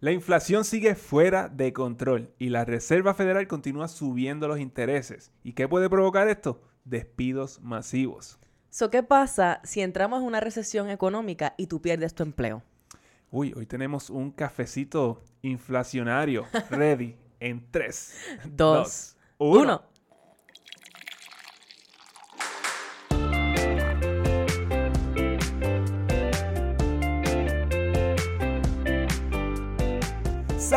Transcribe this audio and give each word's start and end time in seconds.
La 0.00 0.12
inflación 0.12 0.64
sigue 0.64 0.94
fuera 0.94 1.48
de 1.48 1.72
control 1.72 2.32
y 2.38 2.50
la 2.50 2.64
Reserva 2.64 3.14
Federal 3.14 3.48
continúa 3.48 3.88
subiendo 3.88 4.46
los 4.46 4.60
intereses. 4.60 5.32
¿Y 5.42 5.54
qué 5.54 5.66
puede 5.66 5.90
provocar 5.90 6.28
esto? 6.28 6.62
Despidos 6.84 7.60
masivos. 7.62 8.38
So, 8.70 8.90
¿Qué 8.90 9.02
pasa 9.02 9.60
si 9.64 9.80
entramos 9.80 10.20
en 10.20 10.28
una 10.28 10.38
recesión 10.38 10.88
económica 10.88 11.54
y 11.58 11.66
tú 11.66 11.82
pierdes 11.82 12.14
tu 12.14 12.22
empleo? 12.22 12.62
Uy, 13.32 13.52
hoy 13.56 13.66
tenemos 13.66 14.08
un 14.08 14.30
cafecito 14.30 15.20
inflacionario 15.42 16.46
ready 16.70 17.16
en 17.40 17.66
3, 17.68 18.14
Dos, 18.54 19.16
1. 19.38 19.82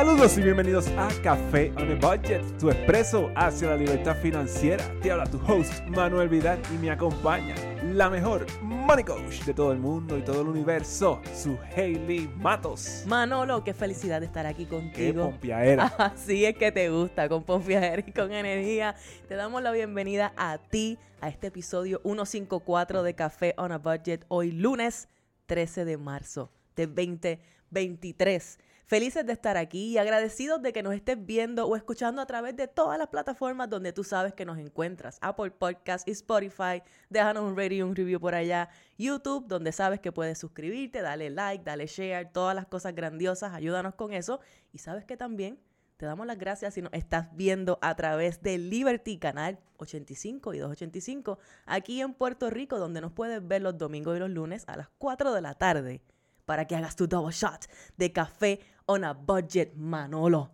Saludos 0.01 0.35
y 0.35 0.41
bienvenidos 0.41 0.87
a 0.97 1.09
Café 1.21 1.71
on 1.77 1.91
a 1.91 1.93
Budget, 1.93 2.41
tu 2.57 2.71
expreso 2.71 3.29
hacia 3.35 3.67
la 3.69 3.75
libertad 3.75 4.17
financiera. 4.17 4.83
Te 4.99 5.11
habla 5.11 5.27
tu 5.27 5.37
host 5.45 5.71
Manuel 5.89 6.27
Vidal 6.27 6.59
y 6.73 6.77
me 6.79 6.89
acompaña 6.89 7.53
la 7.83 8.09
mejor 8.09 8.47
money 8.63 9.03
coach 9.03 9.43
de 9.43 9.53
todo 9.53 9.71
el 9.71 9.77
mundo 9.77 10.17
y 10.17 10.23
todo 10.23 10.41
el 10.41 10.47
universo, 10.47 11.21
su 11.35 11.55
Hailey 11.77 12.27
Matos. 12.37 13.03
Manolo, 13.05 13.63
qué 13.63 13.75
felicidad 13.75 14.21
de 14.21 14.25
estar 14.25 14.47
aquí 14.47 14.65
Qué 14.65 14.69
contigo. 14.71 15.29
pompiaera. 15.29 15.85
Así 15.99 16.45
es 16.45 16.57
que 16.57 16.71
te 16.71 16.89
gusta, 16.89 17.29
con 17.29 17.43
confianza 17.43 17.99
y 17.99 18.11
con 18.11 18.31
energía. 18.31 18.95
Te 19.27 19.35
damos 19.35 19.61
la 19.61 19.71
bienvenida 19.71 20.33
a 20.35 20.57
ti, 20.57 20.97
a 21.19 21.29
este 21.29 21.45
episodio 21.47 22.01
154 22.03 23.03
de 23.03 23.13
Café 23.13 23.53
on 23.55 23.71
a 23.71 23.77
Budget, 23.77 24.25
hoy 24.29 24.51
lunes 24.51 25.09
13 25.45 25.85
de 25.85 25.97
marzo 25.97 26.49
de 26.75 26.87
2023. 26.87 28.57
Felices 28.91 29.25
de 29.25 29.31
estar 29.31 29.55
aquí 29.55 29.85
y 29.85 29.97
agradecidos 29.97 30.61
de 30.61 30.73
que 30.73 30.83
nos 30.83 30.93
estés 30.93 31.25
viendo 31.25 31.65
o 31.65 31.77
escuchando 31.77 32.21
a 32.21 32.25
través 32.25 32.57
de 32.57 32.67
todas 32.67 32.99
las 32.99 33.07
plataformas 33.07 33.69
donde 33.69 33.93
tú 33.93 34.03
sabes 34.03 34.33
que 34.33 34.43
nos 34.43 34.57
encuentras. 34.57 35.17
Apple 35.21 35.51
Podcast 35.51 36.05
y 36.09 36.11
Spotify. 36.11 36.83
Déjanos 37.09 37.45
un 37.45 37.55
rating 37.55 37.83
un 37.83 37.95
review 37.95 38.19
por 38.19 38.35
allá. 38.35 38.67
YouTube, 38.97 39.47
donde 39.47 39.71
sabes 39.71 40.01
que 40.01 40.11
puedes 40.11 40.37
suscribirte, 40.39 41.01
dale 41.01 41.29
like, 41.29 41.63
dale 41.63 41.87
share, 41.87 42.33
todas 42.33 42.53
las 42.53 42.65
cosas 42.65 42.93
grandiosas. 42.93 43.53
Ayúdanos 43.53 43.95
con 43.95 44.11
eso. 44.11 44.41
Y 44.73 44.79
sabes 44.79 45.05
que 45.05 45.15
también 45.15 45.57
te 45.95 46.05
damos 46.05 46.27
las 46.27 46.37
gracias 46.37 46.73
si 46.73 46.81
nos 46.81 46.91
estás 46.91 47.33
viendo 47.33 47.79
a 47.81 47.95
través 47.95 48.41
de 48.41 48.57
Liberty 48.57 49.19
Canal 49.19 49.57
85 49.77 50.53
y 50.53 50.57
285 50.57 51.39
aquí 51.65 52.01
en 52.01 52.13
Puerto 52.13 52.49
Rico, 52.49 52.77
donde 52.77 52.99
nos 52.99 53.13
puedes 53.13 53.47
ver 53.47 53.61
los 53.61 53.77
domingos 53.77 54.17
y 54.17 54.19
los 54.19 54.29
lunes 54.29 54.65
a 54.67 54.75
las 54.75 54.89
4 54.97 55.31
de 55.31 55.39
la 55.39 55.53
tarde 55.53 56.01
para 56.45 56.65
que 56.65 56.75
hagas 56.75 56.97
tu 56.97 57.07
double 57.07 57.31
shot 57.31 57.65
de 57.95 58.11
café 58.11 58.59
on 58.91 59.05
a 59.05 59.13
budget, 59.13 59.73
Manolo. 59.75 60.51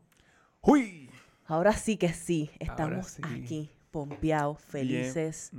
¡Uy! 0.61 1.09
Ahora 1.45 1.73
sí 1.73 1.97
que 1.97 2.13
sí, 2.13 2.51
estamos 2.59 3.07
sí. 3.07 3.21
aquí, 3.23 3.71
pompeados, 3.89 4.61
felices. 4.61 5.51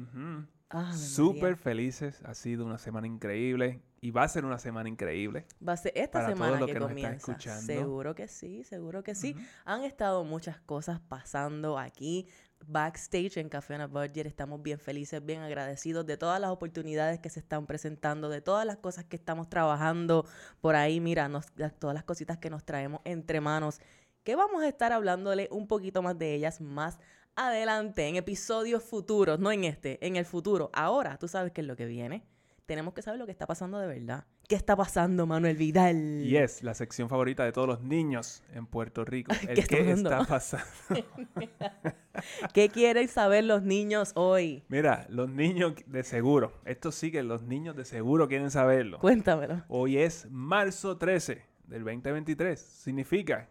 Ave 0.68 0.96
Súper 0.96 1.56
felices. 1.56 2.22
Ha 2.24 2.34
sido 2.34 2.64
una 2.66 2.78
semana 2.78 3.06
increíble 3.06 3.80
y 4.00 4.10
va 4.10 4.22
a 4.22 4.28
ser 4.28 4.44
una 4.44 4.58
semana 4.58 4.88
increíble. 4.88 5.46
Va 5.66 5.72
a 5.72 5.76
ser 5.76 5.92
esta 5.96 6.20
para 6.20 6.28
semana 6.28 6.58
todos 6.58 6.60
los 6.60 6.66
que, 6.68 6.72
que 6.74 6.80
nos 6.80 6.90
están 6.90 7.02
comienza. 7.02 7.32
escuchando. 7.32 7.66
Seguro 7.66 8.14
que 8.14 8.28
sí, 8.28 8.64
seguro 8.64 9.02
que 9.02 9.14
sí. 9.14 9.34
Han 9.64 9.82
estado 9.82 10.22
muchas 10.24 10.60
cosas 10.60 11.00
pasando 11.00 11.78
aquí. 11.78 12.28
Backstage 12.66 13.38
en 13.38 13.48
Café 13.48 13.76
on 13.76 13.80
a 13.80 13.86
Budget 13.86 14.26
estamos 14.26 14.62
bien 14.62 14.78
felices, 14.78 15.24
bien 15.24 15.40
agradecidos 15.40 16.04
de 16.06 16.16
todas 16.16 16.40
las 16.40 16.50
oportunidades 16.50 17.18
que 17.20 17.30
se 17.30 17.40
están 17.40 17.66
presentando, 17.66 18.28
de 18.28 18.40
todas 18.40 18.66
las 18.66 18.76
cosas 18.76 19.04
que 19.04 19.16
estamos 19.16 19.48
trabajando 19.48 20.26
por 20.60 20.76
ahí. 20.76 21.00
Mira, 21.00 21.30
todas 21.78 21.94
las 21.94 22.04
cositas 22.04 22.38
que 22.38 22.50
nos 22.50 22.64
traemos 22.64 23.00
entre 23.04 23.40
manos, 23.40 23.80
que 24.24 24.36
vamos 24.36 24.62
a 24.62 24.68
estar 24.68 24.92
hablándole 24.92 25.48
un 25.50 25.66
poquito 25.66 26.02
más 26.02 26.18
de 26.18 26.34
ellas 26.34 26.60
más 26.60 26.98
adelante, 27.36 28.06
en 28.08 28.16
episodios 28.16 28.82
futuros, 28.82 29.38
no 29.38 29.52
en 29.52 29.64
este, 29.64 30.04
en 30.06 30.16
el 30.16 30.24
futuro. 30.24 30.70
Ahora, 30.72 31.16
tú 31.18 31.28
sabes 31.28 31.52
qué 31.52 31.60
es 31.60 31.66
lo 31.66 31.76
que 31.76 31.86
viene. 31.86 32.24
Tenemos 32.66 32.92
que 32.92 33.00
saber 33.00 33.18
lo 33.18 33.26
que 33.26 33.32
está 33.32 33.46
pasando 33.46 33.78
de 33.78 33.86
verdad. 33.86 34.26
¿Qué 34.48 34.54
está 34.56 34.74
pasando, 34.76 35.26
Manuel 35.26 35.58
Vidal? 35.58 36.22
Y 36.24 36.38
es 36.38 36.62
la 36.62 36.72
sección 36.72 37.10
favorita 37.10 37.44
de 37.44 37.52
todos 37.52 37.68
los 37.68 37.82
niños 37.82 38.42
en 38.54 38.64
Puerto 38.66 39.04
Rico. 39.04 39.30
El 39.46 39.54
¿Qué 39.54 39.60
está 39.60 39.76
pasando? 39.76 40.10
está 40.10 40.24
pasando. 40.24 41.06
¿Qué 42.54 42.70
quieren 42.70 43.08
saber 43.08 43.44
los 43.44 43.62
niños 43.62 44.12
hoy? 44.14 44.64
Mira, 44.68 45.06
los 45.10 45.28
niños 45.28 45.74
de 45.86 46.02
seguro, 46.02 46.54
esto 46.64 46.92
sí 46.92 47.12
que 47.12 47.22
los 47.22 47.42
niños 47.42 47.76
de 47.76 47.84
seguro 47.84 48.26
quieren 48.26 48.50
saberlo. 48.50 48.98
Cuéntamelo. 49.00 49.64
Hoy 49.68 49.98
es 49.98 50.26
marzo 50.30 50.96
13 50.96 51.42
del 51.66 51.84
2023. 51.84 52.58
Significa 52.58 53.50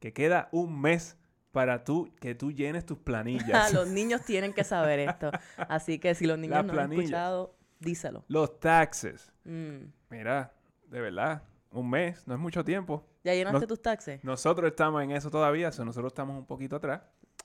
que 0.00 0.12
queda 0.12 0.48
un 0.50 0.80
mes 0.80 1.16
para 1.52 1.84
tú, 1.84 2.12
que 2.20 2.34
tú 2.34 2.50
llenes 2.50 2.84
tus 2.84 2.98
Ah, 2.98 3.02
planillas. 3.04 3.72
los 3.72 3.86
niños 3.86 4.22
tienen 4.24 4.52
que 4.52 4.64
saber 4.64 4.98
esto. 4.98 5.30
Así 5.56 6.00
que 6.00 6.16
si 6.16 6.26
los 6.26 6.36
niños 6.36 6.56
Las 6.56 6.64
no 6.64 6.72
han 6.72 6.76
planillas. 6.78 7.04
escuchado, 7.04 7.56
díselo. 7.78 8.24
Los 8.26 8.58
taxes. 8.58 9.30
Mm. 9.44 9.84
Mira, 10.12 10.52
de 10.88 11.00
verdad, 11.00 11.42
un 11.70 11.88
mes, 11.88 12.26
no 12.28 12.34
es 12.34 12.40
mucho 12.40 12.62
tiempo. 12.62 13.02
¿Ya 13.24 13.32
llenaste 13.34 13.66
tus 13.66 13.80
taxes? 13.80 14.22
Nosotros 14.22 14.70
estamos 14.70 15.02
en 15.02 15.10
eso 15.12 15.30
todavía, 15.30 15.72
so 15.72 15.84
nosotros 15.84 16.12
estamos 16.12 16.36
un 16.38 16.44
poquito 16.44 16.76
atrás. 16.76 17.00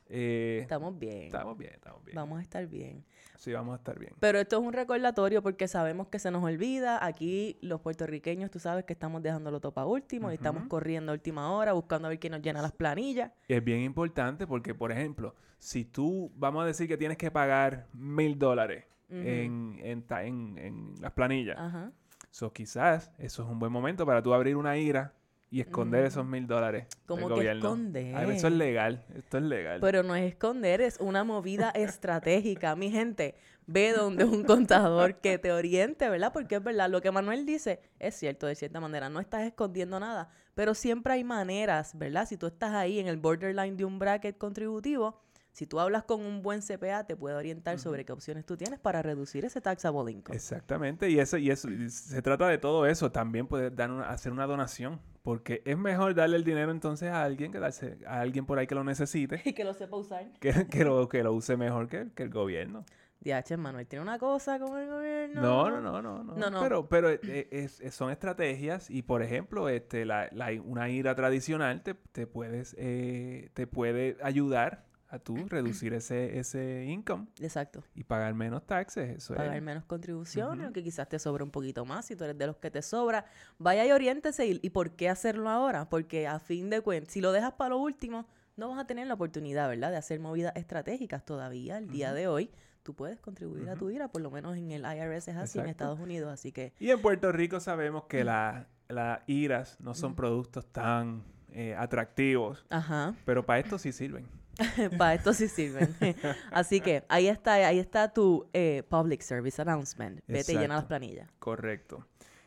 Eh, 0.10 0.60
Estamos 0.62 0.98
bien. 0.98 1.24
estamos 1.24 1.58
bien, 1.58 1.74
estamos 1.74 2.04
bien. 2.04 2.16
Vamos 2.16 2.40
a 2.40 2.42
estar 2.42 2.66
bien. 2.68 3.04
Sí, 3.38 3.52
vamos 3.54 3.74
a 3.74 3.78
estar 3.78 3.98
bien. 4.00 4.14
Pero 4.20 4.40
esto 4.40 4.58
es 4.60 4.64
un 4.66 4.74
recordatorio 4.74 5.42
porque 5.44 5.68
sabemos 5.68 6.08
que 6.08 6.18
se 6.20 6.30
nos 6.32 6.44
olvida. 6.44 7.06
Aquí 7.06 7.58
los 7.62 7.82
puertorriqueños, 7.82 8.50
tú 8.52 8.60
sabes 8.60 8.84
que 8.86 8.94
estamos 8.94 9.22
dejándolo 9.22 9.60
todo 9.60 9.74
para 9.74 9.88
último 9.88 10.32
y 10.32 10.36
estamos 10.36 10.64
corriendo 10.68 11.12
a 11.12 11.16
última 11.16 11.52
hora 11.52 11.74
buscando 11.74 12.08
a 12.08 12.10
ver 12.10 12.20
quién 12.20 12.32
nos 12.32 12.42
llena 12.42 12.62
las 12.62 12.72
planillas. 12.72 13.32
Y 13.48 13.54
es 13.54 13.64
bien 13.64 13.82
importante 13.82 14.48
porque, 14.48 14.74
por 14.74 14.92
ejemplo, 14.92 15.36
si 15.60 15.86
tú, 15.86 16.32
vamos 16.36 16.64
a 16.64 16.66
decir 16.66 16.88
que 16.88 16.98
tienes 16.98 17.18
que 17.18 17.30
pagar 17.32 17.88
mil 17.94 18.38
dólares 18.40 18.86
en, 19.10 19.78
en- 19.82 20.58
en 20.58 20.94
las 21.02 21.12
planillas, 21.14 21.58
Ajá. 21.58 21.92
So, 22.38 22.54
quizás 22.54 23.10
eso 23.18 23.42
es 23.42 23.50
un 23.50 23.58
buen 23.58 23.72
momento 23.72 24.06
para 24.06 24.22
tú 24.22 24.32
abrir 24.32 24.56
una 24.56 24.78
IRA 24.78 25.12
y 25.50 25.60
esconder 25.60 26.06
esos 26.06 26.24
mil 26.24 26.46
dólares 26.46 26.86
¿Cómo 27.08 27.30
que 27.30 27.34
gobierno. 27.34 27.66
esconder? 27.66 28.30
Eso 28.30 28.48
es 28.48 28.54
legal, 28.54 29.06
esto 29.16 29.38
es 29.40 29.44
legal. 29.44 29.80
Pero 29.82 30.04
no 30.04 30.16
es 30.16 30.32
esconder, 30.32 30.82
es 30.82 30.98
una 31.00 31.24
movida 31.24 31.72
estratégica. 31.72 32.76
Mi 32.76 32.92
gente, 32.92 33.34
ve 33.66 33.92
donde 33.92 34.24
un 34.24 34.44
contador 34.44 35.16
que 35.16 35.40
te 35.40 35.52
oriente, 35.52 36.10
¿verdad? 36.10 36.32
Porque 36.32 36.58
es 36.58 36.64
verdad, 36.64 36.92
lo 36.92 37.02
que 37.02 37.12
Manuel 37.12 37.44
dice 37.48 37.80
es 37.98 38.14
cierto 38.14 38.46
de 38.46 38.54
cierta 38.54 38.80
manera, 38.80 39.10
no 39.10 39.20
estás 39.20 39.42
escondiendo 39.42 40.00
nada, 40.00 40.30
pero 40.54 40.76
siempre 40.76 41.14
hay 41.14 41.24
maneras, 41.24 41.98
¿verdad? 41.98 42.28
Si 42.28 42.38
tú 42.38 42.46
estás 42.46 42.74
ahí 42.74 43.00
en 43.00 43.08
el 43.08 43.18
borderline 43.18 43.78
de 43.78 43.86
un 43.86 43.98
bracket 43.98 44.38
contributivo, 44.38 45.20
si 45.58 45.66
tú 45.66 45.80
hablas 45.80 46.04
con 46.04 46.22
un 46.24 46.44
buen 46.44 46.62
CPA, 46.62 47.06
te 47.08 47.16
puede 47.16 47.36
orientar 47.36 47.80
sobre 47.80 48.06
qué 48.06 48.12
opciones 48.14 48.46
tú 48.46 48.56
tienes 48.58 48.80
para 48.80 49.02
reducir 49.02 49.44
ese 49.44 49.60
taxable 49.60 50.12
income. 50.12 50.36
Exactamente, 50.36 51.10
y 51.10 51.18
eso, 51.18 51.38
y 51.40 51.50
eso, 51.50 51.68
y 51.72 51.90
se 51.90 52.22
trata 52.22 52.48
de 52.48 52.60
todo 52.60 52.86
eso. 52.86 53.12
También 53.12 53.48
puedes 53.48 53.76
dar 53.76 53.90
una- 53.90 54.08
hacer 54.10 54.32
una 54.32 54.46
donación, 54.46 55.00
porque 55.24 55.64
es 55.66 55.76
mejor 55.76 56.14
darle 56.14 56.38
el 56.38 56.44
dinero 56.44 56.70
entonces 56.72 57.10
a 57.10 57.24
alguien 57.24 57.52
que 57.52 57.58
darse 57.60 57.98
a 58.06 58.20
alguien 58.20 58.46
por 58.46 58.60
ahí 58.60 58.68
que 58.68 58.76
lo 58.76 58.84
necesite, 58.84 59.42
Y 59.46 59.54
que 59.54 59.64
lo 59.64 59.74
sepa 59.74 59.98
usar. 59.98 60.32
que, 60.40 60.68
que 60.68 60.86
lo, 60.86 61.10
que 61.10 61.24
lo 61.24 61.34
use 61.34 61.58
mejor 61.58 61.88
que, 61.88 62.08
que 62.14 62.22
el 62.22 62.30
gobierno. 62.30 62.86
DH, 63.22 63.58
Manuel, 63.58 63.88
¿tiene 63.88 64.04
una 64.04 64.20
cosa 64.20 64.60
con 64.60 64.78
el 64.80 64.88
gobierno? 64.88 65.42
No, 65.42 65.70
no, 65.72 65.82
no, 65.82 66.02
no, 66.04 66.24
no. 66.24 66.36
No, 66.36 66.52
no. 66.52 66.62
Pero, 66.62 66.88
pero 66.88 67.10
eh, 67.10 67.20
eh, 67.24 67.48
es- 67.50 67.82
es- 67.82 67.96
son 67.96 68.12
estrategias 68.12 68.92
y, 68.92 69.02
por 69.02 69.24
ejemplo, 69.24 69.70
este, 69.70 70.06
la, 70.06 70.30
la- 70.34 70.52
una 70.64 70.88
ira 70.90 71.16
tradicional 71.16 71.82
te, 71.82 71.96
te 71.96 72.28
puedes, 72.28 72.76
eh, 72.78 73.50
te 73.56 73.66
puede 73.66 74.18
ayudar 74.22 74.86
a 75.10 75.20
tú 75.20 75.36
reducir 75.48 75.94
ese, 75.94 76.38
ese 76.38 76.86
income 76.86 77.28
Exacto. 77.40 77.84
y 77.96 78.04
pagar 78.04 78.34
menos 78.34 78.66
taxes. 78.66 79.18
Eso 79.18 79.36
pagar 79.36 79.56
es. 79.56 79.64
menos 79.64 79.86
contribuciones, 79.86 80.70
o 80.70 80.74
que 80.74 80.84
quizás 80.84 81.08
te 81.08 81.18
sobre 81.20 81.44
un 81.44 81.52
poquito 81.52 81.86
más, 81.86 82.06
si 82.06 82.16
tú 82.16 82.24
eres 82.26 82.38
de 82.38 82.46
los 82.48 82.58
que 82.58 82.70
te 82.72 82.82
sobra, 82.82 83.26
vaya 83.58 83.86
y 83.86 83.92
oriéntese. 83.92 84.46
¿Y, 84.48 84.60
y 84.62 84.70
por 84.70 84.92
qué 84.92 85.10
hacerlo 85.10 85.50
ahora? 85.50 85.90
Porque 85.90 86.28
a 86.28 86.40
fin 86.40 86.70
de 86.70 86.82
cuentas, 86.82 87.14
si 87.14 87.22
lo 87.22 87.32
dejas 87.32 87.54
para 87.54 87.70
lo 87.70 87.78
último, 87.78 88.28
no 88.58 88.70
vas 88.70 88.80
a 88.80 88.88
tener 88.88 89.08
la 89.08 89.14
oportunidad, 89.14 89.70
¿verdad?, 89.70 89.92
de 89.92 89.98
hacer 89.98 90.20
movidas 90.20 90.52
estratégicas 90.56 91.24
todavía. 91.24 91.78
El 91.78 91.90
día 91.90 92.12
de 92.14 92.28
hoy, 92.28 92.50
tú 92.84 92.94
puedes 92.94 93.20
contribuir 93.22 93.70
a 93.70 93.76
tu 93.76 93.90
ira, 93.90 94.08
por 94.10 94.22
lo 94.22 94.32
menos 94.32 94.58
en 94.58 94.72
el 94.72 94.82
IRS 94.84 95.30
es 95.32 95.38
así 95.38 95.60
en. 95.60 95.68
Estados 95.68 96.00
Unidos, 96.00 96.32
así 96.34 96.52
que 96.52 96.74
Y 96.80 96.90
en 96.90 97.02
Puerto 97.02 97.32
Rico 97.32 97.60
sabemos 97.60 98.06
que 98.06 98.24
la- 98.24 98.68
las 98.90 99.20
iras 99.28 99.78
no 99.80 99.94
son 99.94 100.16
productos 100.16 100.66
tan 100.66 101.24
eh, 101.52 101.76
atractivos, 101.76 102.66
Ajá, 102.70 103.14
pero 103.26 103.46
para 103.46 103.60
esto 103.60 103.78
sí 103.78 103.92
sirven. 103.92 104.26
para 104.98 105.14
esto 105.14 105.34
sí 105.34 105.48
sirven. 105.48 105.96
así 106.52 106.82
que 106.82 107.04
ahí 107.10 107.28
está, 107.28 107.54
ahí 107.54 107.80
está 107.80 108.12
tu 108.12 108.48
eh, 108.54 108.84
public 108.90 109.22
service 109.22 109.62
announcement. 109.62 110.22
Vete 110.28 110.54
y 110.54 110.58
llena 110.58 110.76
las 110.76 110.86
planillas. 110.86 111.30
Correcto. 111.40 112.06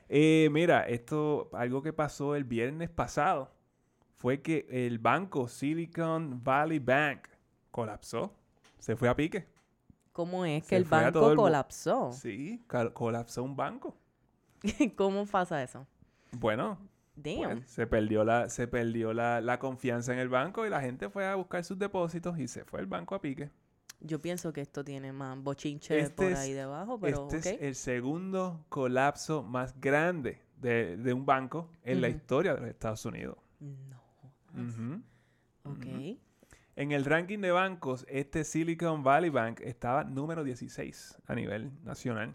Eh, 0.08 0.48
mira, 0.50 0.88
esto, 0.88 1.50
algo 1.52 1.82
que 1.82 1.92
pasó 1.92 2.34
el 2.34 2.44
viernes 2.44 2.90
pasado 2.90 3.52
fue 4.16 4.42
que 4.42 4.66
el 4.70 4.98
banco 4.98 5.48
Silicon 5.48 6.42
Valley 6.42 6.78
Bank 6.78 7.28
colapsó. 7.70 8.34
Se 8.78 8.96
fue 8.96 9.08
a 9.08 9.14
pique. 9.14 9.46
¿Cómo 10.12 10.44
es 10.44 10.66
que 10.66 10.76
el 10.76 10.84
banco 10.84 11.30
el 11.30 11.36
colapsó? 11.36 12.12
Sí, 12.12 12.62
colapsó 12.92 13.42
un 13.44 13.56
banco. 13.56 13.96
¿Cómo 14.96 15.24
pasa 15.26 15.62
eso? 15.62 15.86
Bueno, 16.32 16.78
Damn. 17.16 17.58
pues, 17.60 17.70
se 17.70 17.86
perdió, 17.86 18.24
la, 18.24 18.48
se 18.48 18.66
perdió 18.66 19.12
la, 19.12 19.40
la 19.40 19.58
confianza 19.58 20.12
en 20.12 20.18
el 20.20 20.28
banco 20.28 20.66
y 20.66 20.70
la 20.70 20.80
gente 20.80 21.08
fue 21.10 21.26
a 21.26 21.34
buscar 21.34 21.64
sus 21.64 21.78
depósitos 21.78 22.38
y 22.38 22.48
se 22.48 22.64
fue 22.64 22.80
el 22.80 22.86
banco 22.86 23.14
a 23.14 23.20
pique. 23.20 23.50
Yo 24.02 24.18
pienso 24.20 24.52
que 24.52 24.62
esto 24.62 24.82
tiene 24.82 25.12
más 25.12 25.36
bochinche 25.42 25.98
Este 25.98 26.14
por 26.14 26.32
es- 26.32 26.38
ahí 26.38 26.52
debajo, 26.54 26.98
pero 26.98 27.28
este 27.30 27.36
es 27.56 27.60
el 27.60 27.74
segundo 27.74 28.64
colapso 28.70 29.42
más 29.42 29.78
grande 29.78 30.40
de, 30.56 30.96
de 30.96 31.12
un 31.12 31.26
banco 31.26 31.70
en 31.82 32.00
la 32.00 32.08
historia 32.08 32.54
de 32.54 32.60
los 32.60 32.70
Estados 32.70 33.04
Unidos. 33.04 33.36
No. 33.60 35.02
Ok. 35.64 35.86
En 36.76 36.92
el 36.92 37.04
ranking 37.04 37.40
de 37.40 37.50
bancos, 37.50 38.06
este 38.08 38.44
Silicon 38.44 39.02
Valley 39.02 39.28
Bank 39.28 39.60
estaba 39.60 40.04
número 40.04 40.44
16 40.44 41.18
a 41.26 41.34
nivel 41.34 41.70
nacional. 41.84 42.34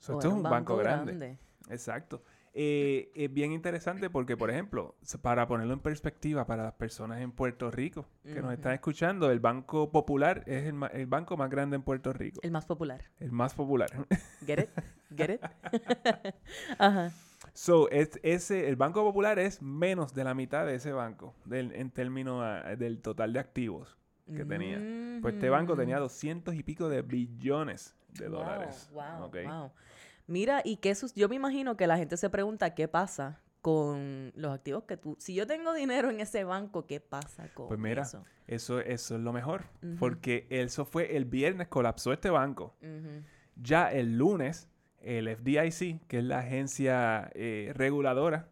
So, 0.00 0.14
esto 0.14 0.28
es 0.28 0.34
un 0.34 0.42
banco, 0.42 0.76
grande. 0.76 1.36
Exacto. 1.68 2.22
Eh, 2.54 3.10
es 3.14 3.32
bien 3.32 3.52
interesante 3.52 4.10
porque, 4.10 4.36
por 4.36 4.50
ejemplo, 4.50 4.94
para 5.22 5.46
ponerlo 5.46 5.72
en 5.72 5.80
perspectiva 5.80 6.46
para 6.46 6.64
las 6.64 6.74
personas 6.74 7.20
en 7.22 7.32
Puerto 7.32 7.70
Rico 7.70 8.06
que 8.22 8.42
nos 8.42 8.52
están 8.52 8.74
escuchando, 8.74 9.30
el 9.30 9.40
Banco 9.40 9.90
Popular 9.90 10.44
es 10.46 10.64
el, 10.66 10.76
el 10.92 11.06
banco 11.06 11.36
más 11.38 11.48
grande 11.48 11.76
en 11.76 11.82
Puerto 11.82 12.12
Rico. 12.12 12.40
El 12.42 12.50
más 12.50 12.66
popular. 12.66 13.00
El 13.18 13.32
más 13.32 13.54
popular. 13.54 13.88
Get 14.46 14.58
it? 14.60 14.68
Get 15.16 15.30
it? 15.30 15.40
Ajá. 16.78 17.10
So, 17.54 17.88
es- 17.90 18.20
ese, 18.22 18.68
el 18.68 18.76
Banco 18.76 19.02
Popular 19.02 19.38
es 19.38 19.60
menos 19.62 20.14
de 20.14 20.24
la 20.24 20.34
mitad 20.34 20.66
de 20.66 20.74
ese 20.74 20.92
banco 20.92 21.34
del- 21.44 21.72
en 21.74 21.90
términos 21.90 22.42
ah, 22.44 22.76
del 22.76 23.00
total 23.00 23.32
de 23.32 23.40
activos 23.40 23.98
que 24.26 24.44
tenía. 24.44 24.78
Pues 25.20 25.34
este 25.34 25.50
banco 25.50 25.76
tenía 25.76 25.96
Mm. 25.96 26.00
200 26.00 26.54
y 26.54 26.62
pico 26.62 26.88
de 26.88 27.02
billones 27.02 27.96
de 28.10 28.28
dólares. 28.28 28.88
Wow, 28.92 29.30
wow. 29.30 29.70
Mira, 30.26 30.62
y 30.64 30.76
qué 30.76 30.94
sus... 30.94 31.14
yo 31.14 31.28
me 31.28 31.36
imagino 31.36 31.76
que 31.76 31.86
la 31.86 31.96
gente 31.96 32.16
se 32.16 32.30
pregunta 32.30 32.74
qué 32.74 32.88
pasa 32.88 33.40
con 33.60 34.32
los 34.34 34.52
activos 34.52 34.84
que 34.84 34.96
tú... 34.96 35.16
Si 35.18 35.34
yo 35.34 35.46
tengo 35.46 35.72
dinero 35.72 36.10
en 36.10 36.20
ese 36.20 36.44
banco, 36.44 36.86
¿qué 36.86 37.00
pasa 37.00 37.48
con 37.54 37.68
Pues 37.68 37.78
mira, 37.78 38.02
eso? 38.02 38.24
Eso, 38.46 38.80
eso 38.80 39.14
es 39.16 39.20
lo 39.20 39.32
mejor. 39.32 39.64
Porque 39.98 40.46
eso 40.50 40.84
fue 40.84 41.16
el 41.16 41.24
viernes, 41.24 41.68
colapsó 41.68 42.12
este 42.12 42.28
banco. 42.28 42.74
Ya 43.56 43.90
el 43.92 44.18
lunes, 44.18 44.68
el 45.00 45.28
FDIC, 45.28 46.06
que 46.06 46.18
es 46.18 46.24
la 46.24 46.40
agencia 46.40 47.30
eh, 47.34 47.72
reguladora 47.74 48.48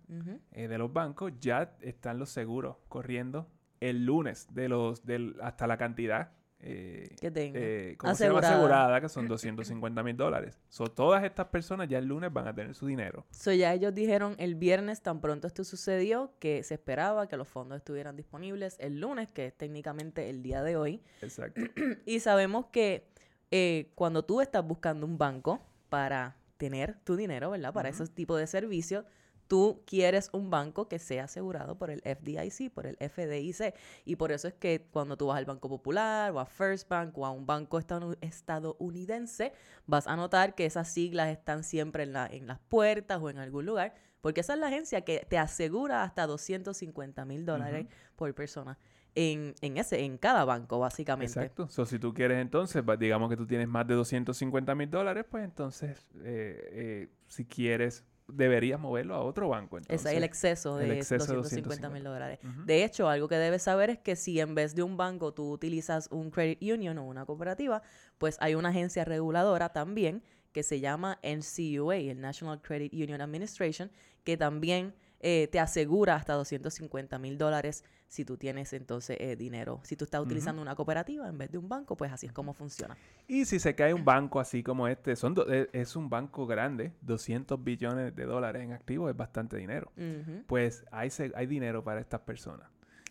eh, 0.52 0.69
de 0.69 0.78
los 0.78 0.93
bancos, 0.93 1.32
ya 1.40 1.76
están 1.81 2.19
los 2.19 2.31
seguros 2.31 2.76
corriendo 2.88 3.49
el 3.81 4.05
lunes 4.05 4.46
de 4.52 4.69
los 4.69 5.05
del, 5.05 5.37
hasta 5.43 5.66
la 5.66 5.76
cantidad. 5.76 6.32
Eh, 6.62 7.16
Que 7.20 7.30
tenga. 7.30 7.58
eh, 7.58 7.94
¿cómo 7.98 8.14
se 8.14 8.26
llama? 8.26 8.40
Asegurada. 8.40 9.00
que 9.00 9.08
son 9.08 9.26
250 9.28 10.02
mil 10.02 10.16
dólares. 10.16 10.58
So, 10.68 10.88
todas 10.88 11.24
estas 11.24 11.46
personas 11.46 11.88
ya 11.88 11.98
el 11.98 12.04
lunes 12.06 12.32
van 12.32 12.46
a 12.48 12.54
tener 12.54 12.74
su 12.74 12.86
dinero. 12.86 13.24
So 13.30 13.52
ya 13.52 13.72
ellos 13.72 13.94
dijeron 13.94 14.34
el 14.38 14.54
viernes, 14.56 15.00
tan 15.00 15.20
pronto 15.20 15.46
esto 15.46 15.64
sucedió, 15.64 16.34
que 16.38 16.62
se 16.62 16.74
esperaba 16.74 17.28
que 17.28 17.36
los 17.38 17.48
fondos 17.48 17.76
estuvieran 17.78 18.16
disponibles 18.16 18.76
el 18.78 19.00
lunes, 19.00 19.30
que 19.32 19.46
es 19.46 19.54
técnicamente 19.56 20.28
el 20.28 20.42
día 20.42 20.62
de 20.62 20.76
hoy. 20.76 21.02
Exacto. 21.22 21.60
Y 22.06 22.20
sabemos 22.20 22.66
que 22.66 23.06
eh, 23.50 23.90
cuando 23.94 24.24
tú 24.24 24.40
estás 24.40 24.64
buscando 24.64 25.06
un 25.06 25.16
banco 25.18 25.60
para 25.88 26.36
tener 26.58 26.98
tu 27.04 27.16
dinero, 27.16 27.50
¿verdad? 27.50 27.72
Para 27.72 27.88
Ujú. 27.88 27.96
esos 27.96 28.10
tipos 28.14 28.38
de 28.38 28.46
servicios, 28.46 29.04
tú 29.50 29.82
quieres 29.85 30.31
un 30.32 30.49
banco 30.49 30.87
que 30.87 31.00
sea 31.00 31.25
asegurado 31.25 31.76
por 31.76 31.91
el 31.91 32.00
FDIC, 32.02 32.73
por 32.73 32.87
el 32.87 32.97
FDIC. 32.97 33.75
Y 34.05 34.14
por 34.14 34.31
eso 34.31 34.47
es 34.47 34.55
que 34.55 34.87
cuando 34.93 35.17
tú 35.17 35.26
vas 35.26 35.38
al 35.38 35.44
Banco 35.44 35.69
Popular 35.69 36.31
o 36.31 36.38
a 36.38 36.47
First 36.47 36.88
Bank 36.88 37.19
o 37.19 37.26
a 37.26 37.32
un 37.32 37.47
banco 37.47 37.81
estadounidense, 38.20 39.52
vas 39.87 40.06
a 40.06 40.14
notar 40.14 40.55
que 40.55 40.67
esas 40.67 40.93
siglas 40.93 41.31
están 41.31 41.64
siempre 41.64 42.05
en, 42.05 42.12
la, 42.12 42.29
en 42.29 42.47
las 42.47 42.61
puertas 42.61 43.20
o 43.20 43.29
en 43.29 43.38
algún 43.38 43.67
lugar, 43.67 43.93
porque 44.20 44.43
esa 44.43 44.55
es 44.55 44.61
la 44.61 44.69
agencia 44.69 45.00
que 45.00 45.26
te 45.29 45.37
asegura 45.37 46.05
hasta 46.05 46.29
250 46.29 47.25
mil 47.25 47.44
dólares 47.44 47.88
por 48.14 48.32
persona 48.37 48.79
en, 49.17 49.56
en, 49.62 49.79
ese, 49.79 50.05
en 50.05 50.17
cada 50.17 50.44
banco, 50.44 50.79
básicamente. 50.79 51.41
Exacto. 51.41 51.69
So, 51.69 51.87
si 51.87 51.99
tú 51.99 52.14
quieres 52.14 52.38
entonces, 52.38 52.85
digamos 53.00 53.29
que 53.31 53.37
tú 53.37 53.49
tienes 53.49 53.67
más 53.67 53.85
de 53.88 53.94
250 53.94 54.76
mil 54.76 54.91
dólares, 54.91 55.25
pues 55.29 55.43
entonces, 55.43 56.06
eh, 56.23 56.69
eh, 56.73 57.08
si 57.26 57.44
quieres, 57.44 58.05
deberías 58.32 58.80
moverlo 58.80 59.14
a 59.14 59.20
otro 59.20 59.48
banco. 59.48 59.78
Ese 59.78 59.94
es 59.94 60.04
el 60.04 60.08
entonces. 60.08 60.24
exceso 60.24 60.76
de 60.76 60.84
el 60.86 60.90
exceso 60.92 61.26
de 61.26 61.36
250 61.36 61.90
mil 61.90 62.04
250. 62.04 62.10
dólares. 62.10 62.66
De 62.66 62.84
hecho, 62.84 63.08
algo 63.08 63.28
que 63.28 63.36
debes 63.36 63.62
saber 63.62 63.90
es 63.90 63.98
que 63.98 64.16
si 64.16 64.40
en 64.40 64.54
vez 64.54 64.74
de 64.74 64.82
un 64.82 64.96
banco 64.96 65.32
tú 65.32 65.50
utilizas 65.50 66.08
un 66.10 66.30
credit 66.30 66.62
union 66.62 66.98
o 66.98 67.04
una 67.04 67.24
cooperativa, 67.26 67.82
pues 68.18 68.36
hay 68.40 68.54
una 68.54 68.70
agencia 68.70 69.04
reguladora 69.04 69.70
también 69.70 70.22
que 70.52 70.62
se 70.62 70.80
llama 70.80 71.18
NCUA, 71.22 71.96
el 71.96 72.20
National 72.20 72.60
Credit 72.60 72.92
Union 72.92 73.20
Administration, 73.20 73.90
que 74.24 74.36
también 74.36 74.94
eh, 75.20 75.49
te 75.52 75.61
asegura 75.61 76.14
hasta 76.17 76.32
250 76.34 77.19
mil 77.19 77.37
dólares 77.38 77.84
si 78.08 78.25
tú 78.25 78.37
tienes 78.37 78.72
entonces 78.72 79.17
eh, 79.20 79.37
dinero. 79.37 79.81
Si 79.84 79.94
tú 79.94 80.05
estás 80.05 80.20
utilizando 80.22 80.61
una 80.62 80.75
cooperativa 80.75 81.28
en 81.28 81.38
vez 81.38 81.50
de 81.52 81.58
un 81.58 81.69
banco, 81.69 81.96
pues 81.96 82.11
así 82.11 82.26
es 82.26 82.32
como 82.32 82.55
funciona. 82.55 82.96
Y 83.28 83.44
si 83.44 83.61
se 83.61 83.75
cae 83.75 83.94
un 83.94 84.05
banco 84.05 84.40
así 84.40 84.62
como 84.62 84.88
este, 84.88 85.14
son 85.17 85.37
eh, 85.49 85.69
es 85.72 85.94
un 85.94 86.08
banco 86.11 86.46
grande, 86.46 86.93
200 87.02 87.62
billones 87.62 88.17
de 88.17 88.25
dólares 88.25 88.62
en 88.62 88.72
activos, 88.72 89.11
es 89.11 89.17
bastante 89.17 89.56
dinero. 89.58 89.93
Pues 90.46 90.84
hay, 90.90 91.11
se- 91.11 91.31
hay 91.34 91.46
dinero 91.46 91.84
para 91.84 92.00
estas 92.00 92.20
personas. 92.23 92.66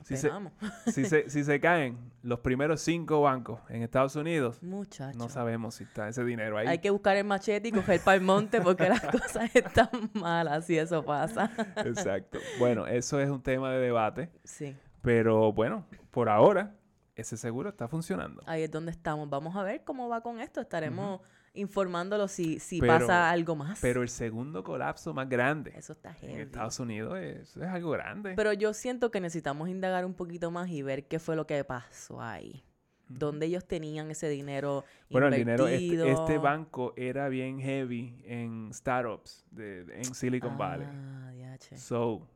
Si 0.10 0.18
se, 0.18 0.32
si, 0.92 1.06
se, 1.06 1.30
si 1.30 1.44
se 1.44 1.60
caen 1.60 1.98
los 2.24 2.40
primeros 2.40 2.82
cinco 2.82 3.22
bancos 3.22 3.60
en 3.70 3.84
Estados 3.84 4.16
Unidos, 4.16 4.62
Muchacho. 4.64 5.18
no 5.18 5.30
sabemos 5.30 5.76
si 5.76 5.84
está 5.84 6.08
ese 6.10 6.24
dinero 6.26 6.58
ahí. 6.58 6.68
Hay 6.68 6.80
que 6.80 6.90
buscar 6.90 7.16
el 7.18 7.26
machete 7.26 7.68
y 7.70 7.72
coger 7.72 8.02
para 8.02 8.16
el 8.16 8.22
monte 8.24 8.60
porque 8.62 8.90
las 8.90 9.02
cosas 9.06 9.56
están 9.56 9.90
malas 10.14 10.66
si 10.66 10.78
eso 10.78 11.04
pasa. 11.06 11.52
Exacto. 11.78 12.40
Bueno, 12.58 12.88
eso 12.88 13.20
es 13.20 13.30
un 13.30 13.42
tema 13.42 13.72
de 13.72 13.80
debate, 13.80 14.30
Sí, 14.44 14.76
pero 15.02 15.54
bueno, 15.54 15.86
por 16.12 16.28
ahora 16.30 16.76
ese 17.16 17.38
seguro 17.38 17.70
está 17.70 17.88
funcionando. 17.88 18.42
ahí 18.46 18.64
es 18.64 18.72
donde 18.72 18.92
estamos. 18.92 19.30
Vamos 19.30 19.56
a 19.56 19.64
ver 19.64 19.84
cómo 19.84 20.10
va 20.10 20.22
con 20.22 20.40
esto. 20.40 20.62
Estaremos 20.62 21.22
informándolo 21.54 22.28
si, 22.28 22.60
si 22.60 22.80
Pero- 22.80 22.94
pasa 23.00 23.30
algo 23.30 23.56
más. 23.56 23.80
Pero 23.82 24.02
el 24.02 24.10
segundo 24.10 24.64
colapso 24.64 25.14
más 25.14 25.28
grande 25.30 25.74
eso 25.76 25.94
está 25.94 26.10
en 26.10 26.16
heavy. 26.30 26.42
Estados 26.42 26.80
Unidos 26.80 27.18
es, 27.20 27.56
es 27.58 27.64
algo 27.64 27.92
grande. 27.92 28.34
Pero 28.36 28.54
yo 28.54 28.74
siento 28.74 29.12
que 29.12 29.20
necesitamos 29.22 29.70
indagar 29.70 30.06
un 30.06 30.14
poquito 30.14 30.52
más 30.52 30.70
y 30.70 30.82
ver 30.82 31.08
qué 31.08 31.20
fue 31.20 31.36
lo 31.36 31.46
que 31.48 31.64
pasó 31.64 32.22
ahí. 32.22 32.64
Dónde 33.12 33.48
ellos 33.48 33.66
tenían 33.66 34.12
ese 34.12 34.30
dinero 34.30 34.86
Bueno, 35.10 35.28
el 35.30 35.34
dinero, 35.34 35.68
este, 35.68 36.12
este 36.12 36.38
banco 36.38 36.94
era 36.96 37.28
bien 37.28 37.60
heavy 37.60 38.22
en 38.24 38.70
startups 38.72 39.46
de, 39.50 39.84
de- 39.86 39.98
en 39.98 40.14
Silicon 40.14 40.56
Valley. 40.60 40.86
Ah, 40.88 41.32
diache. 41.34 41.76
So, 41.76 42.28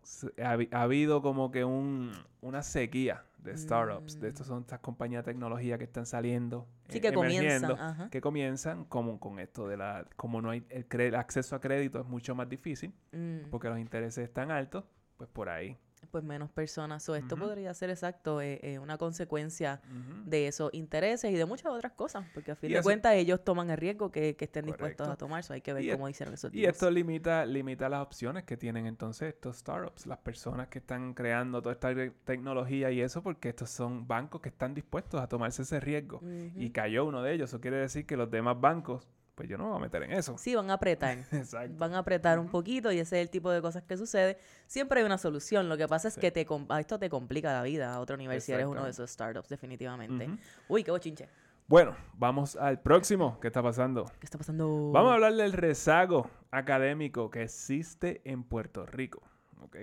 ha 0.44 0.82
habido 0.82 1.22
como 1.22 1.52
que 1.52 1.64
un, 1.64 2.12
una 2.42 2.64
sequía 2.64 3.24
de 3.44 3.58
startups. 3.58 4.20
De 4.20 4.28
Mm. 4.28 4.30
estas 4.30 4.48
son 4.48 4.62
estas 4.62 4.80
compañías 4.80 5.26
de 5.26 5.32
tecnología 5.34 5.78
que 5.78 5.84
están 5.84 6.06
saliendo. 6.06 6.68
Sí, 6.90 6.98
eh, 6.98 7.02
que 7.02 7.14
comienzan. 7.14 7.72
emergiendo. 7.72 8.10
Que 8.10 8.22
comienzan 8.22 8.86
como 8.86 9.20
con 9.20 9.40
esto 9.40 9.68
de 9.68 9.78
la... 9.78 10.06
Como 10.16 10.42
no 10.42 10.50
hay 10.52 10.66
el, 10.70 10.86
el 10.90 11.16
acceso 11.16 11.56
a 11.56 11.60
crédito 11.62 12.00
es 12.00 12.06
mucho 12.06 12.36
más 12.36 12.48
difícil 12.50 12.94
Mm. 13.12 13.50
porque 13.52 13.70
los 13.70 13.80
intereses 13.80 14.24
están 14.24 14.52
altos, 14.52 14.86
pues 15.18 15.30
por 15.30 15.50
ahí. 15.50 15.78
Pues 16.12 16.24
menos 16.24 16.50
personas. 16.52 17.04
So, 17.04 17.16
esto 17.16 17.38
podría 17.38 17.74
ser 17.74 17.90
exacto 17.90 18.42
eh, 18.42 18.60
eh, 18.62 18.80
una 18.80 18.98
consecuencia 18.98 19.82
de 20.26 20.48
esos 20.48 20.74
intereses 20.74 21.32
y 21.32 21.36
de 21.36 21.46
muchas 21.46 21.72
otras 21.72 21.94
cosas, 21.94 22.26
porque 22.34 22.52
a 22.52 22.56
fin 22.56 22.70
Y 22.72 22.74
de 22.74 22.82
cuentas 22.82 23.14
ellos 23.16 23.44
toman 23.44 23.70
el 23.70 23.78
riesgo 23.78 24.12
que, 24.12 24.36
que 24.36 24.46
estén 24.46 24.66
dispuestos 24.66 25.08
a 25.08 25.16
tomar, 25.18 25.44
so 25.44 25.54
hay 25.54 25.62
que 25.62 25.74
ver 25.74 25.84
Y 25.84 25.92
cómo 25.92 26.08
hicieron 26.10 26.34
esos 26.34 26.54
Y 26.54 26.66
esto 26.66 26.90
limita, 26.92 27.46
limita 27.46 27.90
las 27.90 28.02
opciones 28.02 28.44
que 28.44 28.58
tienen 28.58 28.86
entonces 28.86 29.34
estos 29.34 29.58
startups, 29.58 30.06
las 30.06 30.20
personas 30.20 30.68
que 30.68 30.80
están 30.80 31.14
creando 31.14 31.62
toda 31.62 31.74
esta 31.74 31.94
te- 31.94 32.12
tecnología 32.26 32.92
y 32.92 33.02
eso, 33.02 33.22
porque 33.24 33.50
estos 33.50 33.70
son 33.70 34.08
bancos 34.08 34.42
que 34.42 34.50
están 34.50 34.74
dispuestos 34.74 35.20
a 35.22 35.28
tomarse 35.28 35.64
ese 35.64 35.80
riesgo. 35.80 36.22
Y 36.56 36.70
cayó 36.72 37.06
uno 37.06 37.22
de 37.22 37.34
ellos, 37.34 37.50
eso 37.50 37.60
quiere 37.60 37.78
decir 37.78 38.06
que 38.06 38.16
los 38.18 38.30
demás 38.30 38.60
bancos, 38.60 39.08
pues 39.36 39.50
yo 39.50 39.58
no 39.58 39.64
me 39.66 39.70
voy 39.72 39.78
a 39.80 39.82
meter 39.82 40.04
en 40.04 40.12
eso. 40.14 40.38
Sí, 40.38 40.54
van 40.56 40.70
a 40.70 40.74
apretar. 40.74 41.18
Exacto. 41.32 41.76
Van 41.78 41.94
a 41.96 42.00
apretar 42.00 42.40
un 42.40 42.50
poquito 42.50 42.92
y 42.92 43.00
ese 43.00 43.18
es 43.20 43.24
el 43.26 43.30
tipo 43.30 43.50
de 43.52 43.62
cosas 43.62 43.84
que 43.84 43.98
sucede. 43.98 44.38
Siempre 44.68 45.00
hay 45.00 45.06
una 45.06 45.18
solución. 45.18 45.70
Lo 45.70 45.78
que 45.78 45.88
pasa 45.88 46.08
es 46.08 46.14
Sí. 46.16 46.22
que 46.22 46.32
te 46.32 46.46
a 46.70 46.80
esto 46.80 47.00
te 47.00 47.10
complica 47.10 47.52
la 47.54 47.64
vida 47.64 47.94
a 47.94 48.00
otro 48.00 48.16
nivel 48.18 48.42
si 48.42 48.52
eres 48.52 48.66
uno 48.68 48.84
de 48.84 48.92
esos 48.92 49.10
startups, 49.10 49.50
definitivamente. 49.50 50.30
Uy, 50.68 50.84
qué 50.84 50.92
bochinche. 50.92 51.28
Bueno, 51.68 51.96
vamos 52.14 52.56
al 52.58 52.82
próximo. 52.82 53.40
¿Qué 53.40 53.48
está 53.48 53.64
pasando? 53.64 54.06
¿Qué 54.20 54.26
está 54.26 54.38
pasando? 54.38 54.92
Vamos 54.92 55.12
a 55.12 55.16
hablar 55.16 55.34
del 55.34 55.54
rezago 55.54 56.30
académico 56.52 57.32
que 57.32 57.44
existe 57.44 58.22
en 58.26 58.44
Puerto 58.44 58.86
Rico. 58.86 59.22
¿Ok? 59.62 59.78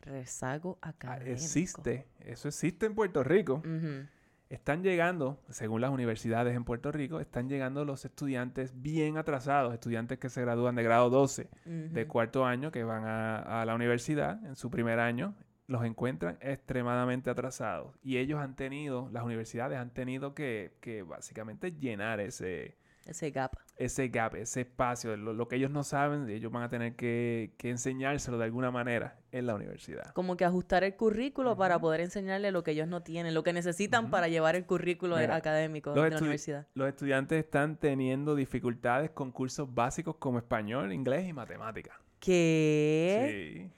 Rezago 0.00 0.78
Ah, 0.82 0.88
académico. 0.90 1.30
Existe. 1.32 2.06
Eso 2.20 2.48
existe 2.48 2.86
en 2.86 2.94
Puerto 2.94 3.22
Rico. 3.22 3.54
Ujú. 3.64 4.06
Están 4.50 4.82
llegando, 4.82 5.42
según 5.48 5.80
las 5.80 5.90
universidades 5.90 6.54
en 6.54 6.64
Puerto 6.64 6.92
Rico, 6.92 7.18
están 7.18 7.48
llegando 7.48 7.84
los 7.84 8.04
estudiantes 8.04 8.80
bien 8.80 9.16
atrasados, 9.16 9.72
estudiantes 9.72 10.18
que 10.18 10.28
se 10.28 10.42
gradúan 10.42 10.74
de 10.74 10.82
grado 10.82 11.10
12 11.10 11.48
de 11.64 12.06
cuarto 12.06 12.44
año, 12.44 12.70
que 12.70 12.84
van 12.84 13.04
a, 13.04 13.62
a 13.62 13.64
la 13.64 13.74
universidad 13.74 14.44
en 14.44 14.54
su 14.54 14.70
primer 14.70 15.00
año, 15.00 15.34
los 15.66 15.84
encuentran 15.84 16.38
extremadamente 16.40 17.30
atrasados. 17.30 17.96
Y 18.02 18.18
ellos 18.18 18.40
han 18.40 18.54
tenido, 18.54 19.08
las 19.12 19.24
universidades 19.24 19.78
han 19.78 19.90
tenido 19.90 20.34
que, 20.34 20.76
que 20.80 21.02
básicamente 21.02 21.72
llenar 21.72 22.20
ese, 22.20 22.76
Ese 23.06 23.30
gap. 23.30 23.52
ese 23.76 24.08
gap, 24.08 24.34
ese 24.34 24.62
espacio, 24.62 25.16
lo, 25.16 25.34
lo 25.34 25.46
que 25.46 25.56
ellos 25.56 25.70
no 25.70 25.84
saben, 25.84 26.28
ellos 26.30 26.50
van 26.50 26.62
a 26.62 26.68
tener 26.68 26.96
que, 26.96 27.52
que 27.58 27.68
enseñárselo 27.68 28.38
de 28.38 28.44
alguna 28.44 28.70
manera 28.70 29.18
en 29.30 29.46
la 29.46 29.54
universidad. 29.54 30.12
Como 30.14 30.36
que 30.36 30.44
ajustar 30.44 30.84
el 30.84 30.96
currículo 30.96 31.56
para 31.56 31.78
poder 31.78 32.00
enseñarle 32.00 32.50
lo 32.50 32.62
que 32.62 32.70
ellos 32.70 32.88
no 32.88 33.02
tienen, 33.02 33.34
lo 33.34 33.42
que 33.42 33.52
necesitan 33.52 34.10
para 34.10 34.28
llevar 34.28 34.56
el 34.56 34.64
currículo 34.64 35.16
Mira, 35.18 35.36
académico 35.36 35.92
de 35.92 36.10
la 36.10 36.16
universidad. 36.16 36.66
Los 36.74 36.88
estudiantes 36.88 37.44
están 37.44 37.76
teniendo 37.76 38.34
dificultades 38.34 39.10
con 39.10 39.32
cursos 39.32 39.74
básicos 39.74 40.16
como 40.16 40.38
español, 40.38 40.92
inglés 40.92 41.28
y 41.28 41.32
matemáticas. 41.32 41.96
¿Qué? 42.20 43.68
Sí. 43.68 43.70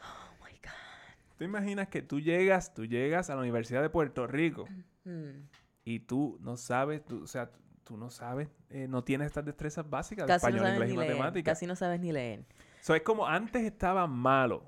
Oh 0.00 0.44
my 0.44 0.52
God. 0.62 1.36
¿Tú 1.38 1.44
imaginas 1.44 1.88
que 1.88 2.02
tú 2.02 2.20
llegas, 2.20 2.74
tú 2.74 2.84
llegas 2.86 3.28
a 3.30 3.34
la 3.34 3.40
Universidad 3.40 3.82
de 3.82 3.90
Puerto 3.90 4.26
Rico 4.26 4.68
Hmm. 5.06 5.46
Y 5.86 6.00
tú 6.00 6.36
no 6.42 6.56
sabes, 6.58 7.02
tú- 7.04 7.22
o 7.22 7.26
sea, 7.28 7.50
tú 7.84 7.96
no 7.96 8.10
sabes, 8.10 8.48
eh, 8.70 8.88
no 8.88 9.04
tienes 9.04 9.26
estas 9.28 9.44
destrezas 9.44 9.88
básicas 9.88 10.26
de 10.26 10.32
Casi 10.34 10.46
español, 10.46 10.72
inglés 10.72 10.90
y 10.92 10.96
matemáticas. 10.96 11.54
Casi 11.54 11.66
no 11.66 11.76
sabes 11.76 12.00
ni 12.00 12.10
leer. 12.12 12.44
So, 12.80 12.94
es 12.96 13.02
como 13.02 13.26
antes 13.26 13.62
estaba 13.62 14.06
malo, 14.08 14.64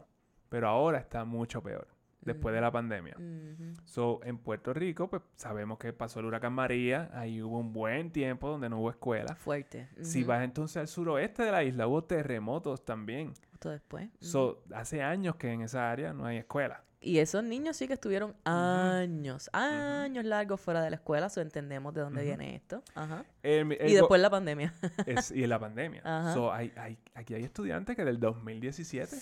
pero 0.48 0.68
ahora 0.68 0.98
está 0.98 1.24
mucho 1.24 1.60
peor 1.62 1.88
después 2.20 2.54
de 2.54 2.60
la 2.60 2.70
pandemia. 2.70 3.16
Ujú. 3.16 3.72
So, 3.84 4.20
en 4.22 4.38
Puerto 4.38 4.72
Rico, 4.74 5.08
pues 5.08 5.22
sabemos 5.34 5.78
que 5.78 5.92
pasó 5.92 6.20
el 6.20 6.26
huracán 6.26 6.52
María, 6.52 7.10
ahí 7.14 7.42
hubo 7.42 7.58
un 7.58 7.72
buen 7.72 8.12
tiempo 8.12 8.48
donde 8.50 8.68
no 8.68 8.78
hubo 8.78 8.90
escuela. 8.90 9.34
Fuerte. 9.34 9.88
Si 10.02 10.22
vas 10.24 10.44
entonces 10.44 10.76
al 10.76 10.88
suroeste 10.88 11.42
de 11.42 11.50
la 11.50 11.64
isla, 11.64 11.88
hubo 11.88 12.04
terremotos 12.04 12.84
también. 12.84 13.32
Justo 13.50 13.70
después. 13.70 14.06
Ujú. 14.06 14.24
So, 14.24 14.62
hace 14.74 15.02
años 15.02 15.34
que 15.36 15.50
en 15.50 15.62
esa 15.62 15.90
área 15.90 16.12
no 16.12 16.24
hay 16.26 16.36
escuela. 16.36 16.84
Y 17.00 17.18
esos 17.18 17.44
niños 17.44 17.76
sí 17.76 17.86
que 17.86 17.94
estuvieron 17.94 18.34
años, 18.44 19.48
años 19.52 20.24
largos 20.24 20.60
fuera 20.60 20.82
de 20.82 20.90
la 20.90 20.96
escuela, 20.96 21.28
so 21.28 21.40
entendemos 21.40 21.94
de 21.94 22.00
dónde 22.00 22.24
viene 22.24 22.56
esto. 22.56 22.82
Ajá. 22.94 23.24
El- 23.42 23.72
el 23.72 23.88
Y 23.90 23.94
después 23.94 24.20
la 24.20 24.30
pandemia. 24.30 24.74
es- 25.06 25.30
y 25.30 25.46
la 25.46 25.58
pandemia. 25.60 26.02
Ajá. 26.04 26.34
So, 26.34 26.52
hay, 26.52 26.72
hay- 26.76 26.98
aquí 27.14 27.34
hay 27.34 27.44
estudiantes 27.44 27.94
que 27.94 28.04
del 28.04 28.18
2017 28.18 29.16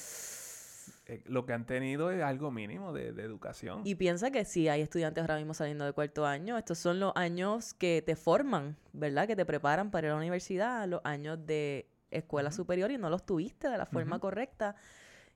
eh, 1.08 1.22
lo 1.26 1.44
que 1.46 1.52
han 1.52 1.66
tenido 1.66 2.10
es 2.10 2.22
algo 2.22 2.50
mínimo 2.50 2.92
de, 2.92 3.12
de 3.12 3.22
educación. 3.22 3.82
Y 3.84 3.94
piensa 3.94 4.30
que 4.30 4.44
si 4.44 4.68
hay 4.68 4.80
estudiantes 4.80 5.20
ahora 5.22 5.36
mismo 5.36 5.54
saliendo 5.54 5.84
de 5.84 5.92
cuarto 5.92 6.26
año, 6.26 6.56
estos 6.58 6.78
son 6.78 6.98
los 6.98 7.12
años 7.14 7.74
que 7.74 8.02
te 8.04 8.16
forman, 8.16 8.76
¿verdad? 8.92 9.26
Que 9.26 9.36
te 9.36 9.44
preparan 9.44 9.90
para 9.90 10.06
ir 10.06 10.10
a 10.12 10.14
la 10.14 10.20
universidad, 10.20 10.88
los 10.88 11.00
años 11.04 11.44
de 11.46 11.88
escuela 12.10 12.50
superior 12.50 12.90
y 12.90 12.98
no 12.98 13.10
los 13.10 13.24
tuviste 13.26 13.68
de 13.68 13.76
la 13.78 13.86
forma 13.86 14.18
correcta. 14.18 14.74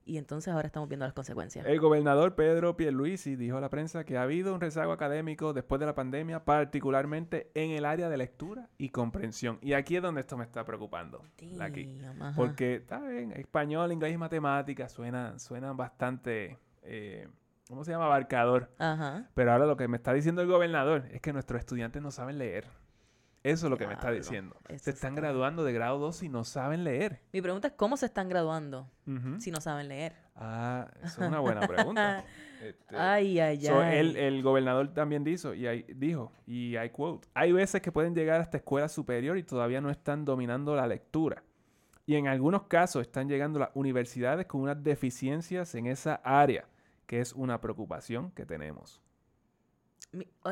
Y 0.03 0.17
entonces 0.17 0.53
ahora 0.53 0.67
estamos 0.67 0.89
viendo 0.89 1.05
las 1.05 1.13
consecuencias. 1.13 1.65
El 1.65 1.79
gobernador 1.79 2.35
Pedro 2.35 2.75
Pierluisi 2.75 3.35
dijo 3.35 3.57
a 3.57 3.61
la 3.61 3.69
prensa 3.69 4.03
que 4.03 4.17
ha 4.17 4.23
habido 4.23 4.53
un 4.53 4.61
rezago 4.61 4.91
académico 4.91 5.53
después 5.53 5.79
de 5.79 5.85
la 5.85 5.95
pandemia, 5.95 6.43
particularmente 6.43 7.51
en 7.53 7.71
el 7.71 7.85
área 7.85 8.09
de 8.09 8.17
lectura 8.17 8.67
y 8.77 8.89
comprensión. 8.89 9.59
Y 9.61 9.73
aquí 9.73 9.95
es 9.95 10.01
donde 10.01 10.21
esto 10.21 10.37
me 10.37 10.43
está 10.43 10.65
preocupando. 10.65 11.23
Aquí. 11.59 11.99
Ajá. 12.19 12.33
Porque, 12.35 12.75
está 12.75 12.99
bien, 13.01 13.31
español, 13.33 13.91
inglés 13.91 14.13
y 14.13 14.17
matemáticas 14.17 14.91
suenan, 14.91 15.39
suenan 15.39 15.77
bastante, 15.77 16.57
eh, 16.81 17.27
¿cómo 17.67 17.83
se 17.83 17.91
llama? 17.91 18.05
Abarcador. 18.05 18.71
Ajá. 18.79 19.29
Pero 19.35 19.51
ahora 19.51 19.65
lo 19.65 19.77
que 19.77 19.87
me 19.87 19.97
está 19.97 20.13
diciendo 20.13 20.41
el 20.41 20.47
gobernador 20.47 21.05
es 21.11 21.21
que 21.21 21.31
nuestros 21.31 21.59
estudiantes 21.59 22.01
no 22.01 22.11
saben 22.11 22.37
leer. 22.39 22.65
Eso 23.43 23.65
es 23.65 23.69
lo 23.71 23.77
que 23.77 23.87
me 23.87 23.93
está 23.93 24.11
diciendo. 24.11 24.55
Se 24.67 24.75
están 24.75 24.93
está- 24.93 25.21
graduando 25.21 25.63
de 25.63 25.73
grado 25.73 25.97
2 25.97 26.23
y 26.23 26.29
no 26.29 26.43
saben 26.43 26.83
leer. 26.83 27.21
Mi 27.33 27.41
pregunta 27.41 27.69
es, 27.69 27.73
¿cómo 27.75 27.97
se 27.97 28.05
están 28.05 28.29
graduando 28.29 28.89
si 29.39 29.49
no 29.51 29.59
saben 29.61 29.87
leer? 29.87 30.13
Ah, 30.35 30.87
es 31.03 31.17
una 31.17 31.39
buena 31.39 31.61
pregunta. 31.67 32.23
Este, 32.61 32.95
Ay, 32.95 33.39
ay, 33.39 33.59
So, 33.59 33.79
ay. 33.81 33.97
el, 33.97 34.15
el 34.15 34.43
gobernador 34.43 34.93
también 34.93 35.23
dijo, 35.23 35.55
y 35.55 35.65
hay, 35.65 35.81
dijo, 35.95 36.31
y 36.45 36.75
hay 36.75 36.91
quote, 36.91 37.27
hay 37.33 37.51
veces 37.51 37.81
que 37.81 37.91
pueden 37.91 38.13
llegar 38.13 38.39
hasta 38.39 38.57
escuela 38.57 38.87
superior 38.87 39.35
y 39.39 39.41
todavía 39.41 39.81
no 39.81 39.89
están 39.89 40.25
dominando 40.25 40.75
la 40.75 40.85
lectura. 40.85 41.41
Y 42.05 42.17
en 42.17 42.27
algunos 42.27 42.65
casos 42.67 43.01
están 43.01 43.27
llegando 43.27 43.57
a 43.57 43.61
las 43.61 43.69
universidades 43.73 44.45
con 44.45 44.61
unas 44.61 44.83
deficiencias 44.83 45.73
en 45.73 45.87
esa 45.87 46.21
área, 46.23 46.65
que 47.07 47.19
es 47.19 47.33
una 47.33 47.59
preocupación 47.59 48.29
que 48.29 48.45
tenemos. 48.45 49.01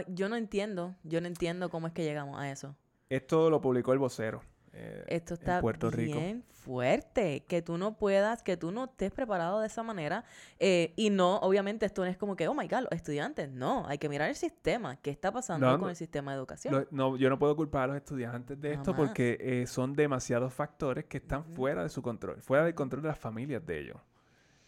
Yo 0.08 0.30
no 0.30 0.36
entiendo, 0.36 0.96
yo 1.04 1.22
no 1.22 1.28
entiendo 1.28 1.70
cómo 1.70 1.88
es 1.88 1.94
que 1.94 2.04
llegamos 2.04 2.40
a 2.40 2.50
eso. 2.52 2.76
Esto 3.10 3.50
lo 3.50 3.60
publicó 3.60 3.92
el 3.94 4.00
vocero 4.00 4.42
eh, 4.72 5.04
Esto 5.08 5.34
en 5.34 5.40
está 5.40 5.62
Puerto 5.62 5.90
Rico. 5.90 6.20
bien 6.20 6.44
fuerte, 6.50 7.44
que 7.48 7.62
tú 7.62 7.78
no 7.78 7.98
puedas, 7.98 8.44
que 8.44 8.56
tú 8.58 8.72
no 8.72 8.86
estés 8.86 9.12
preparado 9.12 9.60
de 9.62 9.68
esa 9.68 9.82
manera. 9.82 10.24
eh, 10.60 10.94
y 10.96 11.10
no, 11.10 11.38
obviamente 11.38 11.86
esto 11.86 12.04
no 12.04 12.08
es 12.12 12.18
como 12.18 12.36
que, 12.36 12.48
oh 12.48 12.54
my 12.54 12.68
God, 12.68 12.82
los 12.82 12.92
estudiantes, 12.92 13.50
no, 13.50 13.86
hay 13.88 13.98
que 13.98 14.08
mirar 14.10 14.30
el 14.30 14.36
sistema, 14.36 14.98
qué 14.98 15.10
está 15.10 15.32
pasando 15.32 15.66
No, 15.66 15.80
con 15.80 15.90
el 15.90 15.96
sistema 15.96 16.32
de 16.32 16.38
educación. 16.38 16.88
No, 16.92 17.18
yo 17.18 17.30
no 17.30 17.40
puedo 17.40 17.56
culpar 17.56 17.84
a 17.84 17.88
los 17.88 17.98
estudiantes 17.98 18.60
de 18.62 18.74
esto 18.74 18.94
Jamás. 18.94 19.08
porque 19.10 19.38
eh, 19.40 19.66
son 19.68 19.94
demasiados 19.94 20.54
factores 20.54 21.06
que 21.06 21.18
están 21.18 21.44
fuera 21.46 21.82
de 21.82 21.90
su 21.90 22.02
control, 22.02 22.42
fuera 22.42 22.64
del 22.66 22.76
control 22.76 23.02
de 23.02 23.08
las 23.08 23.20
familias 23.20 23.66
de 23.66 23.80
ellos. 23.80 23.98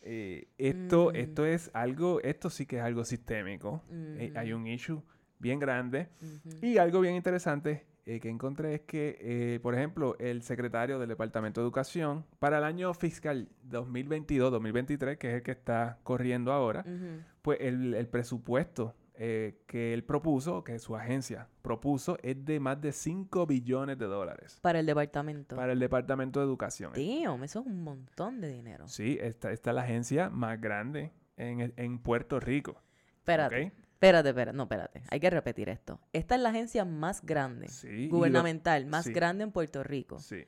Eh, 0.03 0.47
esto, 0.57 1.11
Mm. 1.13 1.15
esto 1.15 1.45
es 1.45 1.69
algo, 1.73 2.19
esto 2.21 2.49
sí 2.49 2.65
que 2.65 2.77
es 2.77 2.83
algo 2.83 3.05
sistémico. 3.05 3.83
Eh, 3.91 4.31
hay 4.35 4.51
Ujú, 4.53 4.61
un 4.61 4.67
issue 4.67 5.01
bien 5.39 5.59
grande. 5.59 6.09
Y 6.61 6.77
algo 6.77 7.01
bien 7.01 7.15
interesante 7.15 7.85
eh, 8.07 8.19
que 8.19 8.29
encontré 8.29 8.73
es 8.73 8.81
que, 8.81 9.17
eh, 9.21 9.59
por 9.61 9.75
ejemplo, 9.75 10.15
el 10.19 10.41
secretario 10.41 10.97
del 10.97 11.07
Departamento 11.09 11.61
de 11.61 11.65
Educación, 11.65 12.25
para 12.39 12.57
el 12.57 12.63
año 12.63 12.93
fiscal 12.95 13.47
2022-2023, 13.69 15.17
que 15.17 15.29
es 15.29 15.35
el 15.35 15.43
que 15.43 15.51
está 15.51 15.99
corriendo 16.03 16.51
ahora, 16.51 16.83
pues 17.41 17.59
el, 17.61 17.93
el 17.93 18.07
presupuesto 18.07 18.95
eh, 19.23 19.61
que 19.67 19.93
él 19.93 20.03
propuso, 20.03 20.63
que 20.63 20.79
su 20.79 20.95
agencia 20.95 21.47
propuso, 21.61 22.17
es 22.23 22.43
de 22.43 22.59
más 22.59 22.81
de 22.81 22.91
5 22.91 23.45
billones 23.45 23.99
de 23.99 24.05
dólares 24.07 24.57
Para 24.63 24.79
el 24.79 24.87
departamento. 24.87 25.55
para 25.55 25.73
el 25.73 25.79
Departamento 25.79 26.39
de 26.39 26.45
Educación. 26.47 26.93
Damn, 26.93 27.43
eso 27.43 27.59
es 27.59 27.65
un 27.67 27.83
montón 27.83 28.41
de 28.41 28.47
dinero. 28.51 28.87
Sí, 28.87 29.19
esta, 29.21 29.51
esta 29.51 29.69
es 29.69 29.75
la 29.75 29.83
agencia 29.83 30.29
más 30.31 30.59
grande 30.59 31.11
en, 31.37 31.71
en 31.77 31.99
Puerto 31.99 32.39
Rico. 32.39 32.81
Espérate, 33.17 33.65
¿ok? 33.67 33.73
espérate, 33.93 34.29
espérate, 34.29 34.57
no, 34.57 34.63
espérate, 34.63 35.03
hay 35.11 35.19
que 35.19 35.29
repetir 35.29 35.69
esto. 35.69 35.99
Esta 36.13 36.33
es 36.33 36.41
la 36.41 36.49
agencia 36.49 36.83
más 36.85 37.23
grande, 37.23 37.67
Sí, 37.67 37.87
y 37.89 38.07
lo- 38.07 38.17
gubernamental, 38.17 38.87
más 38.87 39.05
sí. 39.05 39.13
grande 39.13 39.43
en 39.43 39.51
Puerto 39.51 39.83
Rico. 39.83 40.17
Sí. 40.17 40.43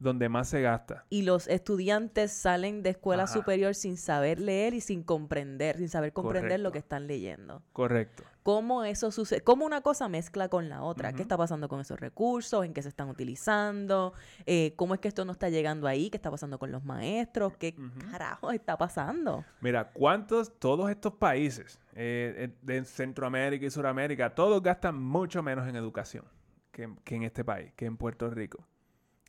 Donde 0.00 0.28
más 0.28 0.48
se 0.48 0.60
gasta. 0.62 1.04
y 1.10 1.22
los 1.22 1.46
estudiantes 1.46 2.32
salen 2.32 2.82
de 2.82 2.90
escuela 2.90 3.24
Ajá. 3.24 3.32
superior 3.34 3.74
sin 3.74 3.96
saber 3.96 4.40
leer 4.40 4.74
y 4.74 4.80
sin 4.80 5.02
comprender, 5.04 5.76
sin 5.76 5.88
saber 5.88 6.12
comprender 6.12 6.58
lo 6.58 6.72
que 6.72 6.78
están 6.78 7.06
leyendo. 7.06 7.62
Correcto. 7.72 8.24
¿Cómo 8.42 8.84
eso 8.84 9.10
sucede? 9.10 9.42
¿Cómo 9.42 9.66
una 9.66 9.82
cosa 9.82 10.08
mezcla 10.08 10.48
con 10.48 10.70
la 10.70 10.82
otra? 10.82 11.12
¿Qué 11.12 11.20
está 11.20 11.36
pasando 11.36 11.68
con 11.68 11.78
esos 11.80 12.00
recursos? 12.00 12.64
¿En 12.64 12.72
qué 12.72 12.80
se 12.82 12.88
están 12.88 13.10
utilizando? 13.10 14.14
Eh, 14.46 14.72
¿Cómo 14.76 14.94
es 14.94 15.00
que 15.00 15.08
esto 15.08 15.26
no 15.26 15.32
está 15.32 15.50
llegando 15.50 15.86
ahí? 15.86 16.08
¿Qué 16.08 16.16
está 16.16 16.30
pasando 16.30 16.58
con 16.58 16.72
los 16.72 16.82
maestros? 16.82 17.54
¿Qué 17.58 17.74
carajo 18.10 18.50
está 18.50 18.78
pasando? 18.78 19.44
Mira, 19.60 19.90
¿cuántos, 19.92 20.58
todos 20.58 20.90
estos 20.90 21.12
países 21.12 21.78
eh, 21.94 22.34
eh, 22.48 22.56
de 22.62 22.84
Centroamérica 22.86 23.66
y 23.66 23.70
Sudamérica, 23.70 24.34
todos 24.34 24.62
gastan 24.62 25.00
mucho 25.00 25.42
menos 25.42 25.68
en 25.68 25.76
educación 25.76 26.24
que, 26.72 26.88
que 27.04 27.16
en 27.16 27.24
este 27.24 27.44
país, 27.44 27.72
que 27.76 27.84
en 27.84 27.98
Puerto 27.98 28.30
Rico? 28.30 28.66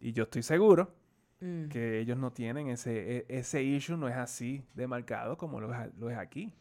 Y 0.02 0.12
yo 0.14 0.24
estoy 0.24 0.44
seguro 0.44 0.94
Mm. 1.40 1.70
que 1.70 2.00
ellos 2.00 2.18
no 2.18 2.32
tienen 2.32 2.68
ese, 2.68 3.18
e- 3.18 3.26
ese 3.28 3.64
issue, 3.64 3.98
no 3.98 4.08
es 4.08 4.16
así 4.16 4.64
de 4.76 4.86
marcado 4.86 5.38
como 5.38 5.60
lo 5.60 5.74
es, 5.74 5.96
lo 5.98 6.10
es 6.12 6.18
aquí. 6.18 6.54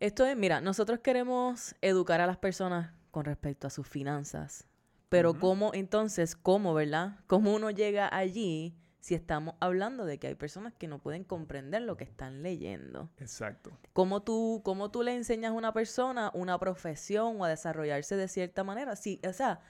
Esto 0.00 0.26
es, 0.26 0.36
mira, 0.36 0.60
nosotros 0.60 0.98
queremos 0.98 1.74
educar 1.80 2.20
a 2.20 2.26
las 2.26 2.36
personas 2.36 2.92
con 3.10 3.24
respecto 3.24 3.66
a 3.66 3.70
sus 3.70 3.88
finanzas. 3.88 4.66
Pero 5.08 5.30
Ujú. 5.30 5.40
cómo 5.40 5.70
entonces, 5.72 6.36
cómo, 6.36 6.74
¿verdad? 6.74 7.20
¿Cómo 7.26 7.54
uno 7.54 7.70
llega 7.70 8.14
allí 8.14 8.76
si 9.00 9.14
estamos 9.14 9.54
hablando 9.60 10.04
de 10.04 10.18
que 10.18 10.26
hay 10.26 10.34
personas 10.34 10.74
que 10.74 10.88
no 10.88 10.98
pueden 10.98 11.24
comprender 11.24 11.80
lo 11.82 11.96
que 11.96 12.04
están 12.04 12.42
leyendo? 12.42 13.08
Exacto. 13.18 13.70
¿Cómo 13.94 14.22
tú, 14.22 14.60
cómo 14.64 14.90
tú 14.90 15.02
le 15.02 15.14
enseñas 15.14 15.52
a 15.52 15.54
una 15.54 15.72
persona 15.72 16.30
una 16.34 16.58
profesión 16.58 17.40
o 17.40 17.44
a 17.44 17.48
desarrollarse 17.48 18.16
de 18.16 18.28
cierta 18.28 18.62
manera? 18.64 18.96
Sí, 18.96 19.20
o 19.26 19.32
sea, 19.32 19.60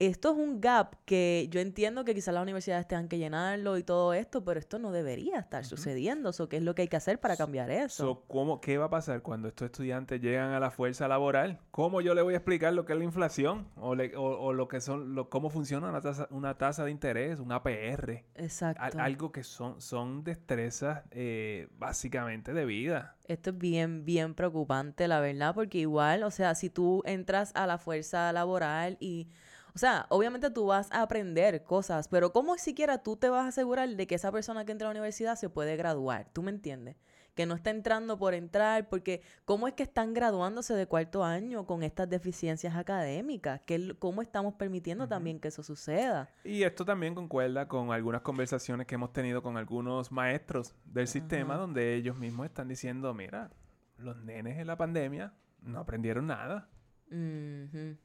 esto 0.00 0.32
es 0.32 0.38
un 0.38 0.60
gap 0.60 0.96
que 1.04 1.46
yo 1.50 1.60
entiendo 1.60 2.04
que 2.04 2.14
quizás 2.14 2.32
las 2.34 2.42
universidades 2.42 2.88
tengan 2.88 3.06
que 3.06 3.18
llenarlo 3.18 3.76
y 3.76 3.82
todo 3.82 4.14
esto, 4.14 4.42
pero 4.42 4.58
esto 4.58 4.78
no 4.78 4.90
debería 4.92 5.38
estar 5.38 5.64
sucediendo. 5.64 6.32
So, 6.32 6.48
¿Qué 6.48 6.56
es 6.56 6.62
lo 6.62 6.74
que 6.74 6.82
hay 6.82 6.88
que 6.88 6.96
hacer 6.96 7.20
para 7.20 7.36
cambiar 7.36 7.70
eso? 7.70 8.02
So, 8.04 8.24
¿cómo, 8.26 8.60
¿Qué 8.62 8.78
va 8.78 8.86
a 8.86 8.90
pasar 8.90 9.20
cuando 9.20 9.48
estos 9.48 9.66
estudiantes 9.66 10.20
llegan 10.22 10.52
a 10.52 10.58
la 10.58 10.70
fuerza 10.70 11.06
laboral? 11.06 11.60
¿Cómo 11.70 12.00
yo 12.00 12.14
le 12.14 12.22
voy 12.22 12.32
a 12.32 12.38
explicar 12.38 12.72
lo 12.72 12.86
que 12.86 12.94
es 12.94 12.98
la 12.98 13.04
inflación? 13.04 13.68
O, 13.76 13.94
le- 13.94 14.16
o- 14.16 14.22
o 14.40 14.52
lo 14.54 14.68
que 14.68 14.80
son, 14.80 15.14
lo- 15.14 15.28
cómo 15.28 15.50
funciona 15.50 15.90
una 15.90 16.00
tasa, 16.00 16.26
una 16.30 16.56
tasa 16.56 16.84
de 16.86 16.90
interés, 16.90 17.38
un 17.38 17.52
APR. 17.52 18.24
Exacto. 18.36 18.82
Al- 18.82 18.98
algo 19.00 19.30
que 19.32 19.44
son, 19.44 19.82
son 19.82 20.24
destrezas 20.24 21.02
eh, 21.10 21.68
básicamente 21.78 22.54
de 22.54 22.64
vida. 22.64 23.16
Esto 23.28 23.50
es 23.50 23.58
bien, 23.58 24.04
bien 24.06 24.34
preocupante, 24.34 25.06
la 25.08 25.20
verdad, 25.20 25.54
porque 25.54 25.76
igual, 25.78 26.22
o 26.22 26.30
sea, 26.30 26.54
si 26.54 26.70
tú 26.70 27.02
entras 27.04 27.52
a 27.54 27.66
la 27.66 27.76
fuerza 27.76 28.32
laboral 28.32 28.96
y 28.98 29.28
O 29.74 29.78
sea, 29.78 30.06
obviamente 30.08 30.50
tú 30.50 30.66
vas 30.66 30.90
a 30.92 31.02
aprender 31.02 31.62
cosas, 31.64 32.08
pero 32.08 32.32
¿cómo 32.32 32.56
siquiera 32.58 32.98
tú 33.02 33.16
te 33.16 33.28
vas 33.28 33.44
a 33.44 33.48
asegurar 33.48 33.88
de 33.88 34.06
que 34.06 34.14
esa 34.16 34.32
persona 34.32 34.64
que 34.64 34.72
entra 34.72 34.88
a 34.88 34.90
la 34.92 34.98
universidad 34.98 35.36
se 35.36 35.48
puede 35.48 35.76
graduar? 35.76 36.28
¿Tú 36.32 36.42
me 36.42 36.50
entiendes? 36.50 36.96
Que 37.36 37.46
no 37.46 37.54
está 37.54 37.70
entrando 37.70 38.18
por 38.18 38.34
entrar, 38.34 38.88
porque 38.88 39.22
¿cómo 39.44 39.68
es 39.68 39.74
que 39.74 39.84
están 39.84 40.12
graduándose 40.12 40.74
de 40.74 40.86
cuarto 40.86 41.24
año 41.24 41.64
con 41.64 41.82
estas 41.84 42.08
deficiencias 42.10 42.74
académicas? 42.74 43.60
¿Qué- 43.64 43.94
¿Cómo 43.98 44.20
estamos 44.20 44.54
permitiendo 44.54 45.06
también 45.08 45.38
que 45.38 45.48
eso 45.48 45.62
suceda? 45.62 46.28
Y 46.44 46.64
esto 46.64 46.84
también 46.84 47.14
concuerda 47.14 47.68
con 47.68 47.92
algunas 47.92 48.22
conversaciones 48.22 48.86
que 48.88 48.96
hemos 48.96 49.12
tenido 49.12 49.42
con 49.42 49.56
algunos 49.56 50.10
maestros 50.10 50.74
del 50.84 51.06
sistema 51.06 51.54
donde 51.56 51.94
ellos 51.94 52.16
mismos 52.18 52.46
están 52.46 52.66
diciendo, 52.68 53.14
mira, 53.14 53.50
los 53.96 54.16
nenes 54.24 54.58
en 54.58 54.66
la 54.66 54.76
pandemia 54.76 55.32
no 55.62 55.78
aprendieron 55.78 56.26
nada 56.26 56.68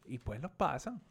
y 0.05 0.19
pues 0.19 0.39
los 0.41 0.51
pasan. 0.51 1.01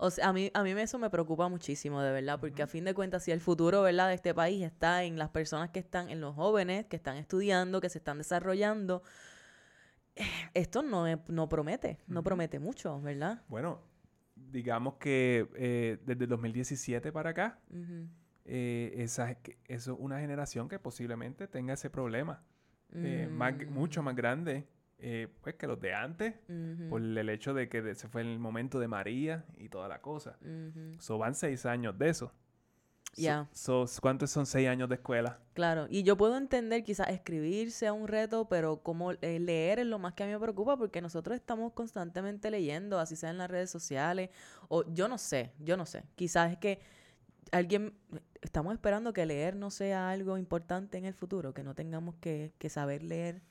O 0.00 0.10
sea, 0.10 0.28
a 0.28 0.32
mí, 0.32 0.48
a 0.54 0.62
mí 0.62 0.70
eso 0.70 0.96
me 1.00 1.10
preocupa 1.10 1.48
muchísimo, 1.48 2.00
de 2.00 2.12
verdad, 2.12 2.38
porque 2.38 2.62
a 2.62 2.68
fin 2.68 2.84
de 2.84 2.94
cuentas, 2.94 3.24
si 3.24 3.32
el 3.32 3.40
futuro, 3.40 3.82
¿verdad?, 3.82 4.06
de 4.08 4.14
este 4.14 4.32
país 4.32 4.64
está 4.64 5.02
en 5.02 5.18
las 5.18 5.28
personas 5.30 5.70
que 5.70 5.80
están, 5.80 6.08
en 6.08 6.20
los 6.20 6.36
jóvenes, 6.36 6.86
que 6.86 6.94
están 6.94 7.16
estudiando, 7.16 7.80
que 7.80 7.88
se 7.88 7.98
están 7.98 8.18
desarrollando, 8.18 9.02
esto 10.54 10.82
no, 10.82 11.04
no 11.28 11.48
promete, 11.48 11.98
no 12.06 12.22
promete 12.22 12.60
mucho, 12.60 13.00
¿verdad? 13.00 13.42
Bueno, 13.48 13.80
digamos 14.36 14.94
que 14.94 15.48
eh, 15.56 15.98
desde 16.06 16.24
el 16.24 16.30
2017 16.30 17.10
para 17.10 17.30
acá, 17.30 17.58
eh, 18.44 18.94
esa, 18.98 19.32
eso 19.66 19.92
es 19.94 19.98
una 19.98 20.20
generación 20.20 20.68
que 20.68 20.78
posiblemente 20.78 21.48
tenga 21.48 21.74
ese 21.74 21.90
problema 21.90 22.42
eh, 22.94 23.28
más, 23.30 23.54
Mm. 23.54 23.72
mucho 23.72 24.02
más 24.02 24.14
grande 24.16 24.66
eh, 25.00 25.28
pues, 25.42 25.54
que 25.54 25.66
los 25.66 25.80
de 25.80 25.94
antes, 25.94 26.34
por 26.90 27.00
el 27.00 27.28
hecho 27.28 27.54
de 27.54 27.68
que 27.68 27.94
se 27.94 28.08
fue 28.08 28.22
el 28.22 28.38
momento 28.38 28.78
de 28.80 28.88
María 28.88 29.44
y 29.56 29.68
toda 29.68 29.88
la 29.88 30.00
cosa. 30.00 30.36
So, 30.98 31.18
van 31.18 31.34
seis 31.34 31.66
años 31.66 31.96
de 31.98 32.08
eso. 32.08 32.32
So- 33.14 33.22
Ya. 33.22 33.48
so, 33.52 33.86
¿Cuántos 34.00 34.30
son 34.30 34.44
seis 34.46 34.68
años 34.68 34.88
de 34.88 34.96
escuela? 34.96 35.40
Claro, 35.54 35.86
y 35.88 36.02
yo 36.02 36.16
puedo 36.16 36.36
entender 36.36 36.84
quizás 36.84 37.08
escribir 37.08 37.72
sea 37.72 37.92
un 37.92 38.06
reto, 38.06 38.48
pero 38.48 38.82
como 38.82 39.12
eh, 39.12 39.38
leer 39.40 39.78
es 39.80 39.86
lo 39.86 39.98
más 39.98 40.12
que 40.14 40.22
a 40.22 40.26
mí 40.26 40.32
me 40.32 40.38
preocupa 40.38 40.76
porque 40.76 41.00
nosotros 41.00 41.34
estamos 41.36 41.72
constantemente 41.72 42.50
leyendo, 42.50 42.98
así 43.00 43.16
sea 43.16 43.30
en 43.30 43.38
las 43.38 43.50
redes 43.50 43.70
sociales, 43.70 44.30
o 44.68 44.84
yo 44.92 45.08
no 45.08 45.16
sé, 45.18 45.52
yo 45.58 45.76
no 45.76 45.86
sé. 45.86 46.04
Quizás 46.16 46.52
es 46.52 46.58
que 46.58 46.80
alguien, 47.50 47.94
estamos 48.42 48.72
esperando 48.74 49.12
que 49.12 49.24
leer 49.26 49.56
no 49.56 49.70
sea 49.70 50.10
algo 50.10 50.36
importante 50.38 50.98
en 50.98 51.04
el 51.06 51.14
futuro, 51.14 51.54
que 51.54 51.64
no 51.64 51.74
tengamos 51.74 52.14
que, 52.16 52.52
que 52.58 52.68
saber 52.68 53.02
leer. 53.02 53.42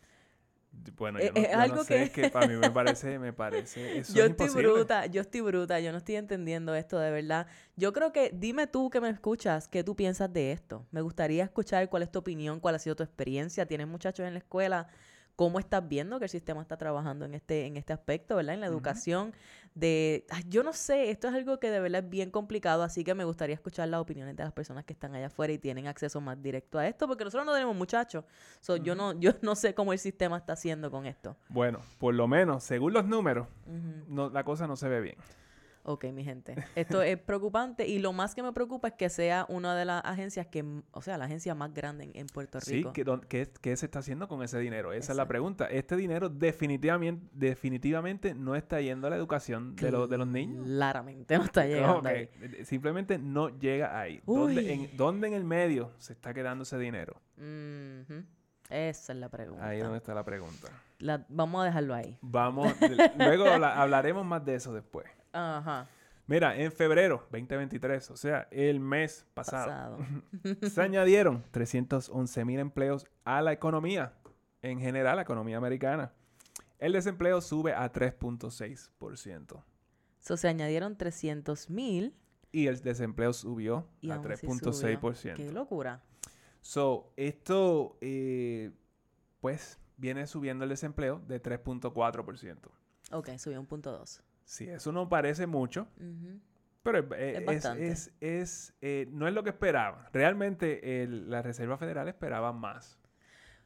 Bueno, 0.97 1.19
Eh, 1.19 1.25
yo 1.27 1.31
no, 1.33 1.39
es 1.41 1.49
yo 1.51 1.55
no 1.57 1.61
algo 1.63 1.83
sé, 1.83 2.09
que- 2.11 2.23
que 2.23 2.29
para 2.29 2.47
mí 2.47 2.55
me 2.55 2.71
parece, 2.71 3.19
me 3.19 3.33
parece, 3.33 3.99
eso 3.99 4.13
yo 4.13 4.23
es 4.23 4.29
estoy 4.31 4.47
imposible. 4.47 4.71
bruta, 4.73 5.05
yo 5.05 5.21
estoy 5.21 5.41
bruta, 5.41 5.79
yo 5.79 5.91
no 5.91 5.97
estoy 5.99 6.15
entendiendo 6.15 6.73
esto 6.75 6.97
de 6.99 7.11
verdad. 7.11 7.47
Yo 7.75 7.93
creo 7.93 8.11
que, 8.11 8.31
dime 8.33 8.67
tú 8.67 8.89
que 8.89 9.01
me 9.01 9.09
escuchas, 9.09 9.67
¿qué 9.67 9.83
tú 9.83 9.95
piensas 9.95 10.31
de 10.31 10.51
esto? 10.51 10.85
Me 10.91 11.01
gustaría 11.01 11.43
escuchar 11.43 11.89
cuál 11.89 12.03
es 12.03 12.11
tu 12.11 12.19
opinión, 12.19 12.59
cuál 12.59 12.75
ha 12.75 12.79
sido 12.79 12.95
tu 12.95 13.03
experiencia. 13.03 13.65
¿Tienes 13.65 13.87
muchachos 13.87 14.25
en 14.25 14.33
la 14.33 14.39
escuela? 14.39 14.87
¿Cómo 15.37 15.59
estás 15.59 15.87
viendo 15.87 16.17
que 16.17 16.25
el 16.25 16.29
sistema 16.29 16.63
está 16.63 16.77
trabajando 16.77 17.23
en 17.23 17.35
este, 17.35 17.67
en 17.67 17.77
este 17.77 17.93
aspecto, 17.93 18.35
verdad? 18.35 18.55
En 18.55 18.59
la 18.59 18.65
educación 18.65 19.35
de... 19.75 20.25
ay, 20.31 20.43
yo 20.49 20.63
no 20.63 20.73
sé, 20.73 21.11
esto 21.11 21.27
es 21.27 21.35
algo 21.35 21.59
que 21.59 21.69
de 21.69 21.79
verdad 21.79 22.03
es 22.03 22.09
bien 22.09 22.31
complicado, 22.31 22.81
así 22.81 23.03
que 23.03 23.13
me 23.13 23.23
gustaría 23.23 23.53
escuchar 23.53 23.87
las 23.87 24.01
opiniones 24.01 24.35
de 24.35 24.43
las 24.43 24.51
personas 24.51 24.83
que 24.83 24.93
están 24.93 25.13
allá 25.13 25.27
afuera 25.27 25.53
y 25.53 25.59
tienen 25.59 25.85
acceso 25.85 26.19
más 26.21 26.41
directo 26.41 26.79
a 26.79 26.87
esto, 26.87 27.07
porque 27.07 27.23
nosotros 27.23 27.45
no 27.45 27.53
tenemos 27.53 27.75
muchachos. 27.75 28.25
So, 28.61 28.77
yo, 28.77 28.95
no, 28.95 29.13
yo 29.13 29.31
no 29.43 29.53
sé 29.53 29.75
cómo 29.75 29.93
el 29.93 29.99
sistema 29.99 30.37
está 30.37 30.53
haciendo 30.53 30.89
con 30.89 31.05
esto. 31.05 31.37
Bueno, 31.49 31.81
por 31.99 32.15
lo 32.15 32.27
menos, 32.27 32.63
según 32.63 32.93
los 32.93 33.05
números, 33.05 33.47
no, 34.07 34.31
la 34.31 34.43
cosa 34.43 34.65
no 34.65 34.75
se 34.75 34.89
ve 34.89 35.01
bien. 35.01 35.17
Ok, 35.89 36.03
mi 36.11 36.25
gente. 36.25 36.53
Esto 36.75 37.01
es 37.01 37.17
preocupante 37.17 37.87
y 37.87 37.99
lo 37.99 38.11
más 38.11 38.35
que 38.35 38.43
me 38.43 38.51
preocupa 38.51 38.89
es 38.89 38.93
que 38.95 39.07
sea 39.07 39.45
una 39.47 39.73
de 39.73 39.85
las 39.85 40.03
agencias 40.03 40.45
que, 40.47 40.65
o 40.91 41.01
sea, 41.01 41.17
la 41.17 41.23
agencia 41.25 41.55
más 41.55 41.73
grande 41.73 42.03
en, 42.03 42.11
en 42.13 42.27
Puerto 42.27 42.59
Sí, 42.59 42.73
Rico. 42.75 42.91
¿qué, 42.91 43.05
don- 43.05 43.21
qué- 43.21 43.49
qué 43.61 43.77
se 43.77 43.85
está 43.85 43.99
haciendo 43.99 44.27
con 44.27 44.43
ese 44.43 44.59
dinero? 44.59 44.91
Esa 44.91 45.13
es 45.13 45.17
la 45.17 45.27
pregunta. 45.29 45.65
Este 45.67 45.95
dinero 45.95 46.27
definitivamente, 46.27 47.25
definitivamente 47.31 48.35
no 48.35 48.55
está 48.57 48.81
yendo 48.81 49.07
a 49.07 49.11
la 49.11 49.15
educación 49.15 49.77
de, 49.77 49.89
los 49.91 50.09
de 50.09 50.17
los 50.17 50.27
niños. 50.27 50.65
Claramente 50.65 51.37
no 51.37 51.45
está 51.45 51.65
llegando 51.65 51.99
Ok, 51.99 52.05
ahí. 52.05 52.29
Simplemente 52.65 53.17
no 53.17 53.47
llega 53.57 53.97
ahí. 53.97 54.21
¿Dónde 54.25 54.73
en, 54.73 54.97
dónde 54.97 55.27
en 55.29 55.33
el 55.35 55.45
medio 55.45 55.91
se 55.99 56.11
está 56.11 56.33
quedando 56.33 56.63
ese 56.63 56.77
dinero? 56.77 57.21
Esa 58.69 59.13
es 59.13 59.17
la 59.19 59.29
pregunta. 59.29 59.65
Ahí 59.65 59.77
es 59.77 59.83
donde 59.83 59.99
está 59.99 60.13
la 60.13 60.25
pregunta. 60.25 60.67
La- 60.99 61.25
vamos 61.29 61.61
a 61.61 61.65
dejarlo 61.65 61.93
ahí. 61.95 62.17
Vamos, 62.21 62.73
luego 63.17 63.45
habla- 63.45 63.81
hablaremos 63.81 64.25
más 64.25 64.43
de 64.43 64.55
eso 64.55 64.73
después. 64.73 65.05
Ajá. 65.37 65.87
Mira, 66.25 66.57
en 66.57 66.71
febrero 66.71 67.27
2023, 67.31 68.11
o 68.11 68.17
sea, 68.17 68.47
el 68.51 68.79
mes 68.81 69.25
pasado, 69.33 69.97
Pasado. 69.97 69.97
se 70.69 70.81
añadieron 70.81 71.43
311 71.51 72.43
mil 72.43 72.59
empleos 72.59 73.05
a 73.23 73.41
la 73.41 73.53
economía, 73.53 74.13
en 74.61 74.79
general, 74.79 75.15
la 75.15 75.21
economía 75.21 75.57
americana. 75.57 76.11
El 76.79 76.93
desempleo 76.93 77.39
sube 77.41 77.73
a 77.73 77.91
3.6% 77.91 79.63
So, 80.19 80.35
se 80.35 80.47
añadieron 80.49 80.97
300 80.97 81.69
mil 81.69 82.13
y 82.51 82.67
el 82.67 82.81
desempleo 82.81 83.31
subió 83.31 83.87
y 84.01 84.11
a 84.11 84.15
aún 84.15 84.31
así 84.31 84.45
subió. 84.47 84.59
Qué 84.59 85.47
3.6%. 85.47 85.51
locura. 85.51 86.03
So, 86.61 87.13
esto, 87.15 87.97
eh, 88.01 88.71
pues, 89.39 89.79
viene 89.95 90.27
subiendo 90.27 90.65
el 90.65 90.69
desempleo 90.69 91.21
de 91.27 91.41
3.4%. 91.41 92.69
Ok, 93.11 93.29
subió 93.37 93.61
un 93.61 93.67
punto 93.67 93.91
dos. 93.91 94.21
Sí, 94.47 94.69
eso 94.69 94.93
no 94.93 95.09
parece 95.09 95.45
mucho, 95.45 95.89
pero 96.81 96.99
es, 96.99 97.05
eh, 97.17 97.43
Es 97.75 98.13
es- 98.21 98.73
eh, 98.81 99.05
no 99.11 99.27
es 99.27 99.33
lo 99.33 99.43
que 99.43 99.49
esperaba. 99.49 100.07
Realmente 100.13 101.05
la 101.09 101.41
Reserva 101.41 101.77
Federal 101.77 102.07
esperaba 102.07 102.53
más. 102.53 102.97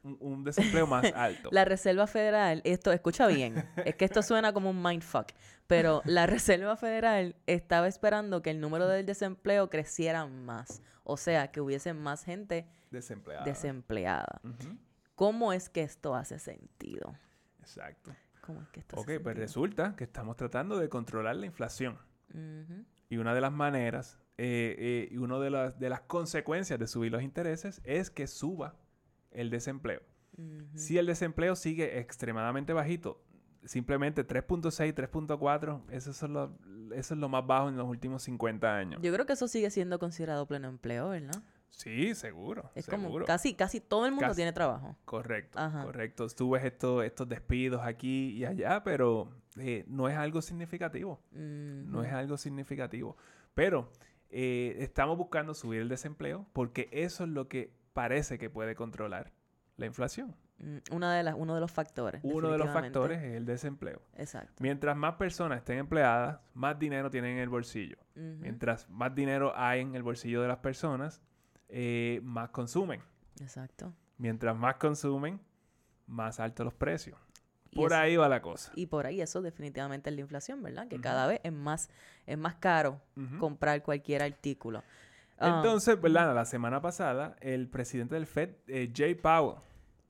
Un, 0.02 0.16
un 0.20 0.42
desempleo 0.42 0.84
más 0.88 1.04
alto. 1.14 1.50
La 1.52 1.64
Reserva 1.64 2.08
Federal, 2.08 2.60
esto, 2.64 2.90
escucha 2.90 3.28
bien, 3.28 3.64
es 3.84 3.94
que 3.94 4.04
esto 4.04 4.20
suena 4.24 4.52
como 4.52 4.70
un 4.70 4.82
mindfuck, 4.82 5.28
pero 5.68 6.02
la 6.04 6.26
Reserva 6.26 6.76
Federal 6.76 7.36
estaba 7.46 7.86
esperando 7.86 8.42
que 8.42 8.50
el 8.50 8.60
número 8.60 8.88
del 8.88 9.06
desempleo 9.06 9.70
creciera 9.70 10.26
más, 10.26 10.82
o 11.04 11.16
sea, 11.16 11.52
que 11.52 11.60
hubiese 11.60 11.92
más 11.94 12.24
gente 12.24 12.66
Desempleada. 13.44 14.40
¿Cómo 15.14 15.52
es 15.52 15.68
que 15.68 15.82
esto 15.82 16.16
hace 16.16 16.40
sentido? 16.40 17.14
Exacto. 17.60 18.10
¿Cómo 18.42 18.60
es 18.60 18.68
que 18.68 18.80
esto 18.80 18.96
Ok, 18.96 19.06
pues 19.22 19.36
resulta 19.36 19.96
que 19.96 20.04
estamos 20.04 20.36
tratando 20.36 20.76
de 20.78 20.88
controlar 20.90 21.36
la 21.36 21.46
inflación. 21.46 21.96
Y 23.08 23.16
una 23.18 23.34
de 23.34 23.40
las 23.40 23.52
maneras 23.52 24.18
eh, 24.38 24.74
eh, 24.78 25.08
y 25.10 25.16
una 25.18 25.38
de 25.38 25.50
las, 25.50 25.78
de 25.78 25.88
las 25.90 26.00
consecuencias 26.02 26.78
de 26.78 26.86
subir 26.86 27.12
los 27.12 27.22
intereses 27.22 27.80
es 27.84 28.10
que 28.10 28.26
suba 28.26 28.74
el 29.30 29.48
desempleo. 29.50 30.00
Si 30.74 30.96
el 30.98 31.06
desempleo 31.06 31.54
sigue 31.56 31.98
extremadamente 31.98 32.72
bajito, 32.72 33.22
simplemente 33.64 34.26
3.6, 34.26 34.94
3.4, 34.94 35.82
eso, 35.90 36.12
son 36.14 36.32
lo- 36.32 36.58
eso 36.94 37.14
es 37.14 37.20
lo 37.20 37.28
más 37.28 37.46
bajo 37.46 37.68
en 37.68 37.76
los 37.76 37.86
últimos 37.86 38.22
50 38.22 38.74
años. 38.76 39.00
Yo 39.02 39.12
creo 39.12 39.26
que 39.26 39.34
eso 39.34 39.46
sigue 39.46 39.70
siendo 39.70 39.98
considerado 39.98 40.46
pleno 40.46 40.68
empleo, 40.68 41.10
¿verdad? 41.10 41.42
Sí, 41.72 42.14
seguro. 42.14 42.70
Es 42.74 42.84
seguro. 42.84 43.08
como 43.10 43.24
casi, 43.24 43.54
casi 43.54 43.80
todo 43.80 44.04
el 44.06 44.12
mundo 44.12 44.26
Casi. 44.28 44.36
tiene 44.36 44.52
trabajo. 44.52 44.96
Correcto, 45.04 45.58
Ajá. 45.58 45.82
correcto. 45.84 46.26
Tú 46.28 46.50
ves 46.50 46.64
esto- 46.64 47.02
estos 47.02 47.28
despidos 47.28 47.80
aquí 47.82 48.30
y 48.36 48.44
allá, 48.44 48.84
pero 48.84 49.30
eh, 49.58 49.84
no 49.88 50.08
es 50.08 50.16
algo 50.16 50.40
significativo. 50.42 51.20
No 51.32 52.04
es 52.04 52.12
algo 52.12 52.36
significativo. 52.36 53.16
Pero 53.54 53.90
eh, 54.30 54.76
estamos 54.78 55.16
buscando 55.18 55.54
subir 55.54 55.80
el 55.80 55.88
desempleo 55.88 56.46
porque 56.52 56.88
eso 56.92 57.24
es 57.24 57.30
lo 57.30 57.48
que 57.48 57.72
parece 57.94 58.38
que 58.38 58.48
puede 58.48 58.74
controlar 58.74 59.32
la 59.76 59.86
inflación. 59.86 60.36
Mm, 60.58 60.76
Una 60.94 61.14
de 61.14 61.22
las, 61.22 61.34
uno 61.36 61.54
de 61.54 61.60
los 61.60 61.72
factores. 61.72 62.20
Uno 62.22 62.50
de 62.52 62.58
los 62.58 62.70
factores 62.70 63.20
es 63.22 63.34
el 63.34 63.44
desempleo. 63.46 64.00
Exacto. 64.16 64.52
Mientras 64.62 64.96
más 64.96 65.14
personas 65.16 65.58
estén 65.58 65.78
empleadas, 65.78 66.38
más 66.54 66.78
dinero 66.78 67.10
tienen 67.10 67.32
en 67.32 67.38
el 67.38 67.48
bolsillo. 67.48 67.96
Mientras 68.14 68.88
más 68.90 69.14
dinero 69.14 69.52
hay 69.56 69.80
en 69.80 69.94
el 69.96 70.02
bolsillo 70.02 70.40
de 70.42 70.48
las 70.48 70.58
personas, 70.58 71.20
eh, 71.74 72.20
más 72.22 72.50
consumen. 72.50 73.00
Exacto. 73.40 73.92
Mientras 74.18 74.54
más 74.56 74.76
consumen, 74.76 75.40
más 76.06 76.38
altos 76.38 76.64
los 76.64 76.74
precios. 76.74 77.18
Y 77.70 77.76
Por 77.76 77.92
eso- 77.92 78.00
ahí 78.00 78.16
va 78.16 78.28
la 78.28 78.42
cosa. 78.42 78.70
Y 78.76 78.86
por 78.86 79.06
ahí 79.06 79.20
eso 79.22 79.40
definitivamente 79.40 80.10
es 80.10 80.14
la 80.16 80.20
inflación, 80.20 80.62
¿verdad? 80.62 80.86
Que 80.88 81.00
cada 81.00 81.26
vez 81.26 81.40
es 81.42 81.52
más, 81.52 81.88
es 82.26 82.36
más 82.36 82.54
caro 82.56 83.00
comprar 83.40 83.82
cualquier 83.82 84.22
artículo. 84.22 84.84
Ah, 85.38 85.56
Entonces, 85.56 85.98
¿verdad? 86.00 86.34
La 86.34 86.44
semana 86.44 86.80
pasada, 86.82 87.34
el 87.40 87.68
presidente 87.68 88.14
del 88.14 88.26
Fed, 88.26 88.50
eh, 88.68 88.92
Jay 88.94 89.14
Powell, 89.14 89.56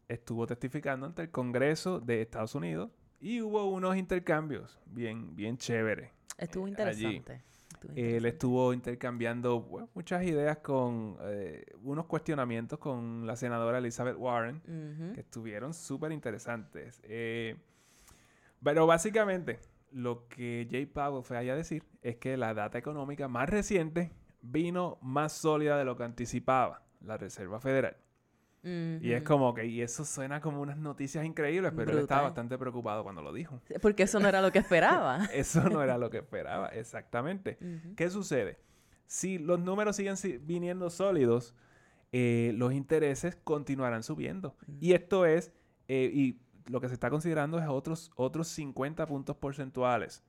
estuvo 0.09 0.47
testificando 0.47 1.07
ante 1.07 1.23
el 1.23 1.31
Congreso 1.31 2.01
de 2.01 2.21
Estados 2.21 2.55
Unidos 2.57 2.91
y 3.21 3.41
hubo 3.41 3.65
unos 3.71 3.97
intercambios 3.97 4.79
bien, 4.87 5.35
bien 5.37 5.57
chéveres. 5.57 6.11
estuvo 6.37 6.67
eh, 6.67 6.71
interesante. 6.71 7.35
Estuvo 7.35 7.52
Él 7.95 8.27
estuvo 8.27 8.73
intercambiando 8.73 9.61
bueno, 9.61 9.89
muchas 9.95 10.25
ideas 10.25 10.59
con 10.59 11.17
eh, 11.23 11.65
unos 11.83 12.07
cuestionamientos 12.07 12.79
con 12.79 13.27
la 13.27 13.37
senadora 13.37 13.79
Elizabeth 13.79 14.17
Warren 14.17 14.61
que 15.15 15.21
estuvieron 15.21 15.75
súper 15.75 16.13
interesantes. 16.13 17.01
Eh, 17.05 17.57
pero 18.63 18.87
básicamente, 18.87 19.61
lo 19.91 20.29
que 20.29 20.67
Jay 20.71 20.87
Powell 20.87 21.25
fue 21.25 21.37
allá 21.37 21.55
a 21.55 21.57
decir 21.57 21.85
es 22.03 22.17
que 22.17 22.37
la 22.37 22.55
data 22.55 22.79
económica 22.79 23.29
más 23.29 23.49
reciente 23.49 24.13
vino 24.41 24.99
más 25.03 25.33
sólida 25.33 25.79
de 25.79 25.85
lo 25.85 25.97
que 25.97 26.05
anticipaba 26.05 26.83
la 27.01 27.17
Reserva 27.17 27.61
Federal. 27.61 27.97
Y 28.65 29.13
es 29.13 29.23
como 29.23 29.55
que, 29.55 29.67
y 29.67 29.83
eso 29.83 30.05
suena 30.05 30.41
como 30.41 30.61
unas 30.61 30.77
noticias 30.77 31.25
increíbles, 31.25 31.73
pero 31.75 31.93
él 31.93 31.99
estaba 31.99 32.23
bastante 32.23 32.57
preocupado 32.57 33.03
cuando 33.03 33.21
lo 33.21 33.33
dijo. 33.33 33.61
Porque 33.81 34.05
eso 34.05 34.21
no 34.21 34.29
era 34.29 34.41
lo 34.41 34.53
que 34.53 34.61
esperaba. 34.61 35.25
eso 35.33 35.69
no 35.69 35.83
era 35.83 35.99
lo 35.99 36.11
que 36.11 36.19
esperaba, 36.19 36.69
exactamente. 36.69 37.59
¿Qué 37.97 38.09
sucede? 38.09 38.59
Si 39.07 39.39
los 39.39 39.59
números 39.59 39.97
siguen 39.97 40.17
viniendo 40.43 40.91
sólidos, 40.91 41.55
eh, 42.13 42.53
los 42.57 42.73
intereses 42.73 43.37
continuarán 43.43 44.03
subiendo. 44.03 44.57
Y 44.81 44.93
esto 44.93 45.27
es, 45.27 45.53
eh, 45.89 46.11
y 46.13 46.41
lo 46.71 46.81
que 46.81 46.89
se 46.89 46.95
está 46.95 47.11
considerando 47.11 47.59
es 47.59 47.67
otros, 47.69 48.13
otros 48.15 48.47
50 48.49 49.07
puntos 49.07 49.37
porcentuales 49.37 50.23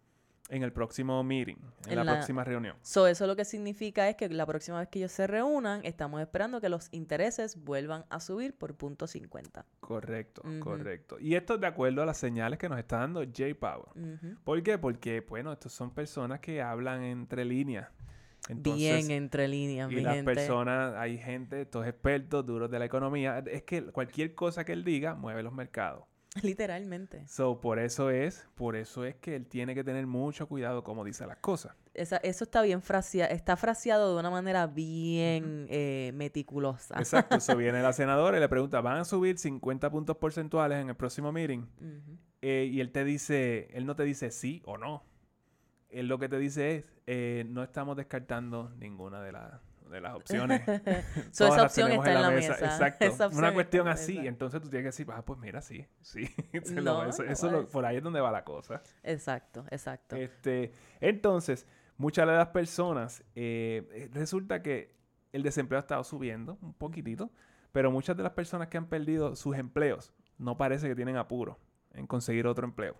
en 0.49 0.61
el 0.61 0.73
próximo 0.73 1.23
meeting, 1.23 1.55
en, 1.87 1.95
la, 1.95 2.03
próxima 2.03 2.43
reunión. 2.43 2.75
So, 2.81 3.07
eso 3.07 3.25
lo 3.27 3.35
que 3.35 3.45
significa 3.45 4.09
es 4.09 4.15
que 4.15 4.27
la 4.29 4.45
próxima 4.45 4.79
vez 4.79 4.89
que 4.89 4.99
ellos 4.99 5.11
se 5.11 5.25
reúnan, 5.25 5.81
estamos 5.83 6.21
esperando 6.21 6.59
que 6.59 6.69
los 6.69 6.89
intereses 6.91 7.63
vuelvan 7.63 8.05
a 8.09 8.19
subir 8.19 8.53
por 8.53 8.75
punto 8.75 9.07
50. 9.07 9.65
Correcto, 9.79 10.43
correcto. 10.59 11.17
Y 11.19 11.35
esto 11.35 11.55
es 11.55 11.61
de 11.61 11.67
acuerdo 11.67 12.03
a 12.03 12.05
las 12.05 12.17
señales 12.17 12.59
que 12.59 12.67
nos 12.67 12.77
está 12.77 12.97
dando 12.97 13.23
Jay 13.33 13.53
Powell. 13.53 14.19
¿Por 14.43 14.61
qué? 14.63 14.77
Porque, 14.77 15.21
bueno, 15.21 15.53
estos 15.53 15.71
son 15.71 15.91
personas 15.91 16.39
que 16.39 16.61
hablan 16.61 17.03
entre 17.03 17.45
líneas. 17.45 17.89
Bien 18.49 19.09
entre 19.11 19.47
líneas, 19.47 19.89
y 19.89 20.01
las 20.01 20.21
personas, 20.23 20.95
hay 20.97 21.17
gente, 21.17 21.61
estos 21.61 21.87
expertos 21.87 22.45
duros 22.45 22.69
de 22.69 22.77
la 22.77 22.85
economía, 22.85 23.41
es 23.47 23.63
que 23.63 23.85
cualquier 23.85 24.35
cosa 24.35 24.65
que 24.65 24.73
él 24.73 24.83
diga 24.83 25.15
mueve 25.15 25.43
los 25.43 25.53
mercados. 25.53 26.03
Literalmente. 26.41 27.27
So, 27.27 27.61
por 27.61 27.79
eso 27.79 28.09
es, 28.09 28.47
por 28.55 28.75
eso 28.75 29.05
es 29.05 29.15
que 29.15 29.35
él 29.35 29.45
tiene 29.45 29.75
que 29.75 29.83
tener 29.83 30.07
mucho 30.07 30.47
cuidado 30.47 30.83
como 30.83 31.03
dice 31.03 31.27
las 31.27 31.37
cosas. 31.37 31.75
eso 31.93 32.17
está 32.23 32.61
bien 32.61 32.81
fraseado, 32.81 33.31
está 33.33 33.55
fraseado 33.55 34.13
de 34.13 34.19
una 34.19 34.29
manera 34.29 34.67
bien 34.67 35.67
eh, 35.69 36.11
meticulosa. 36.15 36.97
Exacto. 36.97 37.35
Eso 37.35 37.55
viene 37.55 37.81
la 37.81 37.93
senadora 37.93 38.37
y 38.37 38.39
le 38.39 38.49
pregunta, 38.49 38.81
¿van 38.81 38.97
a 38.97 39.05
subir 39.05 39.37
50 39.37 39.89
puntos 39.91 40.17
porcentuales 40.17 40.79
en 40.79 40.89
el 40.89 40.95
próximo 40.95 41.31
meeting? 41.31 41.65
Eh, 42.41 42.69
y 42.71 42.81
él 42.81 42.91
te 42.91 43.05
dice, 43.05 43.69
él 43.73 43.85
no 43.85 43.95
te 43.95 44.03
dice 44.03 44.31
sí 44.31 44.61
o 44.65 44.77
no. 44.77 45.03
Él 45.89 46.07
lo 46.07 46.17
que 46.17 46.27
te 46.27 46.39
dice 46.39 46.75
es, 46.75 46.85
eh, 47.05 47.45
no 47.47 47.61
estamos 47.61 47.95
descartando 47.95 48.71
ninguna 48.77 49.21
de 49.21 49.31
las 49.31 49.61
de 49.89 50.01
las 50.01 50.15
opciones. 50.15 50.61
so, 51.31 51.47
esa 51.47 51.63
opción 51.63 51.91
está 51.91 52.13
en 52.13 52.21
la, 52.21 52.29
mesa. 52.31 52.53
Exacto. 52.53 53.29
Una 53.37 53.53
cuestión 53.53 53.87
así. 53.87 54.17
Entonces 54.17 54.61
tú 54.61 54.69
tienes 54.69 54.83
que 54.83 55.03
decir, 55.03 55.07
ah, 55.11 55.23
pues 55.23 55.39
mira, 55.39 55.61
sí. 55.61 55.85
Sí. 56.01 56.29
eso, 57.27 57.67
por 57.67 57.85
ahí 57.85 57.97
es 57.97 58.03
donde 58.03 58.21
va 58.21 58.31
la 58.31 58.43
cosa. 58.43 58.81
Exacto, 59.03 59.65
exacto. 59.69 60.15
Este, 60.15 60.71
entonces, 61.01 61.67
muchas 61.97 62.27
de 62.27 62.33
las 62.33 62.47
personas, 62.49 63.23
eh, 63.35 63.87
eh, 63.91 64.09
resulta 64.13 64.61
que 64.61 64.95
el 65.31 65.43
desempleo 65.43 65.79
ha 65.79 65.81
estado 65.81 66.03
subiendo 66.03 66.57
un 66.61 66.73
poquitito, 66.73 67.31
pero 67.71 67.91
muchas 67.91 68.15
de 68.15 68.23
las 68.23 68.33
personas 68.33 68.67
que 68.67 68.77
han 68.77 68.87
perdido 68.87 69.35
sus 69.35 69.57
empleos 69.57 70.13
no 70.37 70.57
parece 70.57 70.87
que 70.87 70.95
tienen 70.95 71.17
apuro 71.17 71.59
en 71.93 72.07
conseguir 72.07 72.47
otro 72.47 72.65
empleo. 72.65 72.95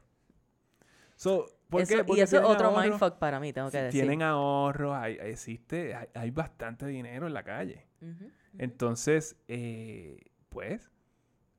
So, 1.16 1.46
y 1.80 2.20
eso 2.20 2.38
es 2.38 2.44
otro 2.44 2.72
mindfuck 2.76 3.18
para 3.18 3.40
mí, 3.40 3.54
tengo 3.54 3.70
que 3.70 3.82
decir. 3.82 4.02
Tienen 4.02 4.22
ahorros, 4.22 4.96
hay, 4.96 5.18
existe, 5.22 5.96
hay, 6.14 6.32
bastante 6.32 6.86
dinero 6.88 7.28
en 7.28 7.34
la 7.34 7.44
calle. 7.44 7.88
Entonces, 8.58 9.38
eh, 9.48 10.18
pues, 10.50 10.92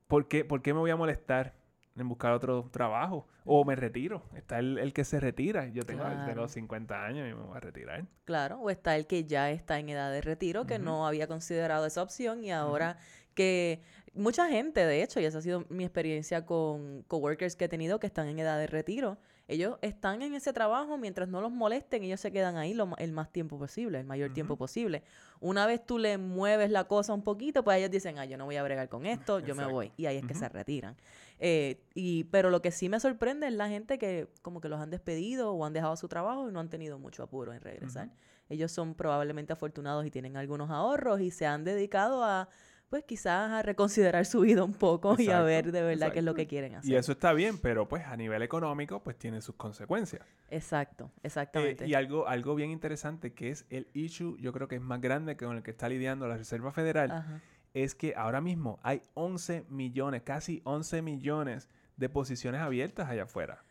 ¿por 0.07 0.27
qué, 0.27 0.45
¿por 0.45 0.61
qué 0.61 0.73
me 0.73 0.79
voy 0.79 0.91
a 0.91 0.95
molestar 0.95 1.55
en 1.95 2.07
buscar 2.07 2.33
otro 2.33 2.69
trabajo? 2.71 3.27
O 3.45 3.63
me 3.65 3.75
retiro. 3.75 4.23
Está 4.35 4.59
el, 4.59 4.93
que 4.93 5.03
se 5.03 5.19
retira. 5.19 5.67
Yo 5.67 5.83
tengo, 5.83 6.03
tengo, 6.25 6.47
50 6.47 7.05
años 7.05 7.29
y 7.29 7.33
me 7.33 7.41
voy 7.41 7.57
a 7.57 7.59
retirar. 7.59 8.05
Claro, 8.25 8.59
o 8.59 8.69
está 8.69 8.95
el 8.95 9.07
que 9.07 9.25
ya 9.25 9.51
está 9.51 9.79
en 9.79 9.89
edad 9.89 10.11
de 10.11 10.21
retiro, 10.21 10.65
que 10.65 10.79
no 10.79 11.07
había 11.07 11.27
considerado 11.27 11.85
esa 11.85 12.01
opción 12.01 12.43
y 12.43 12.51
ahora 12.51 12.97
que 13.33 13.81
mucha 14.15 14.47
gente, 14.49 14.85
de 14.85 15.03
hecho, 15.03 15.19
y 15.19 15.25
esa 15.25 15.39
ha 15.39 15.41
sido 15.41 15.65
mi 15.69 15.83
experiencia 15.83 16.45
con 16.45 17.03
coworkers 17.03 17.55
que 17.55 17.65
he 17.65 17.69
tenido 17.69 17.99
que 17.99 18.07
están 18.07 18.27
en 18.27 18.39
edad 18.39 18.57
de 18.57 18.67
retiro, 18.67 19.17
ellos 19.47 19.77
están 19.81 20.21
en 20.21 20.33
ese 20.33 20.53
trabajo 20.53 20.97
mientras 20.97 21.29
no 21.29 21.39
los 21.39 21.51
molesten, 21.51 22.03
ellos 22.03 22.19
se 22.19 22.31
quedan 22.31 22.57
ahí 22.57 22.73
lo, 22.73 22.89
el 22.97 23.11
más 23.11 23.31
tiempo 23.31 23.59
posible, 23.59 23.99
el 23.99 24.05
mayor 24.05 24.33
tiempo 24.33 24.57
posible. 24.57 25.03
Una 25.39 25.67
vez 25.67 25.85
tú 25.85 25.99
le 25.99 26.17
mueves 26.17 26.71
la 26.71 26.85
cosa 26.85 27.13
un 27.13 27.23
poquito, 27.23 27.63
pues 27.63 27.77
ellos 27.77 27.91
dicen, 27.91 28.17
ah, 28.17 28.25
yo 28.25 28.37
no 28.37 28.45
voy 28.45 28.55
a 28.55 28.63
bregar 28.63 28.89
con 28.89 29.05
esto, 29.05 29.39
yo 29.39 29.53
me 29.53 29.65
voy. 29.65 29.91
Y 29.97 30.07
ahí 30.07 30.17
es 30.17 30.25
que 30.25 30.33
se 30.33 30.49
retiran. 30.49 30.95
Eh, 31.37 31.83
y, 31.93 32.23
pero 32.25 32.49
lo 32.49 32.61
que 32.61 32.71
sí 32.71 32.89
me 32.89 32.99
sorprende 32.99 33.47
es 33.47 33.53
la 33.53 33.67
gente 33.67 33.97
que 33.99 34.29
como 34.41 34.61
que 34.61 34.69
los 34.69 34.79
han 34.79 34.89
despedido 34.89 35.51
o 35.51 35.65
han 35.65 35.73
dejado 35.73 35.95
su 35.97 36.07
trabajo 36.07 36.49
y 36.49 36.51
no 36.51 36.59
han 36.59 36.69
tenido 36.69 36.97
mucho 36.97 37.23
apuro 37.23 37.53
en 37.53 37.61
regresar. 37.61 38.09
Ellos 38.49 38.71
son 38.71 38.95
probablemente 38.95 39.53
afortunados 39.53 40.05
y 40.05 40.11
tienen 40.11 40.37
algunos 40.37 40.69
ahorros 40.69 41.19
y 41.21 41.31
se 41.31 41.45
han 41.45 41.63
dedicado 41.63 42.23
a 42.23 42.47
pues 42.89 43.03
quizás 43.03 43.51
a 43.51 43.61
reconsiderar 43.61 44.25
su 44.25 44.41
vida 44.41 44.63
un 44.63 44.73
poco 44.73 45.15
y 45.17 45.29
a 45.29 45.41
ver 45.41 45.71
de 45.71 45.81
verdad 45.81 46.11
qué 46.11 46.19
es 46.19 46.25
lo 46.25 46.35
que 46.35 46.47
quieren 46.47 46.75
hacer. 46.75 46.91
Y 46.91 46.95
eso 46.95 47.11
está 47.11 47.33
bien, 47.33 47.57
pero 47.57 47.87
pues 47.87 48.05
a 48.05 48.15
nivel 48.15 48.41
económico 48.41 49.03
pues 49.03 49.17
tiene 49.17 49.41
sus 49.41 49.55
consecuencias. 49.55 50.25
Exacto, 50.49 51.11
exactamente. 51.23 51.85
Eh, 51.85 51.89
y 51.89 51.93
algo, 51.93 52.27
algo 52.27 52.55
bien 52.55 52.71
interesante 52.71 53.33
que 53.33 53.49
es 53.49 53.65
el 53.69 53.87
issue, 53.93 54.37
yo 54.39 54.53
creo 54.53 54.67
que 54.67 54.75
es 54.75 54.81
más 54.81 55.01
grande 55.01 55.35
que 55.35 55.45
con 55.45 55.57
el 55.57 55.63
que 55.63 55.71
está 55.71 55.89
lidiando 55.89 56.27
la 56.27 56.37
Reserva 56.37 56.71
Federal, 56.71 57.41
es 57.73 57.95
que 57.95 58.13
ahora 58.15 58.39
mismo 58.41 58.79
hay 58.83 59.01
11 59.15 59.65
millones, 59.69 60.21
casi 60.23 60.61
11 60.63 61.01
millones 61.01 61.69
de 61.97 62.09
posiciones 62.09 62.61
abiertas 62.61 63.09
allá 63.09 63.23
afuera 63.23 63.63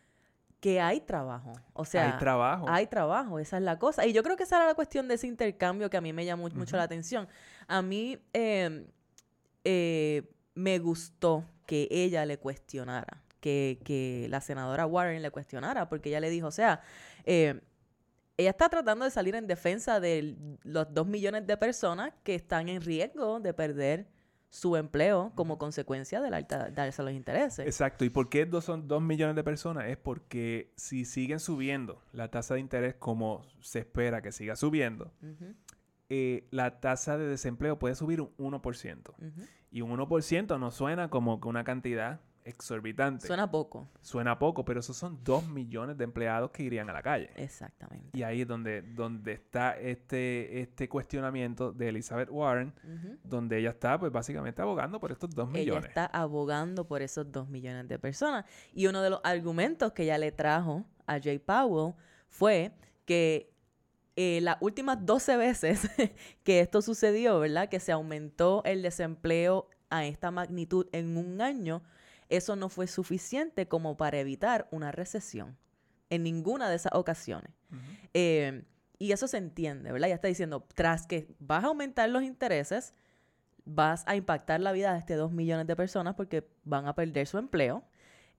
que 0.65 0.81
hay 0.81 0.99
trabajo. 0.99 1.53
O 1.73 1.85
sea, 1.85 2.11
hay 2.11 2.17
trabajo. 2.17 2.65
Hay 2.67 2.87
trabajo, 2.87 3.37
esa 3.37 3.57
es 3.57 3.63
la 3.63 3.77
cosa. 3.77 4.03
Y 4.07 4.13
yo 4.13 4.23
creo 4.23 4.35
que 4.35 4.41
esa 4.41 4.55
era 4.55 4.65
la 4.65 4.73
cuestión 4.73 5.07
de 5.07 5.13
ese 5.13 5.27
intercambio 5.27 5.91
que 5.91 5.97
a 5.97 6.01
mí 6.01 6.11
me 6.11 6.25
llamó 6.25 6.49
mucho 6.49 6.75
la 6.75 6.81
atención. 6.81 7.27
A 7.67 7.83
mí, 7.83 8.17
eh, 8.33 8.87
eh, 9.65 10.23
me 10.53 10.79
gustó 10.79 11.43
que 11.65 11.87
ella 11.91 12.25
le 12.25 12.37
cuestionara, 12.37 13.21
que, 13.41 14.27
la 14.29 14.41
senadora 14.41 14.85
Warren 14.85 15.21
le 15.21 15.31
cuestionara, 15.31 15.89
porque 15.89 16.09
ella 16.09 16.19
le 16.19 16.29
dijo, 16.29 16.47
o 16.47 16.51
sea, 16.51 16.81
eh, 17.25 17.59
ella 18.37 18.49
está 18.49 18.69
tratando 18.69 19.05
de 19.05 19.11
salir 19.11 19.35
en 19.35 19.47
defensa 19.47 19.99
de 19.99 20.35
los 20.63 20.93
dos 20.93 21.07
millones 21.07 21.45
de 21.45 21.57
personas 21.57 22.13
que 22.23 22.35
están 22.35 22.69
en 22.69 22.81
riesgo 22.81 23.39
de 23.39 23.53
perder 23.53 24.07
su 24.55 24.77
empleo 24.77 25.33
como 25.35 25.57
consecuencia 25.57 26.21
de 26.21 26.29
la 26.29 26.37
alta 26.37 26.69
darse 26.69 27.03
los 27.03 27.11
intereses. 27.11 27.65
Exacto. 27.65 28.05
¿Y 28.05 28.09
por 28.09 28.29
qué 28.29 28.45
dos, 28.45 28.63
son 28.63 28.87
dos 28.87 29.01
millones 29.01 29.35
de 29.35 29.43
personas? 29.43 29.89
Es 29.89 29.97
porque 29.97 30.71
si 30.77 31.03
siguen 31.03 31.41
subiendo 31.41 32.01
la 32.13 32.31
tasa 32.31 32.53
de 32.53 32.61
interés 32.61 32.95
como 32.95 33.45
se 33.59 33.79
espera 33.79 34.21
que 34.21 34.31
siga 34.31 34.55
subiendo, 34.55 35.11
eh, 36.09 36.47
la 36.51 36.79
tasa 36.79 37.17
de 37.17 37.27
desempleo 37.27 37.79
puede 37.79 37.95
subir 37.95 38.21
un 38.21 38.31
1%. 38.37 39.13
Y 39.71 39.81
un 39.81 39.97
1% 39.97 40.59
no 40.59 40.71
suena 40.71 41.09
como 41.09 41.39
una 41.43 41.63
cantidad 41.63 42.21
exorbitante. 42.45 43.25
Suena 43.25 43.49
poco. 43.49 43.89
Suena 44.01 44.37
poco, 44.37 44.63
pero 44.63 44.79
esos 44.79 44.95
son 44.95 45.19
2 45.23 45.49
millones 45.49 45.97
de 45.97 46.03
empleados 46.03 46.51
que 46.51 46.63
irían 46.63 46.89
a 46.89 46.93
la 46.93 47.01
calle. 47.01 47.31
Exactamente. 47.35 48.17
Y 48.17 48.21
ahí 48.21 48.41
es 48.41 48.47
donde, 48.47 48.83
donde 48.83 49.33
está 49.33 49.77
este, 49.77 50.61
este 50.61 50.87
cuestionamiento 50.87 51.73
de 51.73 51.89
Elizabeth 51.89 52.29
Warren, 52.29 52.73
donde 53.23 53.57
ella 53.57 53.71
está 53.71 53.99
pues 53.99 54.11
básicamente 54.11 54.61
abogando 54.61 54.99
por 54.99 55.11
estos 55.11 55.31
2 55.31 55.49
millones. 55.49 55.85
Ella 55.85 55.87
está 55.87 56.05
abogando 56.05 56.87
por 56.87 57.01
esos 57.01 57.29
2 57.31 57.49
millones 57.49 57.87
de 57.87 57.97
personas. 57.97 58.45
Y 58.73 58.85
uno 58.85 59.01
de 59.01 59.09
los 59.09 59.21
argumentos 59.23 59.91
que 59.93 60.03
ella 60.03 60.19
le 60.19 60.31
trajo 60.31 60.85
a 61.07 61.19
Jay 61.19 61.39
Powell 61.39 61.95
fue 62.29 62.71
que 63.05 63.54
eh, 64.15 64.39
las 64.41 64.57
últimas 64.61 65.05
12 65.05 65.37
veces 65.37 65.89
que 66.43 66.61
esto 66.61 66.81
sucedió, 66.81 67.39
¿verdad? 67.39 67.69
Que 67.69 67.79
se 67.79 67.91
aumentó 67.91 68.61
el 68.65 68.81
desempleo 68.81 69.69
a 69.89 70.05
esta 70.05 70.31
magnitud 70.31 70.87
en 70.91 71.17
un 71.17 71.41
año, 71.41 71.83
eso 72.29 72.55
no 72.55 72.69
fue 72.69 72.87
suficiente 72.87 73.67
como 73.67 73.97
para 73.97 74.19
evitar 74.19 74.67
una 74.71 74.91
recesión 74.91 75.57
en 76.09 76.23
ninguna 76.23 76.69
de 76.69 76.75
esas 76.75 76.93
ocasiones. 76.93 77.51
Eh, 78.13 78.63
y 78.97 79.11
eso 79.11 79.27
se 79.27 79.37
entiende, 79.37 79.91
¿verdad? 79.91 80.07
Ya 80.07 80.15
está 80.15 80.27
diciendo, 80.27 80.65
tras 80.73 81.05
que 81.05 81.35
vas 81.39 81.63
a 81.63 81.67
aumentar 81.67 82.09
los 82.09 82.23
intereses, 82.23 82.93
vas 83.65 84.03
a 84.07 84.15
impactar 84.15 84.61
la 84.61 84.71
vida 84.71 84.93
de 84.93 84.99
este 84.99 85.15
2 85.15 85.31
millones 85.31 85.67
de 85.67 85.75
personas 85.75 86.15
porque 86.15 86.47
van 86.63 86.87
a 86.87 86.95
perder 86.95 87.27
su 87.27 87.37
empleo. 87.37 87.83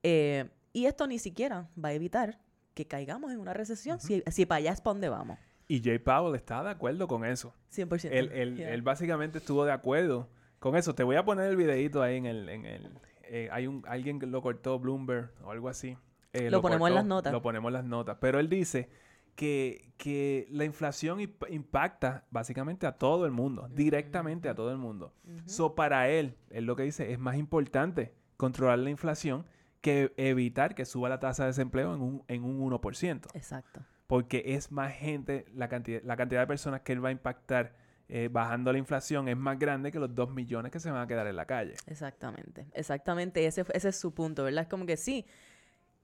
Eh, 0.03 0.49
y 0.73 0.87
esto 0.87 1.07
ni 1.07 1.19
siquiera 1.19 1.69
va 1.83 1.91
a 1.91 1.93
evitar 1.93 2.39
que 2.75 2.87
caigamos 2.87 3.33
en 3.33 3.41
una 3.41 3.55
recesión 3.55 4.01
si, 4.01 4.23
si 4.31 4.47
para 4.47 4.59
allá 4.59 4.73
es 4.73 4.81
para 4.81 4.95
donde 4.95 5.09
vamos. 5.09 5.39
Y 5.69 5.83
Jay 5.83 5.99
Powell 5.99 6.35
está 6.37 6.63
de 6.63 6.71
acuerdo 6.71 7.09
con 7.09 7.25
eso. 7.25 7.55
100%. 7.75 8.09
Él, 8.13 8.31
él, 8.33 8.61
él 8.61 8.83
básicamente 8.83 9.39
estuvo 9.39 9.65
de 9.65 9.73
acuerdo 9.73 10.29
con 10.59 10.77
eso. 10.77 10.95
Te 10.95 11.03
voy 11.03 11.17
a 11.17 11.25
poner 11.25 11.51
el 11.51 11.57
videito 11.57 12.03
ahí 12.03 12.17
en 12.17 12.27
el... 12.27 12.49
En 12.49 12.67
el 12.67 12.91
eh, 13.29 13.49
hay 13.51 13.67
un, 13.67 13.83
alguien 13.89 14.21
que 14.21 14.27
lo 14.27 14.41
cortó, 14.41 14.79
Bloomberg 14.79 15.33
o 15.43 15.51
algo 15.51 15.69
así. 15.69 15.97
Eh, 16.33 16.51
lo, 16.51 16.63
ponemos 16.63 16.89
en 16.89 16.95
las 16.95 17.05
notas. 17.05 17.33
Lo 17.33 17.43
ponemos 17.43 17.71
en 17.71 17.75
las 17.75 17.85
notas. 17.85 18.19
Pero 18.21 18.39
él 18.39 18.49
dice 18.49 18.89
que, 19.35 19.93
que 19.97 20.47
la 20.51 20.65
inflación 20.65 21.21
impacta 21.21 22.25
básicamente 22.31 22.87
a 22.87 22.93
todo 22.93 23.27
el 23.27 23.33
mundo, 23.33 23.69
directamente 23.69 24.49
a 24.49 24.55
todo 24.55 24.71
el 24.71 24.79
mundo. 24.79 25.13
So, 25.47 25.75
para 25.75 26.09
él, 26.09 26.37
él 26.51 26.65
lo 26.65 26.77
que 26.77 26.85
dice 26.85 27.13
es 27.13 27.19
más 27.19 27.37
importante 27.37 28.15
controlar 28.37 28.79
la 28.79 28.91
inflación 28.91 29.45
que 29.81 30.13
evitar 30.17 30.75
que 30.75 30.85
suba 30.85 31.09
la 31.09 31.21
tasa 31.21 31.45
de 31.45 31.49
desempleo 31.49 31.95
en 31.95 32.01
un, 32.01 32.25
en 32.29 32.45
un 32.45 32.71
1%. 32.71 33.29
Exacto. 33.35 33.83
Porque 34.07 34.42
es 34.47 34.71
más 34.71 34.92
gente, 34.92 35.47
la 35.55 35.69
cantidad, 35.69 36.03
la 36.05 36.16
cantidad 36.16 36.40
de 36.40 36.47
personas 36.47 36.83
que 36.83 36.92
él 36.92 37.05
va 37.05 37.09
a 37.09 37.12
impactar 37.12 37.75
eh, 38.09 38.29
bajando 38.31 38.73
la 38.73 38.79
inflación 38.79 39.29
es 39.29 39.37
más 39.37 39.59
grande 39.59 39.90
que 39.90 39.99
los 39.99 40.14
2 40.14 40.31
millones 40.31 40.71
que 40.71 40.79
se 40.79 40.90
van 40.90 41.03
a 41.03 41.07
quedar 41.09 41.27
en 41.27 41.35
la 41.35 41.45
calle. 41.45 41.75
Exactamente, 41.87 42.69
exactamente. 42.73 43.45
Ese, 43.47 43.64
ese 43.73 43.88
es 43.88 43.97
su 43.99 44.14
punto, 44.14 44.45
¿verdad? 44.45 44.62
Es 44.62 44.69
como 44.69 44.87
que 44.87 44.97
sí, 44.97 45.27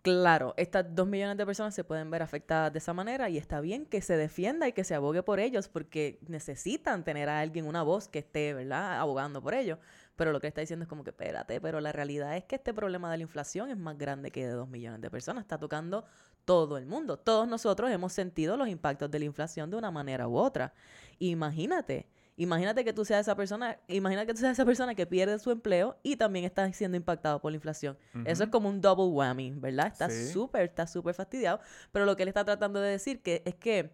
claro, 0.02 0.52
estas 0.56 0.84
2 0.92 1.06
millones 1.06 1.36
de 1.36 1.46
personas 1.46 1.76
se 1.76 1.84
pueden 1.84 2.10
ver 2.10 2.22
afectadas 2.22 2.72
de 2.72 2.80
esa 2.80 2.92
manera 2.92 3.30
y 3.30 3.38
está 3.38 3.60
bien 3.60 3.86
que 3.86 4.00
se 4.00 4.16
defienda 4.16 4.66
y 4.66 4.72
que 4.72 4.82
se 4.82 4.96
abogue 4.96 5.22
por 5.22 5.38
ellos 5.38 5.68
porque 5.68 6.18
necesitan 6.26 7.04
tener 7.04 7.28
a 7.28 7.38
alguien, 7.38 7.66
una 7.66 7.84
voz 7.84 8.08
que 8.08 8.18
esté, 8.18 8.52
¿verdad?, 8.52 8.98
abogando 8.98 9.40
por 9.40 9.54
ellos. 9.54 9.78
Pero 10.16 10.32
lo 10.32 10.40
que 10.40 10.48
está 10.48 10.60
diciendo 10.60 10.82
es 10.82 10.88
como 10.88 11.04
que, 11.04 11.10
espérate, 11.10 11.60
pero 11.60 11.80
la 11.80 11.92
realidad 11.92 12.36
es 12.36 12.44
que 12.44 12.56
este 12.56 12.74
problema 12.74 13.12
de 13.12 13.18
la 13.18 13.22
inflación 13.22 13.70
es 13.70 13.78
más 13.78 13.96
grande 13.96 14.32
que 14.32 14.44
de 14.44 14.52
2 14.52 14.68
millones 14.68 15.00
de 15.00 15.10
personas. 15.10 15.42
Está 15.42 15.58
tocando 15.58 16.04
todo 16.44 16.76
el 16.76 16.86
mundo. 16.86 17.18
Todos 17.18 17.48
nosotros 17.48 17.90
hemos 17.90 18.12
sentido 18.12 18.56
los 18.56 18.68
impactos 18.68 19.10
de 19.10 19.18
la 19.18 19.24
inflación 19.24 19.70
de 19.70 19.76
una 19.76 19.90
manera 19.90 20.28
u 20.28 20.36
otra. 20.36 20.74
Imagínate, 21.18 22.08
imagínate 22.36 22.84
que 22.84 22.92
tú 22.92 23.04
seas 23.04 23.20
esa 23.22 23.36
persona, 23.36 23.78
imagina 23.88 24.26
que 24.26 24.34
tú 24.34 24.40
seas 24.40 24.52
esa 24.52 24.64
persona 24.64 24.94
que 24.94 25.06
pierde 25.06 25.38
su 25.38 25.50
empleo 25.50 25.96
y 26.02 26.16
también 26.16 26.44
está 26.44 26.70
siendo 26.72 26.96
impactado 26.96 27.40
por 27.40 27.52
la 27.52 27.56
inflación. 27.56 27.96
Eso 28.24 28.44
es 28.44 28.50
como 28.50 28.68
un 28.68 28.80
double 28.80 29.06
whammy, 29.06 29.52
¿verdad? 29.52 29.86
Está 29.86 30.10
súper, 30.10 30.62
está 30.62 30.86
súper 30.86 31.14
fastidiado. 31.14 31.60
Pero 31.92 32.06
lo 32.06 32.16
que 32.16 32.22
él 32.22 32.28
está 32.28 32.44
tratando 32.44 32.80
de 32.80 32.90
decir 32.90 33.22
que 33.22 33.42
es 33.44 33.54
que 33.54 33.90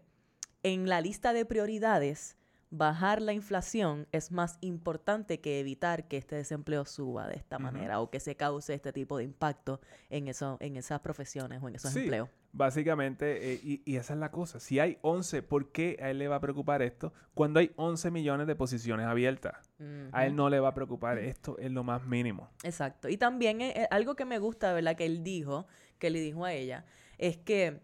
en 0.63 0.89
la 0.89 1.01
lista 1.01 1.33
de 1.33 1.45
prioridades 1.45 2.37
bajar 2.71 3.23
la 3.23 3.33
inflación 3.33 4.07
es 4.13 4.31
más 4.31 4.59
importante 4.61 5.41
que 5.41 5.61
evitar 5.61 6.07
que 6.07 6.19
este 6.19 6.37
desempleo 6.37 6.85
suba 6.85 7.27
de 7.27 7.37
esta 7.37 7.59
manera 7.59 8.01
o 8.01 8.11
que 8.11 8.21
se 8.21 8.37
cause 8.37 8.75
este 8.75 8.93
tipo 8.93 9.19
de 9.19 9.25
impacto 9.25 9.81
en, 10.11 10.29
eso, 10.29 10.59
en 10.61 10.77
esas 10.77 11.01
profesiones 11.01 11.63
o 11.63 11.69
en 11.69 11.77
esos 11.77 11.95
empleos. 11.97 12.29
Básicamente, 12.53 13.53
eh, 13.55 13.61
y, 13.63 13.97
esa 13.97 14.15
es 14.15 14.21
la 14.21 14.31
cosa. 14.31 14.59
Si 14.59 14.79
hay 14.79 14.99
11, 15.03 15.43
¿por 15.43 15.71
qué 15.71 15.99
a 16.01 16.11
él 16.11 16.19
le 16.19 16.29
va 16.29 16.37
a 16.37 16.41
preocupar 16.41 16.83
esto? 16.83 17.13
Cuando 17.35 17.61
hay 17.61 17.73
11 17.77 18.11
millones 18.11 18.47
de 18.47 18.57
posiciones 18.57 19.07
abiertas. 19.07 19.71
A 20.13 20.27
él 20.27 20.35
no 20.35 20.51
le 20.51 20.59
va 20.59 20.69
a 20.69 20.75
preocupar 20.75 21.19
esto, 21.19 21.57
es 21.59 21.71
lo 21.71 21.85
más 21.85 22.05
mínimo. 22.05 22.51
Exacto. 22.65 23.09
Y 23.09 23.17
también 23.17 23.61
eh, 23.61 23.73
eh, 23.77 23.89
algo 23.91 24.17
que 24.17 24.25
me 24.25 24.39
gusta, 24.39 24.73
¿verdad? 24.73 24.97
Que 24.97 25.07
él 25.07 25.23
dijo, 25.23 25.67
que 25.99 26.11
le 26.11 26.21
dijo 26.21 26.45
a 26.45 26.53
ella, 26.53 26.85
es 27.17 27.37
que 27.37 27.81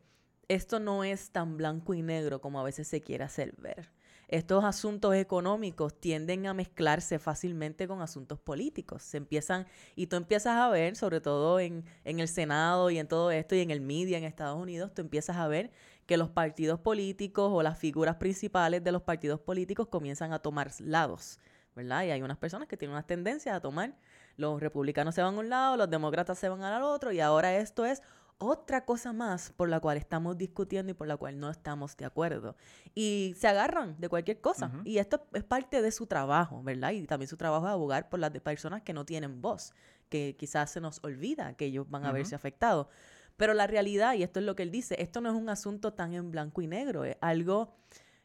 esto 0.49 0.81
no 0.81 1.05
es 1.05 1.31
tan 1.31 1.57
blanco 1.57 1.95
y 1.95 2.03
negro 2.03 2.41
como 2.41 2.61
a 2.61 2.65
veces 2.65 2.89
se 2.89 3.01
quiere 3.01 3.25
hacer 3.25 3.55
ver 3.57 3.95
estos 4.29 4.65
asuntos 4.65 5.15
económicos 5.15 5.99
tienden 5.99 6.47
a 6.47 6.55
mezclarse 6.55 7.19
fácilmente 7.19 7.87
con 7.87 8.03
asuntos 8.03 8.39
políticos. 8.39 9.03
Se 9.03 9.17
empiezan, 9.17 9.67
y 9.97 10.07
tú 10.07 10.17
empiezas 10.17 10.57
a 10.57 10.69
ver, 10.69 10.97
sobre 10.97 11.21
todo 11.21 11.61
en, 11.61 11.85
en 12.05 12.21
el 12.21 12.29
Senado 12.29 12.91
y 12.91 12.99
en 12.99 13.09
todo 13.09 13.31
esto, 13.31 13.55
y 13.55 13.61
en 13.61 13.71
el 13.71 13.81
media 13.81 14.19
en 14.19 14.25
Estados 14.25 14.61
Unidos, 14.61 14.93
tú 14.95 15.03
empiezas 15.03 15.37
a 15.37 15.49
ver 15.49 15.71
que 16.07 16.17
los 16.17 16.31
partidos 16.31 16.81
políticos 16.81 17.51
o 17.53 17.63
las 17.63 17.79
figuras 17.79 18.17
principales 18.17 18.85
de 18.85 18.93
los 18.93 19.03
partidos 19.03 19.41
políticos 19.41 19.89
comienzan 19.89 20.33
a 20.33 20.39
tomar 20.39 20.71
lados. 20.81 21.39
¿verdad? 21.75 22.05
Y 22.05 22.11
hay 22.11 22.23
unas 22.23 22.39
personas 22.39 22.69
que 22.69 22.77
tienen 22.77 22.93
unas 22.93 23.07
tendencias 23.07 23.55
a 23.55 23.61
tomar, 23.61 23.95
los 24.37 24.61
republicanos 24.61 25.15
se 25.15 25.23
van 25.23 25.35
a 25.35 25.39
un 25.39 25.49
lado, 25.49 25.77
los 25.77 25.91
demócratas 25.91 26.39
se 26.39 26.49
van 26.49 26.63
al 26.63 26.83
otro, 26.83 27.13
y 27.13 27.21
ahora 27.21 27.57
esto 27.57 27.85
es 27.85 28.03
otra 28.39 28.85
cosa 28.85 29.13
más 29.13 29.53
por 29.53 29.69
la 29.69 29.81
cual 29.81 29.97
estamos 29.97 30.37
discutiendo 30.37 30.91
y 30.91 30.95
por 30.95 31.07
la 31.07 31.17
cual 31.17 31.39
no 31.39 31.51
estamos 31.51 31.97
de 31.97 32.05
acuerdo. 32.05 32.57
Y 32.95 33.35
se 33.37 33.49
agarran 33.49 33.97
de 33.99 34.09
cualquier 34.09 34.41
cosa. 34.41 34.71
Y 34.85 34.99
esto 34.99 35.27
es 35.33 35.45
parte 35.45 35.83
de 35.83 35.93
su 35.93 36.07
trabajo, 36.07 36.63
¿verdad? 36.63 36.93
Y 36.93 37.07
también 37.07 37.29
su 37.29 37.37
trabajo 37.37 37.67
es 37.67 37.73
abogar 37.73 38.09
por 38.09 38.21
las 38.21 38.31
personas 38.41 38.83
que 38.83 38.93
no 38.93 39.05
tienen 39.05 39.41
voz, 39.41 39.73
que 40.09 40.37
quizás 40.39 40.71
se 40.71 40.81
nos 40.81 41.03
olvida 41.03 41.55
que 41.55 41.67
ellos 41.67 41.89
van 41.89 42.05
a 42.05 42.13
verse 42.13 42.35
afectados. 42.35 42.89
Pero 43.37 43.55
la 43.55 43.67
realidad, 43.67 44.15
y 44.15 44.23
esto 44.23 44.39
es 44.39 44.47
lo 44.47 44.55
que 44.55 44.63
él 44.63 44.71
dice, 44.71 44.97
esto 45.01 45.21
no 45.21 45.31
es 45.31 45.35
un 45.35 45.49
asunto 45.49 45.93
tan 45.93 46.15
en 46.15 46.31
blanco 46.31 46.63
y 46.63 46.67
negro, 46.67 47.05
es 47.05 47.17
algo, 47.21 47.77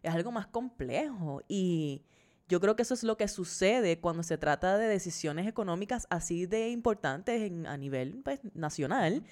es 0.04 0.13
algo 0.13 0.32
más 0.32 0.48
complejo. 0.48 1.41
Y 1.48 2.04
yo 2.48 2.60
creo 2.60 2.76
que 2.76 2.82
eso 2.82 2.93
es 2.93 3.04
lo 3.04 3.17
que 3.17 3.28
sucede 3.28 4.00
cuando 4.00 4.24
se 4.24 4.38
trata 4.38 4.78
de 4.78 4.88
decisiones 4.88 5.48
económicas 5.48 6.08
así 6.10 6.45
de 6.45 6.69
importantes 6.69 7.41
en, 7.41 7.65
a 7.67 7.78
nivel 7.78 8.22
pues, 8.24 8.41
nacional 8.54 9.24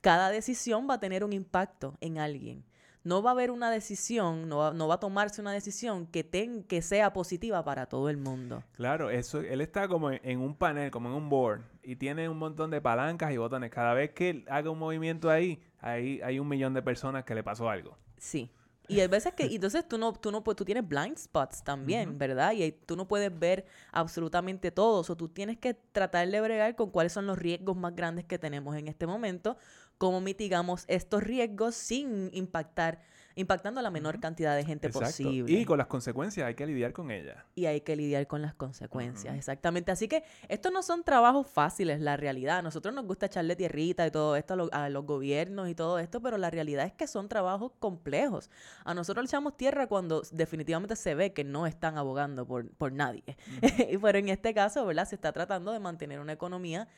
cada 0.00 0.30
decisión 0.30 0.88
va 0.88 0.94
a 0.94 1.00
tener 1.00 1.24
un 1.24 1.32
impacto 1.32 1.96
en 2.00 2.18
alguien. 2.18 2.64
No 3.04 3.22
va 3.22 3.30
a 3.30 3.32
haber 3.32 3.50
una 3.50 3.70
decisión, 3.70 4.48
no 4.48 4.58
va, 4.58 4.72
no 4.74 4.88
va 4.88 4.96
a 4.96 5.00
tomarse 5.00 5.40
una 5.40 5.52
decisión 5.52 6.06
que, 6.06 6.24
ten, 6.24 6.62
que 6.64 6.82
sea 6.82 7.12
positiva 7.12 7.64
para 7.64 7.86
todo 7.86 8.10
el 8.10 8.16
mundo. 8.16 8.64
Claro, 8.72 9.08
eso, 9.08 9.40
él 9.40 9.60
está 9.60 9.88
como 9.88 10.10
en, 10.10 10.40
un 10.40 10.54
panel, 10.54 10.90
como 10.90 11.08
en 11.08 11.14
un 11.14 11.28
board, 11.28 11.62
y 11.82 11.96
tiene 11.96 12.28
un 12.28 12.38
montón 12.38 12.70
de 12.70 12.80
palancas 12.80 13.32
y 13.32 13.36
botones. 13.36 13.70
Cada 13.70 13.94
vez 13.94 14.10
que 14.10 14.30
él 14.30 14.44
haga 14.50 14.70
un 14.70 14.78
movimiento 14.78 15.30
ahí, 15.30 15.62
ahí 15.80 16.20
hay 16.22 16.38
un 16.38 16.48
millón 16.48 16.74
de 16.74 16.82
personas 16.82 17.24
que 17.24 17.34
le 17.34 17.42
pasó 17.42 17.70
algo. 17.70 17.96
Sí. 18.18 18.50
Y 18.88 19.00
hay 19.00 19.06
veces 19.06 19.34
que, 19.34 19.44
entonces 19.44 19.86
tú 19.86 19.98
no, 19.98 20.14
tú 20.14 20.32
no, 20.32 20.42
tú 20.42 20.64
tienes 20.64 20.88
blind 20.88 21.18
spots 21.18 21.62
también, 21.62 22.16
¿verdad? 22.16 22.52
Y 22.52 22.72
tú 22.72 22.96
no 22.96 23.06
puedes 23.06 23.38
ver 23.38 23.66
absolutamente 23.92 24.70
todo. 24.70 25.04
O 25.06 25.16
tú 25.16 25.28
tienes 25.28 25.58
que 25.58 25.74
tratar 25.74 26.26
de 26.26 26.40
bregar 26.40 26.74
con 26.74 26.90
cuáles 26.90 27.12
son 27.12 27.26
los 27.26 27.38
riesgos 27.38 27.76
más 27.76 27.94
grandes 27.94 28.24
que 28.24 28.38
tenemos 28.38 28.74
en 28.76 28.88
este 28.88 29.06
momento 29.06 29.58
cómo 29.98 30.20
mitigamos 30.20 30.84
estos 30.86 31.22
riesgos 31.22 31.74
sin 31.74 32.30
impactar, 32.32 33.00
impactando 33.34 33.80
a 33.80 33.82
la 33.82 33.90
menor 33.90 34.20
cantidad 34.20 34.56
de 34.56 34.64
gente 34.64 34.90
posible. 34.90 35.52
Y 35.52 35.64
con 35.64 35.76
las 35.76 35.88
consecuencias 35.88 36.46
hay 36.46 36.54
que 36.54 36.66
lidiar 36.66 36.92
con 36.92 37.10
ellas. 37.10 37.36
Y 37.56 37.66
hay 37.66 37.80
que 37.80 37.96
lidiar 37.96 38.26
con 38.28 38.40
las 38.40 38.54
consecuencias, 38.54 39.36
exactamente. 39.36 39.90
Así 39.90 40.08
que 40.08 40.22
estos 40.48 40.72
no 40.72 40.82
son 40.82 41.02
trabajos 41.02 41.48
fáciles, 41.48 42.00
la 42.00 42.16
realidad. 42.16 42.58
A 42.58 42.62
nosotros 42.62 42.94
nos 42.94 43.06
gusta 43.06 43.26
echarle 43.26 43.56
tierrita 43.56 44.06
y 44.06 44.10
todo 44.10 44.36
esto 44.36 44.68
a, 44.72 44.88
los 44.88 45.04
gobiernos 45.04 45.68
y 45.68 45.74
todo 45.74 45.98
esto, 45.98 46.20
pero 46.20 46.38
la 46.38 46.50
realidad 46.50 46.86
es 46.86 46.92
que 46.92 47.08
son 47.08 47.28
trabajos 47.28 47.72
complejos. 47.80 48.50
A 48.84 48.94
nosotros 48.94 49.24
le 49.24 49.26
echamos 49.26 49.56
tierra 49.56 49.88
cuando 49.88 50.22
definitivamente 50.30 50.94
se 50.94 51.16
ve 51.16 51.32
que 51.32 51.42
no 51.42 51.66
están 51.66 51.98
abogando 51.98 52.46
por, 52.46 52.70
por 52.70 52.92
nadie. 52.92 53.24
pero 54.00 54.18
en 54.18 54.28
este 54.28 54.54
caso, 54.54 54.86
¿verdad? 54.86 55.08
Se 55.08 55.16
está 55.16 55.32
tratando 55.32 55.72
de 55.72 55.80
mantener 55.80 56.20
una 56.20 56.32
economía 56.32 56.88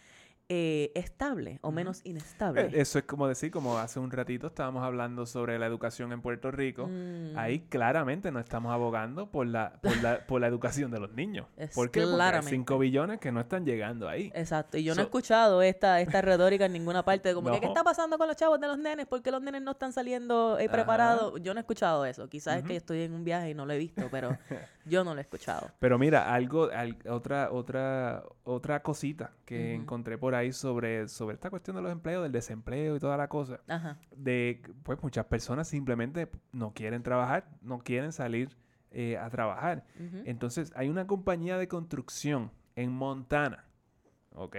eh, 0.53 0.91
estable 0.97 1.61
o 1.63 1.71
menos 1.71 2.01
inestable. 2.03 2.63
Eh, 2.63 2.71
eso 2.81 2.99
es 2.99 3.05
como 3.05 3.29
decir, 3.29 3.53
como 3.53 3.79
hace 3.79 4.01
un 4.01 4.11
ratito 4.11 4.49
estábamos 4.49 4.83
hablando 4.83 5.25
sobre 5.25 5.57
la 5.61 5.67
educación 5.67 6.13
en 6.13 6.23
Puerto 6.23 6.51
Rico, 6.51 6.89
mm. 6.89 7.39
ahí 7.39 7.61
claramente 7.69 8.33
no 8.33 8.41
estamos 8.41 8.73
abogando 8.73 9.31
por 9.31 9.47
la, 9.47 9.81
por 10.27 10.41
la, 10.41 10.47
educación 10.49 10.91
de 10.91 10.99
los 10.99 11.13
niños. 11.13 11.47
¿Por 11.73 11.93
qué? 11.93 12.03
Porque 12.03 12.21
hay 12.21 12.43
5 12.43 12.79
billones 12.81 13.21
que 13.21 13.31
no 13.31 13.39
están 13.39 13.65
llegando 13.65 14.09
ahí. 14.09 14.33
Exacto, 14.35 14.77
y 14.77 14.83
yo 14.83 14.97
no 14.97 15.03
he 15.03 15.05
escuchado 15.05 15.63
esta, 15.63 16.01
esta 16.01 16.21
retórica 16.21 16.67
en 16.67 16.73
ninguna 16.73 17.05
parte, 17.05 17.33
como 17.33 17.53
que, 17.53 17.61
¿qué 17.61 17.67
está 17.67 17.85
pasando 17.85 18.19
con 18.19 18.27
los 18.27 18.37
chavos 18.37 18.61
de 18.61 18.67
los 18.67 18.77
nenes? 18.77 19.07
¿Por 19.07 19.23
qué 19.23 19.31
los 19.31 19.41
nenes 19.41 19.63
no 19.63 19.71
están 19.71 19.93
saliendo 19.93 20.59
eh, 20.59 20.69
preparados? 20.69 21.41
Yo 21.43 21.55
no 21.55 21.61
he 21.61 21.63
escuchado 21.63 22.05
eso, 22.05 22.29
quizás 22.29 22.57
es 22.57 22.65
que 22.65 22.75
estoy 22.75 23.03
en 23.03 23.15
un 23.15 23.23
viaje 23.23 23.51
y 23.51 23.55
no 23.55 23.67
lo 23.67 23.73
he 23.73 23.79
visto, 23.79 24.09
pero 24.11 24.37
yo 24.85 25.05
no 25.05 25.15
lo 25.15 25.21
he 25.21 25.23
escuchado. 25.23 25.71
Pero 25.79 25.97
mira, 25.97 26.35
algo, 26.35 26.71
otra, 27.09 27.53
otra, 27.53 28.25
otra 28.43 28.83
cosita 28.83 29.31
que 29.45 29.75
encontré 29.75 30.19
por 30.19 30.35
ahí 30.35 30.39
sobre, 30.53 31.09
sobre 31.09 31.35
esta 31.35 31.50
cuestión 31.50 31.76
de 31.76 31.83
los 31.83 31.92
empleos, 31.92 32.22
del 32.22 32.33
desempleo 32.33 32.96
y 32.96 32.98
toda 32.98 33.16
la 33.16 33.29
cosa. 33.29 33.61
De, 34.16 34.62
pues 34.83 35.03
muchas 35.03 35.26
personas 35.26 35.68
simplemente 35.68 36.29
no 36.53 36.72
quieren 36.72 37.03
trabajar, 37.03 37.48
no 37.61 37.79
quieren 37.79 38.12
salir 38.12 38.57
eh, 38.90 39.16
a 39.18 39.29
trabajar. 39.31 39.85
Entonces, 40.24 40.72
hay 40.74 40.88
una 40.88 41.07
compañía 41.07 41.59
de 41.59 41.68
construcción 41.68 42.50
en 42.74 42.90
Montana, 42.90 43.64
¿ok? 44.35 44.57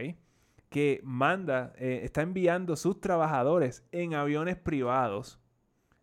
Que 0.70 1.02
manda, 1.04 1.74
eh, 1.78 2.02
está 2.04 2.22
enviando 2.22 2.76
sus 2.76 3.02
trabajadores 3.02 3.84
en 3.92 4.14
aviones 4.14 4.58
privados 4.58 5.40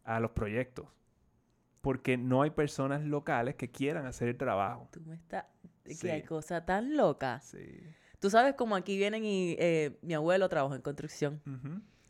a 0.05 0.21
los 0.21 0.33
proyectos. 0.33 0.87
Porque 1.81 2.19
no 2.19 2.43
hay 2.43 2.51
personas 2.51 3.05
locales 3.05 3.55
que 3.55 3.71
quieran 3.71 4.05
hacer 4.05 4.29
el 4.29 4.37
trabajo. 4.37 4.89
Tú 4.91 5.01
me 5.07 5.15
estás... 5.15 5.47
Qué 5.85 6.23
cosa 6.23 6.67
tan 6.67 6.99
loca. 6.99 7.41
Sí. 7.41 7.81
Tú 8.21 8.31
sabes 8.31 8.55
como 8.55 8.75
aquí 8.75 8.97
vienen 8.97 9.25
y 9.25 9.57
eh, 9.59 9.99
mi 10.03 10.15
abuelo 10.15 10.49
trabajó 10.49 10.75
en 10.75 10.83
construcción. 10.83 11.41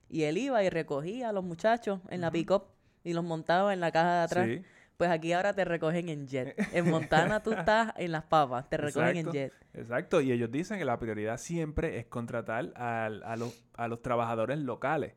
Y 0.09 0.23
él 0.23 0.38
iba 0.38 0.62
y 0.64 0.71
recogía 0.71 1.29
a 1.29 1.33
los 1.33 1.44
muchachos 1.44 2.01
en 2.09 2.21
la 2.23 2.31
pick-up 2.31 2.64
y 3.05 3.12
los 3.12 3.25
montaba 3.25 3.73
en 3.75 3.81
la 3.81 3.92
caja 3.92 4.14
de 4.14 4.23
atrás. 4.23 4.49
Pues 4.97 5.11
aquí 5.11 5.33
ahora 5.33 5.53
te 5.53 5.64
recogen 5.64 6.09
en 6.09 6.27
jet. 6.27 6.57
En 6.75 6.90
Montana 6.90 7.40
tú 7.40 7.53
estás 7.53 7.92
en 7.97 8.11
las 8.11 8.25
papas, 8.25 8.68
te 8.68 8.77
recogen 8.77 9.16
en 9.16 9.31
jet. 9.31 9.53
Exacto, 9.73 10.21
y 10.21 10.33
ellos 10.33 10.51
dicen 10.51 10.77
que 10.79 10.85
la 10.85 10.99
prioridad 10.99 11.38
siempre 11.38 11.99
es 11.99 12.07
contratar 12.07 12.73
a, 12.75 13.37
los, 13.37 13.64
a 13.75 13.87
los 13.87 14.03
trabajadores 14.03 14.59
locales. 14.59 15.14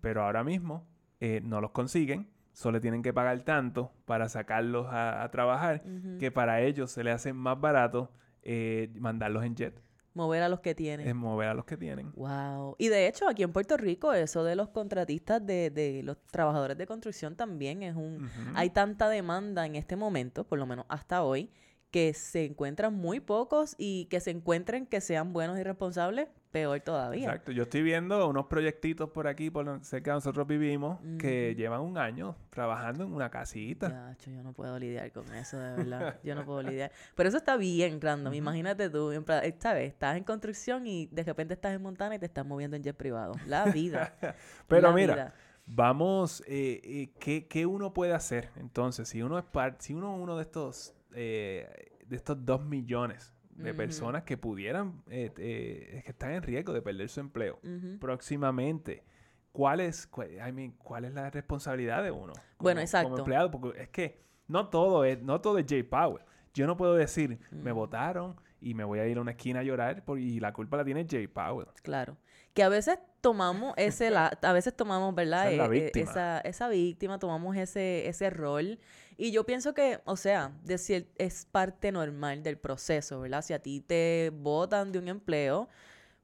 Pero 0.00 0.24
ahora 0.24 0.42
mismo 0.42 0.88
eh, 1.20 1.42
no 1.44 1.60
los 1.60 1.72
consiguen, 1.72 2.30
solo 2.52 2.80
tienen 2.80 3.02
que 3.02 3.12
pagar 3.12 3.42
tanto 3.42 3.92
para 4.06 4.30
sacarlos 4.30 4.86
a, 4.88 5.28
trabajar, 5.30 5.82
que 6.18 6.30
para 6.30 6.62
ellos 6.62 6.90
se 6.90 7.04
les 7.04 7.14
hace 7.14 7.34
más 7.34 7.60
barato 7.60 8.10
eh, 8.42 8.90
mandarlos 8.98 9.44
en 9.44 9.54
jet. 9.54 9.82
Mover 10.14 10.42
a 10.42 10.48
los 10.48 10.60
que 10.60 10.74
tienen. 10.74 11.06
Es 11.06 11.14
mover 11.14 11.48
a 11.48 11.54
los 11.54 11.64
que 11.64 11.76
tienen. 11.76 12.12
Wow. 12.16 12.74
Y 12.78 12.88
de 12.88 13.06
hecho, 13.06 13.28
aquí 13.28 13.42
en 13.44 13.52
Puerto 13.52 13.76
Rico, 13.76 14.12
eso 14.12 14.42
de 14.42 14.56
los 14.56 14.68
contratistas, 14.70 15.44
de, 15.44 15.70
de 15.70 16.02
los 16.02 16.16
trabajadores 16.30 16.76
de 16.76 16.86
construcción 16.86 17.36
también 17.36 17.82
es 17.82 17.94
un... 17.94 18.28
Hay 18.54 18.70
tanta 18.70 19.08
demanda 19.08 19.66
en 19.66 19.76
este 19.76 19.94
momento, 19.96 20.44
por 20.44 20.58
lo 20.58 20.66
menos 20.66 20.86
hasta 20.88 21.22
hoy, 21.22 21.50
que 21.90 22.14
se 22.14 22.44
encuentran 22.44 22.94
muy 22.94 23.20
pocos 23.20 23.74
y 23.78 24.06
que 24.06 24.20
se 24.20 24.30
encuentren 24.30 24.86
que 24.86 25.00
sean 25.00 25.32
buenos 25.32 25.58
y 25.58 25.62
responsables, 25.62 26.28
peor 26.50 26.80
todavía. 26.80 27.24
Exacto. 27.24 27.52
Yo 27.52 27.64
estoy 27.64 27.82
viendo 27.82 28.28
unos 28.28 28.46
proyectitos 28.46 29.10
por 29.10 29.26
aquí, 29.26 29.50
por 29.50 29.84
cerca 29.84 30.12
de 30.12 30.16
nosotros 30.16 30.46
vivimos, 30.46 30.98
que 31.18 31.54
llevan 31.54 31.80
un 31.80 31.98
año 31.98 32.36
trabajando 32.50 33.04
en 33.04 33.12
una 33.12 33.30
casita. 33.30 34.16
Ya, 34.20 34.32
yo 34.32 34.42
no 34.42 34.52
puedo 34.52 34.78
lidiar 34.78 35.10
con 35.12 35.32
eso, 35.34 35.58
de 35.58 35.76
verdad. 35.76 36.20
yo 36.22 36.34
no 36.34 36.44
puedo 36.44 36.62
lidiar. 36.62 36.92
Pero 37.14 37.28
eso 37.28 37.38
está 37.38 37.56
bien 37.56 38.00
random. 38.00 38.34
Imagínate 38.34 38.90
tú, 38.90 39.12
eh, 39.12 39.56
¿sabes? 39.58 39.88
Estás 39.88 40.16
en 40.16 40.24
construcción 40.24 40.86
y 40.86 41.06
de 41.06 41.22
repente 41.22 41.54
estás 41.54 41.74
en 41.74 41.82
Montana 41.82 42.16
y 42.16 42.18
te 42.18 42.26
estás 42.26 42.46
moviendo 42.46 42.76
en 42.76 42.82
jet 42.82 42.96
privado. 42.96 43.34
La 43.46 43.64
vida. 43.66 44.14
Pero 44.68 44.92
mira, 44.92 45.34
vamos, 45.66 46.42
eh, 46.46 46.80
eh, 46.82 47.12
¿qué, 47.18 47.46
¿qué, 47.46 47.66
uno 47.66 47.92
puede 47.92 48.12
hacer? 48.12 48.50
Entonces, 48.56 49.08
si 49.08 49.22
uno 49.22 49.38
es 49.38 49.44
parte, 49.44 49.84
si 49.84 49.94
uno 49.94 50.14
uno 50.16 50.36
de 50.36 50.42
estos 50.42 50.94
eh, 51.14 51.90
de 52.06 52.16
estos 52.16 52.44
dos 52.44 52.64
millones 52.64 53.32
de 53.62 53.74
personas 53.74 54.24
que 54.24 54.36
pudieran, 54.36 55.02
eh, 55.08 55.30
eh, 55.38 56.02
que 56.04 56.10
están 56.10 56.32
en 56.32 56.42
riesgo 56.42 56.72
de 56.72 56.82
perder 56.82 57.08
su 57.08 57.20
empleo 57.20 57.60
próximamente. 58.00 59.04
¿Cuál 59.52 59.80
es, 59.80 60.06
cuál 60.06 61.04
es 61.04 61.12
la 61.12 61.30
responsabilidad 61.30 62.02
de 62.02 62.10
uno? 62.10 62.32
bueno, 62.58 62.80
exacto. 62.80 63.10
Como 63.10 63.18
empleado, 63.18 63.50
porque 63.50 63.82
es 63.82 63.88
que 63.88 64.22
no 64.46 64.68
todo 64.68 65.04
es, 65.04 65.20
no 65.22 65.40
todo 65.40 65.58
es 65.58 65.66
Jay 65.68 65.82
Powell. 65.82 66.24
Yo 66.54 66.66
no 66.66 66.76
puedo 66.76 66.94
decir, 66.94 67.38
me 67.50 67.72
votaron 67.72 68.36
y 68.60 68.74
me 68.74 68.84
voy 68.84 68.98
a 68.98 69.06
ir 69.06 69.18
a 69.18 69.20
una 69.20 69.32
esquina 69.32 69.60
a 69.60 69.62
llorar 69.62 70.04
y 70.18 70.40
la 70.40 70.52
culpa 70.52 70.76
la 70.76 70.84
tiene 70.84 71.06
Jay 71.08 71.26
Powell. 71.26 71.68
Claro. 71.82 72.16
Que 72.54 72.62
a 72.62 72.68
veces 72.68 72.98
tomamos 73.20 73.74
ese, 73.76 74.10
la, 74.10 74.26
a 74.42 74.52
veces 74.52 74.76
tomamos, 74.76 75.14
¿verdad? 75.14 75.52
Esa, 75.52 75.68
víctima. 75.68 76.10
Esa, 76.10 76.40
esa, 76.40 76.68
víctima, 76.68 77.18
tomamos 77.18 77.56
ese, 77.56 78.08
ese 78.08 78.30
rol 78.30 78.78
y 79.20 79.32
yo 79.32 79.44
pienso 79.44 79.74
que, 79.74 80.00
o 80.06 80.16
sea, 80.16 80.52
decir, 80.64 81.12
es 81.18 81.44
parte 81.44 81.92
normal 81.92 82.42
del 82.42 82.56
proceso, 82.56 83.20
¿verdad? 83.20 83.42
Si 83.42 83.52
a 83.52 83.58
ti 83.58 83.80
te 83.80 84.32
botan 84.34 84.92
de 84.92 84.98
un 84.98 85.08
empleo, 85.08 85.68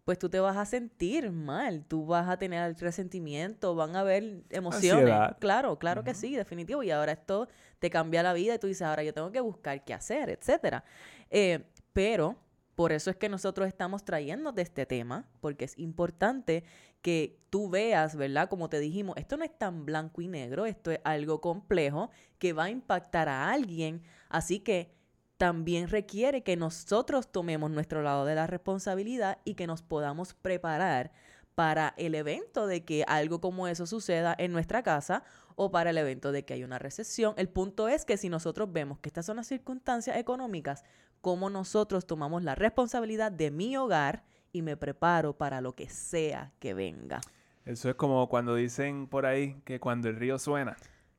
pues 0.07 0.19
tú 0.19 0.31
te 0.31 0.41
vas 0.41 0.57
a 0.57 0.65
sentir 0.65 1.31
mal, 1.31 1.85
tú 1.85 2.07
vas 2.07 2.27
a 2.27 2.39
tener 2.39 2.75
resentimiento, 2.79 3.75
van 3.75 3.97
a 3.97 4.01
haber 4.01 4.45
emociones. 4.49 5.15
Claro, 5.41 5.79
claro 5.79 6.05
que 6.05 6.15
sí, 6.15 6.37
definitivo. 6.37 6.83
Y 6.83 6.91
ahora 6.91 7.13
esto 7.13 7.49
te 7.81 7.91
cambia 7.91 8.23
la 8.23 8.33
vida 8.33 8.55
y 8.55 8.59
tú 8.59 8.67
dices, 8.67 8.81
ahora 8.81 9.03
yo 9.03 9.13
tengo 9.13 9.31
que 9.31 9.41
buscar 9.41 9.85
qué 9.85 9.93
hacer, 9.93 10.31
etcétera. 10.31 10.83
Eh, 11.29 11.67
pero 11.93 12.35
por 12.77 12.93
eso 12.93 13.11
es 13.11 13.17
que 13.17 13.31
nosotros 13.31 13.67
estamos 13.67 14.05
trayendo 14.05 14.53
de 14.53 14.61
este 14.63 14.85
tema, 14.85 15.27
porque 15.41 15.65
es 15.65 15.79
importante 15.79 16.63
que 17.01 17.41
tú 17.49 17.71
veas, 17.71 18.17
¿verdad? 18.17 18.51
Como 18.51 18.69
te 18.69 18.79
dijimos, 18.79 19.17
esto 19.17 19.39
no 19.39 19.45
es 19.45 19.59
tan 19.59 19.87
blanco 19.87 20.21
y 20.21 20.29
negro, 20.29 20.67
esto 20.67 20.91
es 20.91 21.01
algo 21.03 21.41
complejo 21.41 22.11
que 22.39 22.53
va 22.53 22.65
a 22.65 22.71
impactar 22.71 23.31
a 23.31 23.51
alguien, 23.51 24.03
así 24.29 24.61
que 24.61 24.95
también 25.39 25.89
requiere 25.89 26.43
que 26.43 26.57
nosotros 26.57 27.33
tomemos 27.33 27.71
nuestro 27.71 28.03
lado 28.03 28.27
de 28.27 28.35
la 28.35 28.47
responsabilidad 28.47 29.39
y 29.45 29.55
que 29.55 29.67
nos 29.67 29.83
podamos 29.83 30.35
preparar 30.35 31.13
para 31.55 31.95
el 31.97 32.15
evento 32.15 32.67
de 32.67 32.85
que 32.85 33.05
algo 33.09 33.41
como 33.41 33.67
eso 33.69 33.87
suceda 33.87 34.35
en 34.39 34.53
nuestra 34.53 34.83
casa 34.83 35.25
o 35.55 35.71
para 35.71 35.89
el 35.91 35.97
evento 35.97 36.31
de 36.31 36.45
que 36.45 36.53
hay 36.53 36.63
una 36.63 36.79
recesión. 36.79 37.33
El 37.39 37.49
punto 37.49 37.89
es 37.89 38.05
que 38.05 38.19
si 38.19 38.29
nosotros 38.29 38.71
vemos 38.71 38.99
que 38.99 39.09
estas 39.09 39.25
son 39.25 39.37
las 39.37 39.47
circunstancias 39.47 40.19
económicas, 40.19 40.85
cómo 41.27 41.51
nosotros 41.51 42.07
tomamos 42.07 42.45
la 42.45 42.55
responsabilidad 42.55 43.33
de 43.33 43.51
mi 43.51 43.77
hogar 43.77 44.23
y 44.53 44.63
me 44.63 44.77
preparo 44.77 45.37
para 45.37 45.61
lo 45.61 45.75
que 45.75 45.89
sea 45.89 46.53
que 46.61 46.73
venga. 46.73 47.21
Eso 47.65 47.91
es 47.91 47.97
como 47.97 48.29
cuando 48.29 48.55
dicen 48.55 49.09
por 49.09 49.27
ahí 49.27 49.61
que 49.65 49.81
cuando 49.81 50.09
el 50.09 50.15
río 50.15 50.39
suena. 50.39 50.77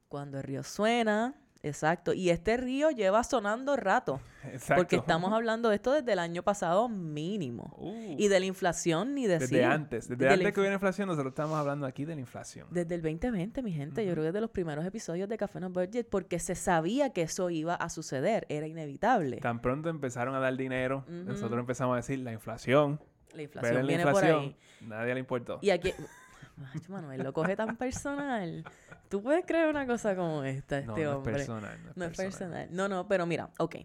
Cuando 0.08 0.38
el 0.38 0.44
río 0.44 0.64
suena, 0.64 1.36
Exacto. 1.68 2.14
Y 2.14 2.30
este 2.30 2.58
río 2.58 2.92
lleva 2.92 3.24
sonando 3.24 3.76
rato. 3.76 4.20
Exacto. 4.46 4.82
Porque 4.82 4.96
estamos 4.98 5.32
hablando 5.34 5.70
de 5.70 5.76
esto 5.76 5.92
desde 5.92 6.14
el 6.14 6.20
año 6.20 6.44
pasado 6.44 6.90
mínimo. 6.90 7.76
Uh. 7.78 8.16
y 8.18 8.28
de 8.28 8.40
la 8.40 8.46
inflación 8.46 9.14
ni 9.14 9.28
decir. 9.28 9.50
Desde 9.50 9.66
antes. 9.66 10.08
Desde, 10.08 10.30
antes 10.30 10.54
que 10.54 10.60
hubiera 10.60 10.76
inflación, 10.76 11.08
nosotros 11.08 11.32
estamos 11.32 11.58
hablando 11.58 11.86
aquí 11.86 12.06
de 12.06 12.16
la 12.16 12.22
inflación. 12.22 12.68
Desde 12.72 12.96
el 12.96 13.02
2020, 13.02 13.62
mi 13.62 13.72
gente. 13.72 14.06
Yo 14.06 14.14
creo 14.14 14.24
que 14.24 14.30
es 14.30 14.34
de 14.34 14.42
los 14.42 14.52
primeros 14.52 14.86
episodios 14.86 15.30
de 15.30 15.38
Café 15.38 15.60
No 15.60 15.70
Budget 15.70 16.08
porque 16.10 16.40
se 16.40 16.56
sabía 16.56 17.12
que 17.12 17.24
eso 17.24 17.50
iba 17.50 17.76
a 17.76 17.90
suceder. 17.90 18.46
Era 18.50 18.68
inevitable. 18.68 19.38
Tan 19.38 19.62
pronto 19.62 19.90
empezaron 19.90 20.36
a 20.36 20.40
dar 20.40 20.56
dinero, 20.56 21.06
nosotros 21.08 21.60
empezamos 21.60 21.94
a 21.94 21.98
decir 21.98 22.20
la 22.20 22.32
inflación. 22.32 23.00
La 23.34 23.44
inflación 23.44 23.88
viene 23.88 24.06
por 24.06 24.24
ahí. 24.24 24.56
Nadie 24.82 25.14
le 25.14 25.20
importó. 25.20 25.60
Y 25.62 25.70
aquí... 25.70 25.94
Manuel, 26.88 27.24
lo 27.24 27.34
coge 27.34 27.56
tan 27.56 27.78
personal. 27.78 28.64
¿Tú 29.10 29.22
puedes 29.22 29.46
creer 29.46 29.68
una 29.68 29.86
cosa 29.86 30.16
como 30.16 30.44
esta, 30.44 30.80
este 30.80 31.04
no, 31.04 31.18
hombre? 31.18 31.34
No 31.34 31.38
es 31.38 31.46
personal. 31.46 31.94
No 31.96 32.06
es, 32.06 32.18
personal. 32.18 32.68
No, 32.72 32.88
no, 32.88 33.08
pero 33.08 33.26
mira, 33.26 33.52
ok. 33.60 33.76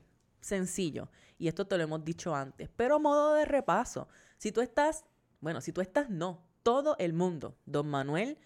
Sencillo. 0.40 1.08
Y 1.38 1.48
esto 1.48 1.66
te 1.66 1.76
lo 1.76 1.84
hemos 1.84 2.04
dicho 2.04 2.34
antes. 2.34 2.68
Pero 2.74 2.98
modo 2.98 3.34
de 3.34 3.44
repaso. 3.44 4.08
Si 4.38 4.52
tú 4.52 4.60
estás, 4.60 5.04
bueno, 5.40 5.60
si 5.60 5.72
tú 5.72 5.80
estás, 5.80 6.10
no. 6.10 6.44
Todo 6.62 6.96
el 6.98 7.12
mundo. 7.12 7.56
Don 7.66 7.88
Manuel, 7.88 8.38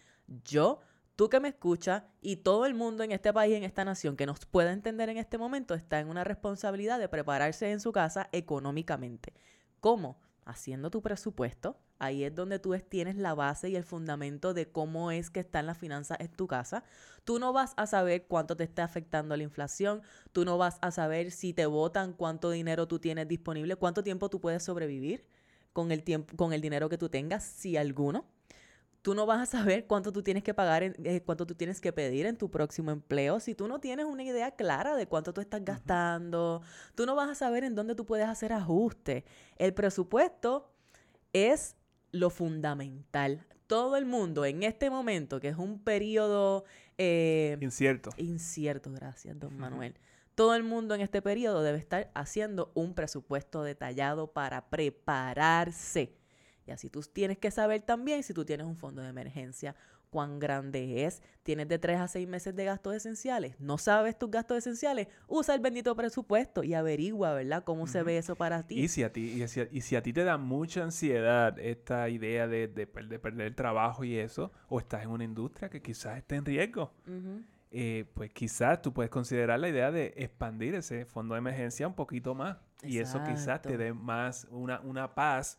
yo, 0.45 0.81
tú 1.15 1.29
que 1.29 1.41
me 1.41 1.49
escuchas 1.49 2.03
y 2.21 2.37
todo 2.37 2.67
el 2.67 2.75
mundo 2.75 3.05
en 3.05 3.13
este 3.13 3.33
país, 3.33 3.55
en 3.55 3.65
esta 3.65 3.85
nación 3.85 4.17
que 4.17 4.27
nos 4.27 4.45
pueda 4.45 4.73
entender 4.73 5.09
en 5.09 5.19
este 5.19 5.39
momento, 5.39 5.75
está 5.75 6.01
en 6.01 6.09
una 6.09 6.25
responsabilidad 6.25 6.99
de 6.99 7.09
prepararse 7.09 7.71
en 7.71 7.81
su 7.81 7.93
casa 7.93 8.29
económicamente. 8.33 9.33
¿Cómo? 9.81 10.19
Haciendo 10.47 10.91
tu 10.91 11.03
presupuesto, 11.03 11.77
Ahí 11.99 12.25
es 12.25 12.35
donde 12.35 12.59
tú 12.59 12.75
tienes 12.89 13.17
la 13.17 13.35
base 13.35 13.71
y 13.71 13.77
el 13.77 13.85
fundamento 13.85 14.53
de 14.53 14.71
cómo 14.71 15.11
es 15.11 15.31
que 15.31 15.41
están 15.41 15.67
las 15.67 15.79
finanzas 15.79 16.19
en 16.21 16.29
tu 16.29 16.47
casa. 16.47 16.85
Tú 17.25 17.39
no 17.39 17.53
vas 17.55 17.73
a 17.77 17.87
saber 17.87 18.27
cuánto 18.27 18.55
te 18.57 18.65
está 18.65 18.85
afectando 18.85 19.37
la 19.37 19.43
inflación, 19.43 20.03
tú 20.33 20.45
no 20.45 20.59
vas 20.59 20.79
a 20.83 20.91
saber 20.91 21.31
si 21.31 21.55
te 21.55 21.65
votan 21.65 22.13
cuánto 22.13 22.51
dinero 22.51 22.87
tú 22.87 22.99
tienes 22.99 23.29
disponible, 23.29 23.77
cuánto 23.77 24.05
tiempo 24.05 24.29
tú 24.29 24.41
puedes 24.41 24.63
sobrevivir 24.63 25.27
con 25.73 25.91
el 25.91 26.03
tiempo 26.03 26.37
con 26.37 26.53
el 26.53 26.61
dinero 26.61 26.89
que 26.89 26.99
tú 26.99 27.09
tengas, 27.09 27.45
si 27.45 27.77
alguno. 27.77 28.27
Tú 29.07 29.15
no 29.15 29.25
vas 29.25 29.41
a 29.41 29.47
saber 29.47 29.87
cuánto 29.87 30.11
tú 30.11 30.21
tienes 30.25 30.43
que 30.43 30.53
pagar, 30.53 30.83
eh, 30.83 31.23
cuánto 31.25 31.47
tú 31.47 31.55
tienes 31.55 31.81
que 31.81 31.93
pedir 31.93 32.27
en 32.27 32.37
tu 32.37 32.51
próximo 32.51 32.91
empleo. 32.91 33.39
Si 33.39 33.55
tú 33.55 33.69
no 33.69 33.79
tienes 33.79 34.05
una 34.05 34.25
idea 34.25 34.51
clara 34.51 34.97
de 34.97 35.07
cuánto 35.07 35.33
tú 35.33 35.41
estás 35.41 35.65
gastando, 35.65 36.61
tú 36.97 37.07
no 37.07 37.15
vas 37.15 37.31
a 37.31 37.37
saber 37.37 37.63
en 37.63 37.77
dónde 37.77 37.95
tú 37.95 38.05
puedes 38.05 38.27
hacer 38.27 38.53
ajustes. 38.53 39.23
El 39.59 39.75
presupuesto 39.75 40.73
es 41.33 41.77
lo 42.11 42.31
fundamental. 42.31 43.47
Todo 43.69 43.97
el 43.97 44.07
mundo 44.07 44.45
en 44.45 44.65
este 44.65 44.91
momento, 44.91 45.39
que 45.39 45.51
es 45.51 45.57
un 45.57 45.79
periodo... 45.79 46.65
Eh, 46.99 47.59
incierto. 47.61 48.11
Incierto, 48.17 48.91
gracias, 48.91 49.39
don 49.39 49.57
Manuel. 49.57 49.95
Todo 50.35 50.57
el 50.57 50.65
mundo 50.65 50.97
en 50.97 51.01
este 51.01 51.23
periodo 51.23 51.63
debe 51.63 51.79
estar 51.79 52.11
haciendo 52.17 52.73
un 52.75 52.93
presupuesto 52.93 53.63
detallado 53.63 54.33
para 54.33 54.69
prepararse. 54.69 56.17
Y 56.67 56.73
así 56.73 56.91
tú 56.91 57.01
tienes 57.01 57.39
que 57.39 57.51
saber 57.51 57.83
también 57.83 58.23
si 58.23 58.35
tú 58.35 58.45
tienes 58.45 58.67
un 58.67 58.77
fondo 58.77 59.03
de 59.03 59.09
emergencia, 59.09 59.77
cuán 60.11 60.39
grande 60.39 61.05
es. 61.05 61.23
Tienes 61.43 61.69
de 61.69 61.79
3 61.79 62.01
a 62.01 62.09
6 62.09 62.27
meses 62.27 62.57
de 62.57 62.65
gastos 62.65 62.95
esenciales. 62.95 63.55
No 63.61 63.79
sabes 63.79 64.19
tus 64.19 64.31
gastos 64.31 64.59
esenciales. 64.59 65.09
Usa 65.29 65.55
el 65.55 65.61
bendito 65.61 65.95
presupuesto 65.95 66.65
y 66.65 66.75
averigua, 66.75 67.35
¿verdad? 67.35 67.65
Cómo 67.65 67.87
se 67.87 68.03
ve 68.03 68.19
eso 68.19 68.35
para 68.35 68.67
ti. 68.67 68.81
Y 68.81 68.89
si 68.89 69.03
a 69.03 69.13
ti, 69.13 69.45
y 69.71 69.81
si, 69.81 69.97
a 69.97 70.03
ti 70.03 70.13
te 70.13 70.25
da 70.25 70.39
mucha 70.39 70.83
ansiedad 70.83 71.59
esta 71.59 72.09
idea 72.09 72.49
de, 72.49 72.67
de, 72.69 72.87
perder 72.87 73.47
el 73.47 73.55
trabajo 73.55 74.05
y 74.05 74.17
eso, 74.17 74.51
o 74.69 74.81
estás 74.81 75.03
en 75.03 75.11
una 75.11 75.25
industria 75.25 75.69
que 75.69 75.81
quizás 75.81 76.19
esté 76.19 76.37
en 76.37 76.45
riesgo. 76.45 76.93
Eh, 77.79 78.07
pues 78.15 78.31
quizás 78.31 78.81
tú 78.81 78.95
puedes 78.95 79.11
considerar 79.11 79.61
la 79.61 79.69
idea 79.69 79.91
de 79.93 80.15
expandir 80.17 80.75
ese 80.75 81.05
fondo 81.05 81.35
de 81.35 81.41
emergencia 81.41 81.87
un 81.87 81.93
poquito 81.93 82.35
más. 82.35 82.57
Y 82.83 83.01
eso 83.01 83.23
quizás 83.23 83.61
te 83.61 83.77
dé 83.77 83.93
más 83.93 84.47
una, 84.51 84.81
una 84.81 85.15
paz 85.15 85.59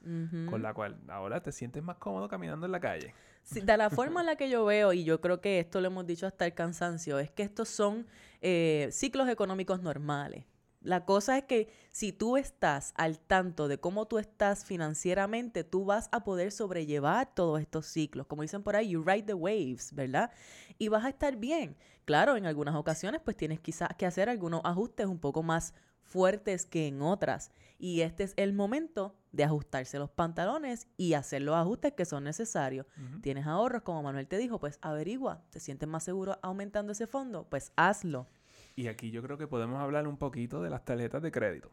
con 0.50 0.64
la 0.64 0.74
cual 0.74 0.98
ahora 1.10 1.44
te 1.44 1.52
sientes 1.52 1.84
más 1.84 1.98
cómodo 1.98 2.28
caminando 2.28 2.66
en 2.66 2.72
la 2.72 2.80
calle. 2.80 3.14
de 3.52 3.78
la 3.78 3.92
forma 3.92 4.22
en 4.22 4.26
la 4.26 4.36
que 4.36 4.50
yo 4.50 4.66
veo, 4.66 4.94
y 4.94 5.04
yo 5.04 5.22
creo 5.22 5.42
que 5.42 5.60
esto 5.60 5.80
lo 5.80 5.88
hemos 5.88 6.08
dicho 6.08 6.26
hasta 6.26 6.48
el 6.48 6.56
cansancio, 6.56 7.20
es 7.20 7.30
que 7.30 7.44
estos 7.44 7.70
son 7.70 8.08
eh, 8.42 8.90
ciclos 8.92 9.30
económicos 9.30 9.84
normales. 9.84 10.46
La 10.88 11.04
cosa 11.04 11.38
es 11.38 11.44
que 11.44 11.68
si 11.92 12.14
tú 12.14 12.38
estás 12.38 12.94
al 12.96 13.20
tanto 13.20 13.68
de 13.68 13.78
cómo 13.78 14.08
tú 14.08 14.20
estás 14.20 14.64
financieramente, 14.64 15.66
tú 15.66 15.84
vas 15.84 16.08
a 16.14 16.24
poder 16.24 16.50
sobrellevar 16.54 17.36
todos 17.36 17.60
estos 17.60 17.88
ciclos. 17.88 18.26
Como 18.26 18.44
dicen 18.44 18.64
por 18.64 18.78
ahí, 18.78 18.92
you 18.92 19.04
ride 19.04 19.24
the 19.24 19.34
waves, 19.34 19.92
¿verdad? 19.92 20.32
Y 20.78 20.88
vas 20.88 21.04
a 21.04 21.10
estar 21.10 21.36
bien. 21.36 21.76
Claro, 22.06 22.38
en 22.38 22.46
algunas 22.46 22.74
ocasiones 22.74 23.20
pues 23.22 23.36
tienes 23.36 23.60
quizás 23.60 23.90
que 23.98 24.06
hacer 24.06 24.30
algunos 24.30 24.62
ajustes 24.64 25.08
un 25.08 25.20
poco 25.20 25.44
más 25.44 25.74
fuertes 26.04 26.66
que 26.66 26.88
en 26.88 27.02
otras. 27.02 27.52
Y 27.78 28.00
este 28.00 28.24
es 28.24 28.34
el 28.38 28.54
momento 28.54 29.14
de 29.34 29.44
ajustarse 29.44 30.00
los 30.00 30.10
pantalones 30.10 30.88
y 30.96 31.16
hacer 31.16 31.42
los 31.42 31.56
ajustes 31.56 31.92
que 31.98 32.06
son 32.06 32.24
necesarios. 32.24 32.86
Tienes 33.22 33.46
ahorros, 33.46 33.82
como 33.82 34.04
Manuel 34.04 34.30
te 34.30 34.38
dijo, 34.38 34.58
pues 34.58 34.80
averigua, 34.82 35.44
te 35.50 35.60
sientes 35.60 35.90
más 35.90 36.06
seguro 36.06 36.40
aumentando 36.42 36.94
ese 36.94 37.08
fondo, 37.08 37.46
pues 37.50 37.74
hazlo. 37.76 38.30
Y 38.78 38.90
aquí 38.90 39.10
yo 39.10 39.24
creo 39.24 39.40
que 39.40 39.48
podemos 39.48 39.82
hablar 39.82 40.08
un 40.08 40.18
poquito 40.18 40.62
de 40.62 40.70
las 40.70 40.86
tarjetas 40.86 41.24
de 41.24 41.32
crédito. 41.32 41.72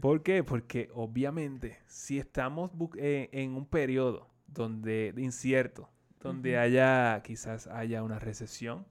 ¿Por 0.00 0.22
qué? 0.24 0.42
Porque 0.42 0.90
obviamente 0.92 1.78
si 1.86 2.18
estamos 2.18 2.72
eh, 2.96 3.30
en 3.32 3.54
un 3.54 3.64
periodo 3.64 4.28
donde 4.48 5.14
incierto, 5.16 5.88
donde 6.20 6.58
haya 6.58 7.22
quizás 7.22 7.68
haya 7.68 8.02
una 8.02 8.18
recesión, 8.18 8.84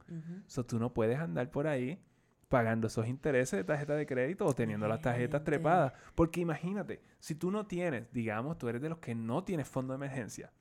tú 0.68 0.80
no 0.80 0.94
puedes 0.94 1.20
andar 1.20 1.52
por 1.52 1.68
ahí 1.68 2.00
pagando 2.48 2.88
esos 2.88 3.08
intereses 3.08 3.58
de 3.58 3.66
tarjeta 3.66 3.96
de 3.96 4.06
crédito 4.06 4.46
o 4.46 4.56
teniendo 4.56 4.88
las 4.88 5.02
tarjetas 5.02 5.44
trepadas. 5.44 5.92
Porque 6.16 6.40
imagínate, 6.40 7.02
si 7.20 7.36
tú 7.36 7.52
no 7.52 7.68
tienes, 7.68 8.10
digamos, 8.14 8.58
tú 8.58 8.70
eres 8.70 8.82
de 8.82 8.88
los 8.88 9.00
que 9.00 9.14
no 9.16 9.44
tienes 9.44 9.68
fondo 9.68 9.92
de 9.92 9.98
emergencia. 9.98 10.54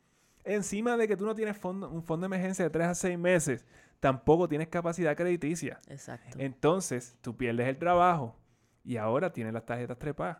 Encima 0.43 0.97
de 0.97 1.07
que 1.09 1.17
tú 1.17 1.27
no 1.27 1.35
tienes 1.35 1.57
fondo, 1.57 1.89
un 1.89 2.03
fondo 2.03 2.29
de 2.29 2.35
emergencia 2.35 2.64
de 2.64 2.71
3 2.71 2.89
a 2.89 2.95
6 2.95 3.19
meses, 3.19 3.67
tampoco 4.07 4.48
tienes 4.48 4.68
capacidad 4.68 5.16
crediticia. 5.16 5.80
Exacto. 5.88 6.38
Entonces, 6.38 7.16
tú 7.20 7.36
pierdes 7.36 7.66
el 7.68 7.76
trabajo 7.78 8.36
y 8.84 8.96
ahora 8.98 9.32
tienes 9.32 9.52
las 9.52 9.66
tarjetas 9.66 9.98
trepadas 9.98 10.38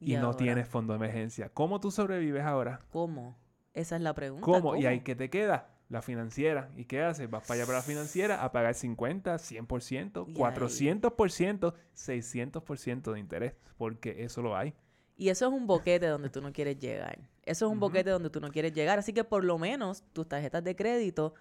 y, 0.00 0.14
no 0.14 0.26
ahora, 0.26 0.36
tienes 0.38 0.68
fondo 0.68 0.92
de 0.92 0.96
emergencia. 0.98 1.48
¿Cómo 1.50 1.78
tú 1.80 1.90
sobrevives 1.90 2.42
ahora? 2.44 2.80
¿Cómo? 2.90 3.36
Esa 3.74 3.96
es 3.96 4.02
la 4.02 4.14
pregunta. 4.14 4.44
¿Cómo? 4.44 4.74
¿Y 4.76 4.86
ahí 4.86 5.00
qué 5.00 5.14
te 5.14 5.30
queda? 5.30 5.68
La 5.88 6.02
financiera. 6.02 6.70
¿Y 6.76 6.86
qué 6.86 7.02
haces? 7.02 7.30
Vas 7.30 7.46
para 7.46 7.54
allá 7.60 7.66
para 7.66 7.78
la 7.78 7.84
financiera 7.84 8.42
a 8.42 8.50
pagar 8.50 8.74
50, 8.74 9.38
100%, 9.38 10.24
Y 10.26 10.30
ahí- 10.30 10.36
400%, 10.36 11.74
600% 11.94 13.12
de 13.12 13.20
interés, 13.20 13.54
porque 13.76 14.24
eso 14.24 14.42
lo 14.42 14.56
hay. 14.56 14.74
Y 15.16 15.28
eso 15.28 15.46
es 15.46 15.52
un 15.52 15.66
boquete 15.66 16.06
donde 16.06 16.28
tú 16.28 16.40
no 16.40 16.52
quieres 16.52 16.78
llegar. 16.78 17.18
Eso 17.44 17.66
es 17.66 17.72
un 17.72 17.78
boquete 17.78 18.10
donde 18.10 18.28
tú 18.30 18.40
no 18.40 18.50
quieres 18.50 18.72
llegar. 18.72 18.98
Así 18.98 19.12
que 19.12 19.22
por 19.24 19.44
lo 19.44 19.56
menos 19.58 20.02
tus 20.12 20.28
tarjetas 20.28 20.64
de 20.64 20.74
crédito, 20.74 21.34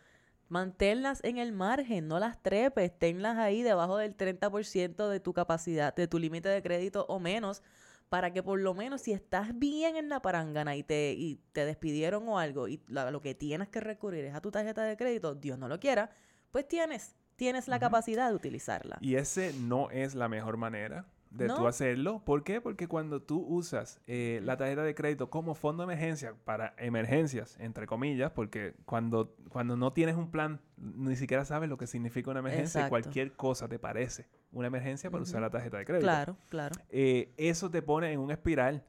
manténlas 0.49 1.23
en 1.23 1.37
el 1.37 1.51
margen, 1.51 2.07
no 2.07 2.19
las 2.19 2.41
trepes, 2.41 2.97
tenlas 2.97 3.37
ahí 3.37 3.61
debajo 3.63 3.97
del 3.97 4.15
30% 4.15 5.09
de 5.09 5.19
tu 5.19 5.33
capacidad, 5.33 5.93
de 5.95 6.07
tu 6.07 6.19
límite 6.19 6.49
de 6.49 6.61
crédito 6.61 7.05
o 7.09 7.19
menos, 7.19 7.61
para 8.09 8.31
que 8.31 8.43
por 8.43 8.59
lo 8.59 8.73
menos 8.73 9.01
si 9.01 9.11
estás 9.13 9.57
bien 9.57 9.95
en 9.95 10.09
la 10.09 10.21
parangana 10.21 10.75
y 10.75 10.83
te, 10.83 11.13
y 11.17 11.41
te 11.51 11.65
despidieron 11.65 12.27
o 12.29 12.37
algo 12.37 12.67
y 12.67 12.79
la- 12.87 13.09
lo 13.11 13.21
que 13.21 13.33
tienes 13.33 13.67
que 13.69 13.79
recurrir 13.79 14.25
es 14.25 14.35
a 14.35 14.41
tu 14.41 14.51
tarjeta 14.51 14.83
de 14.83 14.95
crédito, 14.95 15.33
Dios 15.35 15.57
no 15.57 15.67
lo 15.67 15.79
quiera, 15.79 16.11
pues 16.51 16.67
tienes, 16.67 17.15
tienes 17.35 17.67
la 17.67 17.79
capacidad 17.79 18.29
de 18.29 18.35
utilizarla. 18.35 18.97
Y 19.01 19.15
ese 19.15 19.53
no 19.59 19.89
es 19.89 20.13
la 20.15 20.29
mejor 20.29 20.55
manera 20.57 21.07
de 21.31 21.47
tú 21.47 21.61
¿No? 21.61 21.67
hacerlo. 21.67 22.21
¿Por 22.23 22.43
qué? 22.43 22.61
Porque 22.61 22.87
cuando 22.87 23.21
tú 23.21 23.45
usas 23.47 24.01
eh, 24.07 24.39
la 24.43 24.57
tarjeta 24.57 24.83
de 24.83 24.95
crédito 24.95 25.29
como 25.29 25.55
fondo 25.55 25.85
de 25.85 25.93
emergencia 25.93 26.33
para 26.45 26.73
emergencias, 26.77 27.57
entre 27.59 27.87
comillas, 27.87 28.31
porque 28.31 28.75
cuando, 28.85 29.35
cuando 29.49 29.75
no 29.75 29.93
tienes 29.93 30.15
un 30.15 30.31
plan, 30.31 30.61
ni 30.77 31.15
siquiera 31.15 31.45
sabes 31.45 31.69
lo 31.69 31.77
que 31.77 31.87
significa 31.87 32.31
una 32.31 32.39
emergencia 32.39 32.87
y 32.87 32.89
cualquier 32.89 33.33
cosa 33.33 33.67
te 33.67 33.79
parece 33.79 34.27
una 34.51 34.67
emergencia 34.67 35.11
para 35.11 35.23
usar 35.23 35.41
la 35.41 35.49
tarjeta 35.49 35.77
de 35.77 35.85
crédito. 35.85 36.05
Claro, 36.05 36.37
claro. 36.49 36.75
Eh, 36.89 37.33
eso 37.37 37.69
te 37.69 37.81
pone 37.81 38.11
en 38.11 38.19
un 38.19 38.31
espiral 38.31 38.83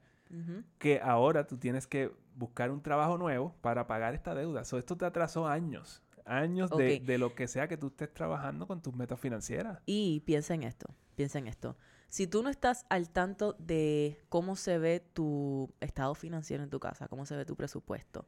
que 0.77 0.99
ahora 1.01 1.47
tú 1.47 1.57
tienes 1.57 1.87
que 1.87 2.11
buscar 2.35 2.69
un 2.71 2.81
trabajo 2.81 3.17
nuevo 3.17 3.55
para 3.61 3.87
pagar 3.87 4.13
esta 4.13 4.35
deuda. 4.35 4.65
So, 4.65 4.77
esto 4.77 4.97
te 4.97 5.05
atrasó 5.05 5.47
años, 5.47 6.03
años 6.25 6.69
de, 6.71 6.99
de 6.99 7.17
lo 7.17 7.33
que 7.33 7.47
sea 7.47 7.67
que 7.67 7.77
tú 7.77 7.87
estés 7.87 8.13
trabajando 8.13 8.67
con 8.67 8.81
tus 8.81 8.93
metas 8.93 9.19
financieras. 9.19 9.81
Y 9.85 10.21
piensa 10.21 10.53
en 10.53 10.63
esto, 10.63 10.87
piensa 11.15 11.39
en 11.39 11.47
esto. 11.47 11.77
Si 12.07 12.25
tú 12.27 12.41
no 12.41 12.49
estás 12.49 12.85
al 12.89 13.09
tanto 13.09 13.53
de 13.59 14.19
cómo 14.29 14.55
se 14.55 14.77
ve 14.77 14.99
tu 14.99 15.73
estado 15.81 16.15
financiero 16.15 16.63
en 16.63 16.69
tu 16.69 16.79
casa, 16.79 17.07
cómo 17.07 17.25
se 17.25 17.35
ve 17.35 17.45
tu 17.45 17.55
presupuesto, 17.55 18.27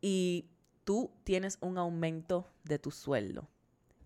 y 0.00 0.48
tú 0.84 1.12
tienes 1.24 1.58
un 1.60 1.78
aumento 1.78 2.48
de 2.64 2.78
tu 2.78 2.90
sueldo, 2.90 3.48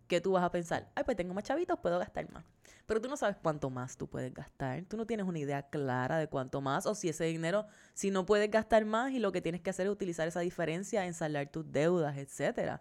¿qué 0.08 0.20
tú 0.20 0.32
vas 0.32 0.44
a 0.44 0.50
pensar? 0.50 0.90
Ay, 0.94 1.04
pues 1.04 1.16
tengo 1.16 1.34
más 1.34 1.44
chavitos, 1.44 1.78
puedo 1.78 1.98
gastar 1.98 2.30
más. 2.32 2.44
Pero 2.86 3.00
tú 3.00 3.08
no 3.08 3.16
sabes 3.16 3.36
cuánto 3.40 3.70
más 3.70 3.96
tú 3.96 4.08
puedes 4.08 4.34
gastar. 4.34 4.84
Tú 4.86 4.96
no 4.96 5.06
tienes 5.06 5.24
una 5.24 5.38
idea 5.38 5.62
clara 5.68 6.18
de 6.18 6.26
cuánto 6.26 6.60
más 6.60 6.86
o 6.86 6.96
si 6.96 7.08
ese 7.08 7.22
dinero, 7.24 7.66
si 7.94 8.10
no 8.10 8.26
puedes 8.26 8.50
gastar 8.50 8.84
más 8.84 9.12
y 9.12 9.20
lo 9.20 9.30
que 9.30 9.40
tienes 9.40 9.60
que 9.60 9.70
hacer 9.70 9.86
es 9.86 9.92
utilizar 9.92 10.26
esa 10.26 10.40
diferencia 10.40 11.06
en 11.06 11.14
saldar 11.14 11.48
tus 11.52 11.70
deudas, 11.70 12.16
etcétera. 12.16 12.80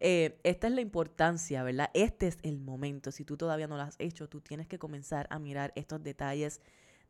Eh, 0.00 0.40
esta 0.44 0.66
es 0.66 0.72
la 0.72 0.80
importancia, 0.80 1.62
¿verdad? 1.62 1.90
Este 1.94 2.26
es 2.26 2.38
el 2.42 2.58
momento. 2.58 3.12
Si 3.12 3.24
tú 3.24 3.36
todavía 3.36 3.68
no 3.68 3.76
lo 3.76 3.82
has 3.82 3.96
hecho, 3.98 4.28
tú 4.28 4.40
tienes 4.40 4.66
que 4.66 4.78
comenzar 4.78 5.26
a 5.30 5.38
mirar 5.38 5.72
estos 5.76 6.02
detalles 6.02 6.60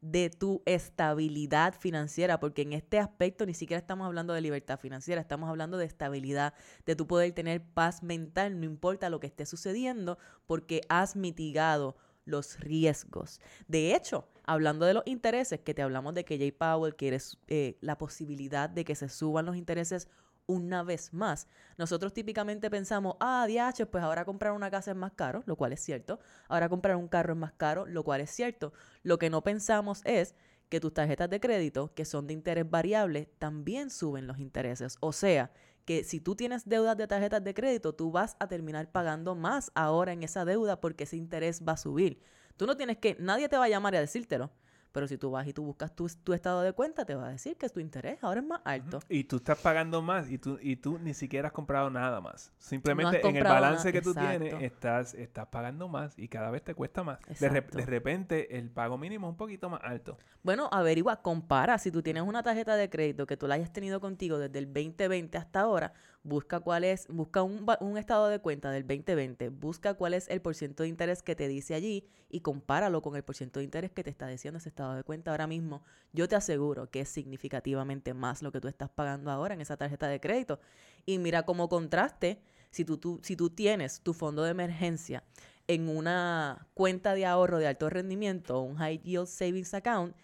de 0.01 0.31
tu 0.31 0.63
estabilidad 0.65 1.75
financiera, 1.79 2.41
porque 2.41 2.63
en 2.63 2.73
este 2.73 2.99
aspecto 2.99 3.45
ni 3.45 3.55
siquiera 3.55 3.79
estamos 3.79 4.07
hablando 4.07 4.33
de 4.33 4.41
libertad 4.41 4.79
financiera, 4.79 5.21
estamos 5.21 5.49
hablando 5.49 5.77
de 5.77 5.85
estabilidad, 5.85 6.55
de 6.87 6.97
tu 6.97 7.07
poder 7.07 7.33
tener 7.33 7.63
paz 7.63 8.03
mental, 8.03 8.59
no 8.59 8.65
importa 8.65 9.11
lo 9.11 9.21
que 9.21 9.27
esté 9.27 9.45
sucediendo, 9.45 10.19
porque 10.47 10.81
has 10.89 11.17
mitigado 11.17 11.97
los 12.25 12.61
riesgos. 12.61 13.41
De 13.69 13.95
hecho, 13.95 14.27
hablando 14.45 14.87
de 14.87 14.95
los 14.95 15.03
intereses, 15.07 15.61
que 15.61 15.75
te 15.75 15.83
hablamos 15.83 16.15
de 16.15 16.25
que 16.25 16.39
Jay 16.39 16.53
Powell 16.53 16.97
quiere 16.97 17.19
eh, 17.49 17.77
la 17.81 17.99
posibilidad 17.99 18.71
de 18.71 18.85
que 18.85 18.95
se 18.95 19.09
suban 19.09 19.47
los 19.47 19.57
intereses 19.57 20.09
una 20.51 20.83
vez 20.83 21.13
más. 21.15 21.47
Nosotros 21.79 22.13
típicamente 22.13 22.69
pensamos, 22.71 23.17
ah, 23.21 23.47
DH, 23.49 23.87
pues 23.87 24.03
ahora 24.03 24.25
comprar 24.25 24.53
una 24.53 24.71
casa 24.71 24.91
es 24.91 24.97
más 24.97 25.13
caro, 25.13 25.43
lo 25.47 25.57
cual 25.57 25.73
es 25.73 25.81
cierto. 25.81 26.19
Ahora 26.49 26.69
comprar 26.69 26.97
un 26.97 27.09
carro 27.09 27.35
es 27.35 27.39
más 27.39 27.53
caro, 27.53 27.87
lo 27.87 28.03
cual 28.03 28.21
es 28.21 28.31
cierto. 28.31 28.73
Lo 29.03 29.19
que 29.19 29.31
no 29.31 29.43
pensamos 29.43 30.03
es 30.05 30.35
que 30.69 30.81
tus 30.81 30.93
tarjetas 30.93 31.31
de 31.31 31.41
crédito, 31.41 31.95
que 31.95 32.05
son 32.05 32.27
de 32.27 32.35
interés 32.35 32.69
variable, 32.69 33.31
también 33.39 33.91
suben 33.91 34.27
los 34.27 34.39
intereses. 34.39 34.97
O 35.01 35.13
sea, 35.13 35.53
que 35.85 36.05
si 36.05 36.21
tú 36.21 36.37
tienes 36.37 36.69
deudas 36.69 36.97
de 36.97 37.07
tarjetas 37.07 37.43
de 37.43 37.55
crédito, 37.55 37.95
tú 37.95 38.11
vas 38.11 38.37
a 38.39 38.49
terminar 38.49 38.91
pagando 38.91 39.35
más 39.35 39.71
ahora 39.75 40.13
en 40.13 40.23
esa 40.23 40.45
deuda 40.45 40.81
porque 40.81 41.05
ese 41.05 41.17
interés 41.17 41.63
va 41.67 41.73
a 41.73 41.77
subir. 41.77 42.23
Tú 42.57 42.67
no 42.67 42.77
tienes 42.77 42.99
que, 42.99 43.17
nadie 43.19 43.49
te 43.49 43.57
va 43.57 43.65
a 43.65 43.69
llamar 43.69 43.97
a 43.97 44.01
decírtelo. 44.01 44.51
Pero 44.93 45.07
si 45.07 45.19
tú 45.19 45.31
vas 45.31 45.47
y 45.47 45.53
tú 45.53 45.63
buscas 45.65 45.95
tu, 45.95 46.09
tu, 46.25 46.33
estado 46.33 46.63
de 46.63 46.73
cuenta, 46.73 47.05
te 47.05 47.15
va 47.15 47.27
a 47.29 47.31
decir 47.31 47.57
que 47.57 47.69
tu 47.69 47.81
interés 47.81 48.19
ahora 48.23 48.41
es 48.41 48.47
más 48.47 48.61
alto. 48.65 49.01
Y 49.09 49.25
tú 49.25 49.37
estás 49.37 49.59
pagando 49.59 50.03
más 50.03 50.31
y 50.31 50.39
tú, 50.39 50.59
y 50.61 50.77
tú 50.77 50.99
ni 50.99 51.15
siquiera 51.15 51.49
has 51.49 51.53
comprado 51.53 51.91
nada 51.91 52.21
más. 52.21 52.53
Simplemente 52.59 53.27
en 53.27 53.37
el 53.37 53.45
balance 53.45 53.89
nada, 53.89 53.93
que 53.93 54.03
tú 54.03 54.11
exacto. 54.11 54.45
tienes 54.45 54.63
estás, 54.63 55.15
estás 55.15 55.47
pagando 55.47 55.89
más 55.89 56.19
y 56.19 56.29
cada 56.29 56.51
vez 56.51 56.63
te 56.63 56.75
cuesta 56.75 57.05
más. 57.05 57.19
De, 57.39 57.49
re- 57.49 57.61
de 57.61 57.87
repente 57.87 58.59
el 58.59 58.71
pago 58.71 58.99
mínimo 58.99 59.29
es 59.29 59.31
un 59.33 59.37
poquito 59.37 59.71
más 59.71 59.81
alto. 59.85 60.19
Bueno, 60.43 60.69
averigua, 60.73 61.23
compara. 61.23 61.79
Si 61.79 61.91
tú 61.91 62.03
tienes 62.03 62.23
una 62.23 62.43
tarjeta 62.43 62.77
de 62.77 62.91
crédito 62.91 63.27
que 63.27 63.37
tú 63.37 63.47
la 63.47 63.55
hayas 63.55 63.73
tenido 63.73 64.01
contigo 64.01 64.39
desde 64.39 64.59
el 64.59 64.67
2020 64.67 65.39
hasta 65.39 65.61
ahora, 65.61 65.93
busca 66.23 66.61
cuál 66.61 66.85
es, 66.85 67.07
busca 67.09 67.43
un, 67.43 67.97
estado 67.97 68.29
de 68.29 68.41
cuenta 68.41 68.71
del 68.71 68.87
2020, 68.87 69.49
busca 69.49 69.95
cuál 69.95 70.15
es 70.15 70.29
el 70.29 70.41
porciento 70.43 70.83
de 70.83 70.89
interés 70.89 71.23
que 71.23 71.35
te 71.35 71.49
dice 71.49 71.75
allí 71.75 72.07
y 72.29 72.41
compáralo 72.41 73.01
con 73.01 73.17
el 73.17 73.23
porciento 73.23 73.59
de 73.61 73.65
interés 73.65 73.91
que 73.91 74.05
te 74.05 74.11
está 74.11 74.29
diciendo 74.29 74.59
ese 74.59 74.69
estado 74.69 74.95
de 74.95 75.03
cuenta 75.03 75.31
ahora 75.31 75.47
mismo. 75.47 75.83
Yo 76.13 76.29
te 76.29 76.37
aseguro 76.37 76.91
que 76.91 77.01
es 77.01 77.09
significativamente 77.09 78.13
más 78.15 78.43
lo 78.43 78.53
que 78.53 78.61
tú 78.61 78.69
estás 78.69 78.91
pagando 78.91 79.31
ahora 79.31 79.55
en 79.55 79.61
esa 79.61 79.77
tarjeta 79.77 80.09
de 80.09 80.21
crédito. 80.21 80.61
Y 81.07 81.19
mira 81.19 81.45
como 81.45 81.69
contraste, 81.69 82.41
si 82.71 82.85
tú, 82.85 83.21
si 83.23 83.37
tú 83.37 83.51
tienes 83.51 84.01
tu 84.01 84.13
fondo 84.13 84.45
de 84.45 84.51
emergencia 84.51 85.25
en 85.67 85.89
una 85.89 86.69
cuenta 86.75 87.15
de 87.15 87.27
ahorro 87.27 87.59
de 87.59 87.67
alto 87.67 87.89
rendimiento, 87.89 88.61
un 88.61 88.77
high 88.77 89.01
yield 89.03 89.27
savings 89.27 89.73
account, 89.73 90.15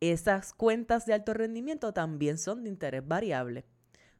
esas 0.00 0.54
cuentas 0.54 1.04
de 1.06 1.14
alto 1.14 1.34
rendimiento 1.34 1.92
también 1.92 2.38
son 2.38 2.62
de 2.62 2.70
interés 2.70 3.06
variable. 3.06 3.64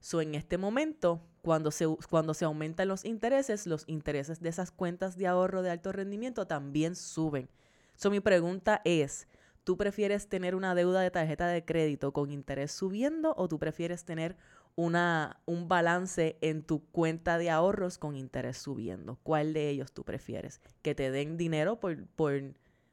So, 0.00 0.20
en 0.20 0.34
este 0.34 0.58
momento, 0.58 1.20
cuando 1.42 1.70
se, 1.70 1.86
cuando 2.08 2.34
se 2.34 2.44
aumentan 2.44 2.88
los 2.88 3.04
intereses, 3.04 3.66
los 3.66 3.84
intereses 3.86 4.40
de 4.40 4.48
esas 4.48 4.70
cuentas 4.70 5.16
de 5.16 5.26
ahorro 5.26 5.62
de 5.62 5.70
alto 5.70 5.92
rendimiento 5.92 6.46
también 6.46 6.94
suben. 6.94 7.48
So, 7.96 8.10
mi 8.10 8.20
pregunta 8.20 8.80
es, 8.84 9.26
¿tú 9.64 9.76
prefieres 9.76 10.28
tener 10.28 10.54
una 10.54 10.74
deuda 10.74 11.00
de 11.00 11.10
tarjeta 11.10 11.48
de 11.48 11.64
crédito 11.64 12.12
con 12.12 12.30
interés 12.30 12.70
subiendo 12.70 13.34
o 13.36 13.48
tú 13.48 13.58
prefieres 13.58 14.04
tener 14.04 14.36
una, 14.76 15.40
un 15.46 15.66
balance 15.68 16.38
en 16.40 16.62
tu 16.62 16.84
cuenta 16.92 17.38
de 17.38 17.50
ahorros 17.50 17.98
con 17.98 18.14
interés 18.14 18.58
subiendo? 18.58 19.18
¿Cuál 19.24 19.52
de 19.52 19.68
ellos 19.68 19.92
tú 19.92 20.04
prefieres? 20.04 20.60
¿Que 20.82 20.94
te 20.94 21.10
den 21.10 21.36
dinero 21.36 21.80
por, 21.80 22.06
por, 22.06 22.40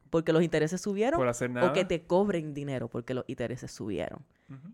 porque 0.09 0.33
los 0.33 0.41
intereses 0.41 0.81
subieron? 0.81 1.19
Por 1.19 1.27
hacer 1.27 1.51
nada. 1.51 1.69
o 1.69 1.73
que 1.73 1.85
te 1.85 2.07
cobren 2.07 2.55
dinero 2.55 2.89
porque 2.89 3.13
los 3.13 3.25
intereses 3.27 3.71
subieron. 3.71 4.25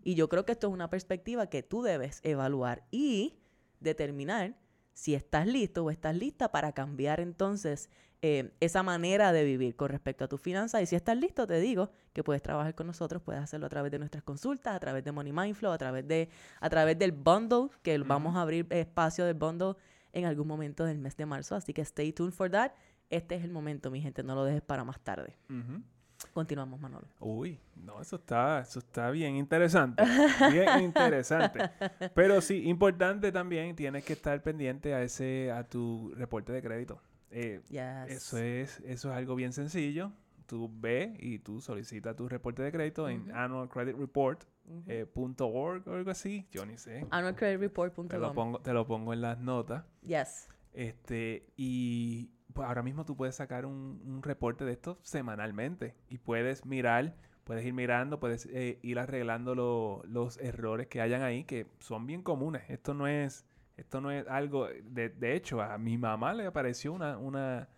Y 0.02 0.14
yo 0.14 0.28
creo 0.28 0.44
que 0.44 0.52
esto 0.52 0.68
es 0.68 0.72
una 0.72 0.90
perspectiva 0.90 1.46
que 1.46 1.62
tú 1.62 1.82
debes 1.82 2.20
evaluar 2.24 2.84
y 2.90 3.38
determinar 3.80 4.54
si 4.92 5.14
estás 5.14 5.46
listo 5.46 5.84
o 5.84 5.90
estás 5.90 6.14
lista 6.14 6.50
para 6.50 6.72
cambiar 6.72 7.20
entonces 7.20 7.88
eh, 8.20 8.52
esa 8.60 8.82
manera 8.82 9.32
de 9.32 9.42
vivir 9.44 9.74
con 9.74 9.88
respecto 9.88 10.24
a 10.24 10.28
tus 10.28 10.40
finanzas. 10.40 10.82
Y 10.82 10.86
si 10.86 10.94
estás 10.94 11.16
listo, 11.16 11.46
te 11.46 11.58
digo 11.58 11.90
que 12.12 12.22
puedes 12.22 12.42
trabajar 12.42 12.74
con 12.74 12.86
nosotros, 12.86 13.22
puedes 13.22 13.42
hacerlo 13.42 13.66
a 13.66 13.68
través 13.68 13.90
de 13.90 13.98
nuestras 13.98 14.22
consultas, 14.22 14.76
a 14.76 14.80
través 14.80 15.02
de 15.04 15.12
Money 15.12 15.32
Mindflow, 15.32 15.72
a 15.72 15.78
través, 15.78 16.06
de, 16.06 16.28
a 16.60 16.70
través 16.70 16.98
del 16.98 17.12
bundle, 17.12 17.70
que 17.82 17.98
vamos 17.98 18.36
a 18.36 18.42
abrir 18.42 18.66
espacio 18.70 19.24
del 19.24 19.34
bundle 19.34 19.74
en 20.12 20.26
algún 20.26 20.46
momento 20.46 20.84
del 20.84 20.98
mes 20.98 21.16
de 21.16 21.26
marzo. 21.26 21.56
Así 21.56 21.72
que 21.72 21.82
stay 21.82 22.12
tuned 22.12 22.32
for 22.32 22.50
that. 22.50 22.72
Este 23.10 23.34
es 23.34 23.44
el 23.44 23.50
momento, 23.50 23.90
mi 23.90 24.00
gente, 24.00 24.22
no 24.22 24.34
lo 24.34 24.44
dejes 24.44 24.62
para 24.62 24.84
más 24.84 25.00
tarde. 25.00 25.36
Continuamos, 26.32 26.80
Manolo. 26.80 27.06
Uy, 27.20 27.58
no, 27.76 28.00
eso 28.00 28.16
está, 28.16 28.60
eso 28.60 28.78
está 28.78 29.10
bien 29.10 29.36
interesante. 29.36 30.02
Bien 30.50 30.80
interesante. 30.82 31.70
Pero 32.14 32.40
sí, 32.40 32.66
importante 32.68 33.30
también, 33.32 33.76
tienes 33.76 34.04
que 34.04 34.14
estar 34.14 34.42
pendiente 34.42 34.94
a 34.94 35.02
ese, 35.02 35.50
a 35.50 35.64
tu 35.64 36.12
reporte 36.16 36.52
de 36.52 36.62
crédito. 36.62 37.00
Eh, 37.30 37.60
Yes. 37.68 38.08
eso 38.10 38.38
es, 38.38 38.80
eso 38.80 39.10
es 39.10 39.16
algo 39.16 39.34
bien 39.34 39.52
sencillo. 39.52 40.12
Tú 40.46 40.70
ve 40.72 41.16
y 41.18 41.38
tú 41.38 41.60
solicitas 41.60 42.14
tu 42.16 42.28
reporte 42.28 42.62
de 42.62 42.72
crédito 42.72 43.08
en 43.08 43.30
annualcreditreport.org 43.34 45.88
o 45.88 45.92
algo 45.94 46.10
así. 46.10 46.46
Yo 46.50 46.66
ni 46.66 46.76
sé. 46.76 47.06
Te 48.08 48.18
lo, 48.18 48.28
pongo, 48.34 48.60
te 48.60 48.72
lo 48.72 48.86
pongo 48.86 49.12
en 49.12 49.20
las 49.22 49.38
notas. 49.38 49.84
Yes. 50.02 50.48
Este, 50.74 51.46
y 51.56 52.30
pues 52.52 52.68
ahora 52.68 52.82
mismo 52.82 53.04
tú 53.04 53.16
puedes 53.16 53.34
sacar 53.36 53.66
un, 53.66 54.00
un 54.04 54.22
reporte 54.22 54.64
de 54.64 54.72
esto 54.72 54.98
semanalmente 55.02 55.94
y 56.08 56.18
puedes 56.18 56.64
mirar, 56.66 57.14
puedes 57.44 57.64
ir 57.64 57.72
mirando, 57.72 58.20
puedes 58.20 58.46
eh, 58.46 58.78
ir 58.82 58.98
arreglando 58.98 59.54
lo- 59.54 60.02
los 60.06 60.38
errores 60.38 60.86
que 60.88 61.00
hayan 61.00 61.22
ahí, 61.22 61.44
que 61.44 61.66
son 61.80 62.06
bien 62.06 62.22
comunes. 62.22 62.62
Esto 62.68 62.94
no 62.94 63.06
es, 63.06 63.44
esto 63.76 64.00
no 64.00 64.10
es 64.10 64.26
algo, 64.28 64.68
de, 64.84 65.08
de 65.08 65.34
hecho, 65.34 65.60
a 65.62 65.78
mi 65.78 65.96
mamá 65.98 66.34
le 66.34 66.46
apareció 66.46 66.92
una, 66.92 67.18
una, 67.18 67.68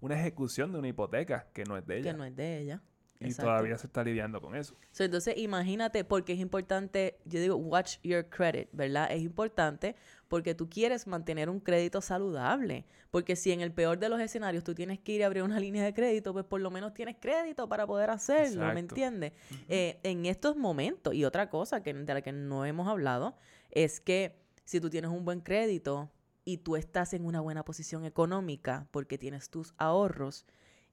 una 0.00 0.18
ejecución 0.18 0.72
de 0.72 0.78
una 0.78 0.88
hipoteca 0.88 1.48
que 1.52 1.64
no 1.64 1.76
es 1.76 1.86
de 1.86 1.98
ella. 1.98 2.12
Que 2.12 2.18
no 2.18 2.24
es 2.24 2.34
de 2.36 2.58
ella. 2.58 2.82
Y 3.20 3.26
Exacto. 3.26 3.50
todavía 3.50 3.78
se 3.78 3.86
está 3.86 4.02
lidiando 4.02 4.40
con 4.40 4.56
eso. 4.56 4.74
So, 4.90 5.04
entonces, 5.04 5.36
imagínate, 5.36 6.04
porque 6.04 6.32
es 6.32 6.40
importante, 6.40 7.18
yo 7.24 7.40
digo, 7.40 7.56
watch 7.56 7.98
your 8.02 8.28
credit, 8.28 8.68
¿verdad? 8.72 9.10
Es 9.10 9.22
importante 9.22 9.94
porque 10.28 10.54
tú 10.54 10.68
quieres 10.68 11.06
mantener 11.06 11.48
un 11.48 11.60
crédito 11.60 12.00
saludable. 12.00 12.86
Porque 13.10 13.36
si 13.36 13.52
en 13.52 13.60
el 13.60 13.72
peor 13.72 13.98
de 13.98 14.08
los 14.08 14.20
escenarios 14.20 14.64
tú 14.64 14.74
tienes 14.74 14.98
que 14.98 15.12
ir 15.12 15.22
a 15.22 15.26
abrir 15.26 15.44
una 15.44 15.60
línea 15.60 15.84
de 15.84 15.94
crédito, 15.94 16.32
pues 16.32 16.44
por 16.44 16.60
lo 16.60 16.70
menos 16.70 16.92
tienes 16.92 17.16
crédito 17.20 17.68
para 17.68 17.86
poder 17.86 18.10
hacerlo, 18.10 18.72
¿me 18.74 18.80
entiendes? 18.80 19.32
Eh, 19.68 20.00
en 20.02 20.26
estos 20.26 20.56
momentos, 20.56 21.14
y 21.14 21.24
otra 21.24 21.48
cosa 21.50 21.82
que, 21.82 21.94
de 21.94 22.14
la 22.14 22.20
que 22.20 22.32
no 22.32 22.64
hemos 22.64 22.88
hablado, 22.88 23.36
es 23.70 24.00
que 24.00 24.36
si 24.64 24.80
tú 24.80 24.90
tienes 24.90 25.10
un 25.10 25.24
buen 25.24 25.40
crédito 25.40 26.10
y 26.44 26.58
tú 26.58 26.76
estás 26.76 27.14
en 27.14 27.24
una 27.24 27.40
buena 27.40 27.64
posición 27.64 28.04
económica 28.04 28.86
porque 28.90 29.18
tienes 29.18 29.50
tus 29.50 29.72
ahorros 29.78 30.46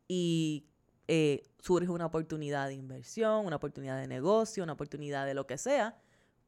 y 0.07 0.65
eh, 1.14 1.43
surge 1.59 1.89
una 1.89 2.05
oportunidad 2.05 2.70
de 2.70 2.74
inversión, 2.74 3.45
una 3.45 3.57
oportunidad 3.57 3.99
de 3.99 4.07
negocio, 4.07 4.64
una 4.64 4.72
oportunidad 4.72 5.26
de 5.26 5.34
lo 5.34 5.45
que 5.45 5.57
sea, 5.57 5.97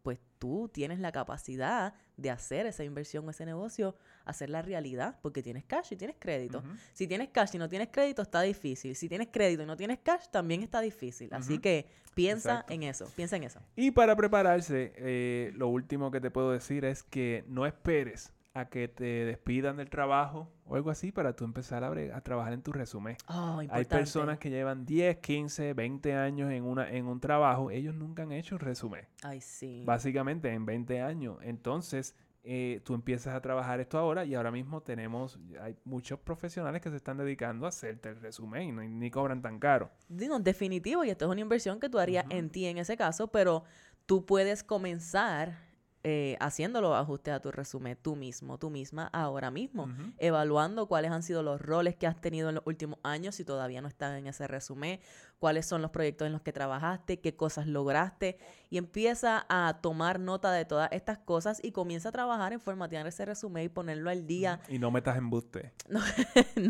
pues 0.04 0.20
tú 0.40 0.70
tienes 0.72 1.00
la 1.00 1.12
capacidad 1.12 1.96
de 2.16 2.30
hacer 2.30 2.66
esa 2.66 2.86
inversión 2.86 3.28
o 3.28 3.32
ese 3.32 3.46
negocio, 3.46 3.94
hacerla 4.24 4.62
realidad, 4.62 5.20
porque 5.22 5.44
tienes 5.44 5.66
cash 5.66 5.92
y 5.92 5.96
tienes 5.98 6.16
crédito. 6.18 6.64
Si 6.94 7.08
tienes 7.08 7.28
cash 7.28 7.50
y 7.56 7.58
no 7.58 7.68
tienes 7.68 7.90
crédito, 7.92 8.22
está 8.22 8.42
difícil. 8.42 8.96
Si 8.96 9.10
tienes 9.10 9.28
crédito 9.34 9.64
y 9.64 9.66
no 9.66 9.76
tienes 9.76 10.00
cash, 10.00 10.28
también 10.32 10.64
está 10.64 10.80
difícil. 10.80 11.28
Así 11.34 11.60
que 11.60 11.88
piensa 12.16 12.52
Exacto. 12.52 12.74
en 12.74 12.84
eso, 12.84 13.12
piensa 13.18 13.36
en 13.36 13.44
eso. 13.44 13.60
Y 13.76 13.92
para 13.92 14.16
prepararse, 14.16 14.94
eh, 14.96 15.52
lo 15.56 15.68
último 15.68 16.10
que 16.10 16.22
te 16.22 16.32
puedo 16.32 16.52
decir 16.52 16.86
es 16.86 17.04
que 17.04 17.44
no 17.50 17.66
esperes 17.66 18.32
a 18.54 18.70
que 18.70 18.88
te 18.88 19.26
despidan 19.26 19.76
del 19.76 19.90
trabajo 19.90 20.50
o 20.74 20.76
algo 20.76 20.90
así 20.90 21.12
para 21.12 21.36
tú 21.36 21.46
empezar 21.46 21.84
a, 21.84 22.22
trabajar 22.22 22.52
en 22.54 22.64
tu 22.64 22.72
resumen. 22.72 23.16
Oh, 23.28 23.62
Hay 23.70 23.86
personas 23.86 24.40
que 24.40 24.50
llevan 24.50 24.86
10, 24.86 25.18
15, 25.18 25.74
20 25.74 26.16
años 26.16 26.52
en, 26.52 26.64
una, 26.64 26.90
en 26.90 27.06
un 27.06 27.20
trabajo, 27.20 27.70
ellos 27.70 27.94
nunca 27.94 28.24
han 28.24 28.32
hecho 28.32 28.56
un 28.56 28.60
resumen, 28.60 29.06
Ay, 29.22 29.40
sí. 29.40 29.84
básicamente 29.86 30.52
en 30.52 30.66
20 30.66 31.00
años. 31.02 31.38
Entonces, 31.44 32.16
eh, 32.44 32.82
tú 32.84 32.96
empiezas 32.96 33.36
a 33.36 33.42
trabajar 33.42 33.80
esto 33.82 34.00
ahora 34.00 34.26
y 34.26 34.34
ahora 34.34 34.50
mismo 34.50 34.82
tenemos, 34.82 35.40
hay 35.62 35.76
muchos 35.86 36.20
profesionales 36.20 36.82
que 36.82 36.90
se 36.90 36.96
están 36.98 37.18
dedicando 37.18 37.68
a 37.68 37.70
hacerte 37.70 38.10
el 38.10 38.20
resumen 38.20 38.64
y 38.64 38.72
no- 38.72 38.84
ni 38.84 39.12
cobran 39.12 39.44
tan 39.44 39.60
caro. 39.60 39.92
Digo, 40.10 40.36
en 40.36 40.44
definitivo, 40.44 41.04
y 41.06 41.12
esto 41.12 41.26
es 41.26 41.32
una 41.32 41.42
inversión 41.42 41.80
que 41.80 41.88
tú 41.88 42.00
harías 42.00 42.26
en 42.30 42.50
ti 42.50 42.66
en 42.66 42.80
ese 42.80 42.98
caso, 42.98 43.28
pero 43.28 43.64
tú 44.08 44.26
puedes 44.26 44.64
comenzar 44.64 45.72
eh, 46.06 46.36
haciendo 46.42 46.82
los 46.82 46.94
ajustes 46.96 47.34
a 47.34 47.40
tu 47.40 47.52
resumen 47.52 47.98
tú 48.02 48.16
mismo, 48.16 48.58
tú 48.58 48.70
misma, 48.70 49.10
ahora 49.14 49.52
mismo, 49.52 49.88
evaluando 50.18 50.88
cuáles 50.88 51.12
han 51.12 51.24
sido 51.24 51.44
los 51.44 51.62
roles 51.62 51.96
que 51.96 52.08
has 52.08 52.20
tenido 52.20 52.50
en 52.50 52.56
los 52.56 52.64
últimos 52.68 53.00
años, 53.04 53.36
si 53.36 53.46
todavía 53.46 53.82
no 53.82 53.88
están 53.88 54.16
en 54.18 54.28
ese 54.28 54.48
resumen, 54.48 55.00
cuáles 55.40 55.66
son 55.66 55.82
los 55.82 55.92
proyectos 55.92 56.26
en 56.26 56.32
los 56.34 56.42
que 56.42 56.52
trabajaste, 56.54 57.20
qué 57.20 57.36
cosas 57.36 57.68
lograste, 57.68 58.38
y 58.70 58.78
empieza 58.78 59.46
a 59.50 59.80
tomar 59.82 60.20
nota 60.20 60.52
de 60.52 60.66
todas 60.66 60.90
estas 60.92 61.18
cosas 61.20 61.60
y 61.64 61.72
comienza 61.72 62.10
a 62.10 62.12
trabajar 62.12 62.54
en 62.54 62.60
formatear 62.60 63.06
ese 63.08 63.26
resumen 63.26 63.64
y 63.66 63.70
ponerlo 63.70 64.10
al 64.10 64.26
día. 64.26 64.60
Y 64.70 64.80
no 64.80 64.92
metas 64.92 65.18
embuste. 65.18 65.74
No, 65.90 66.00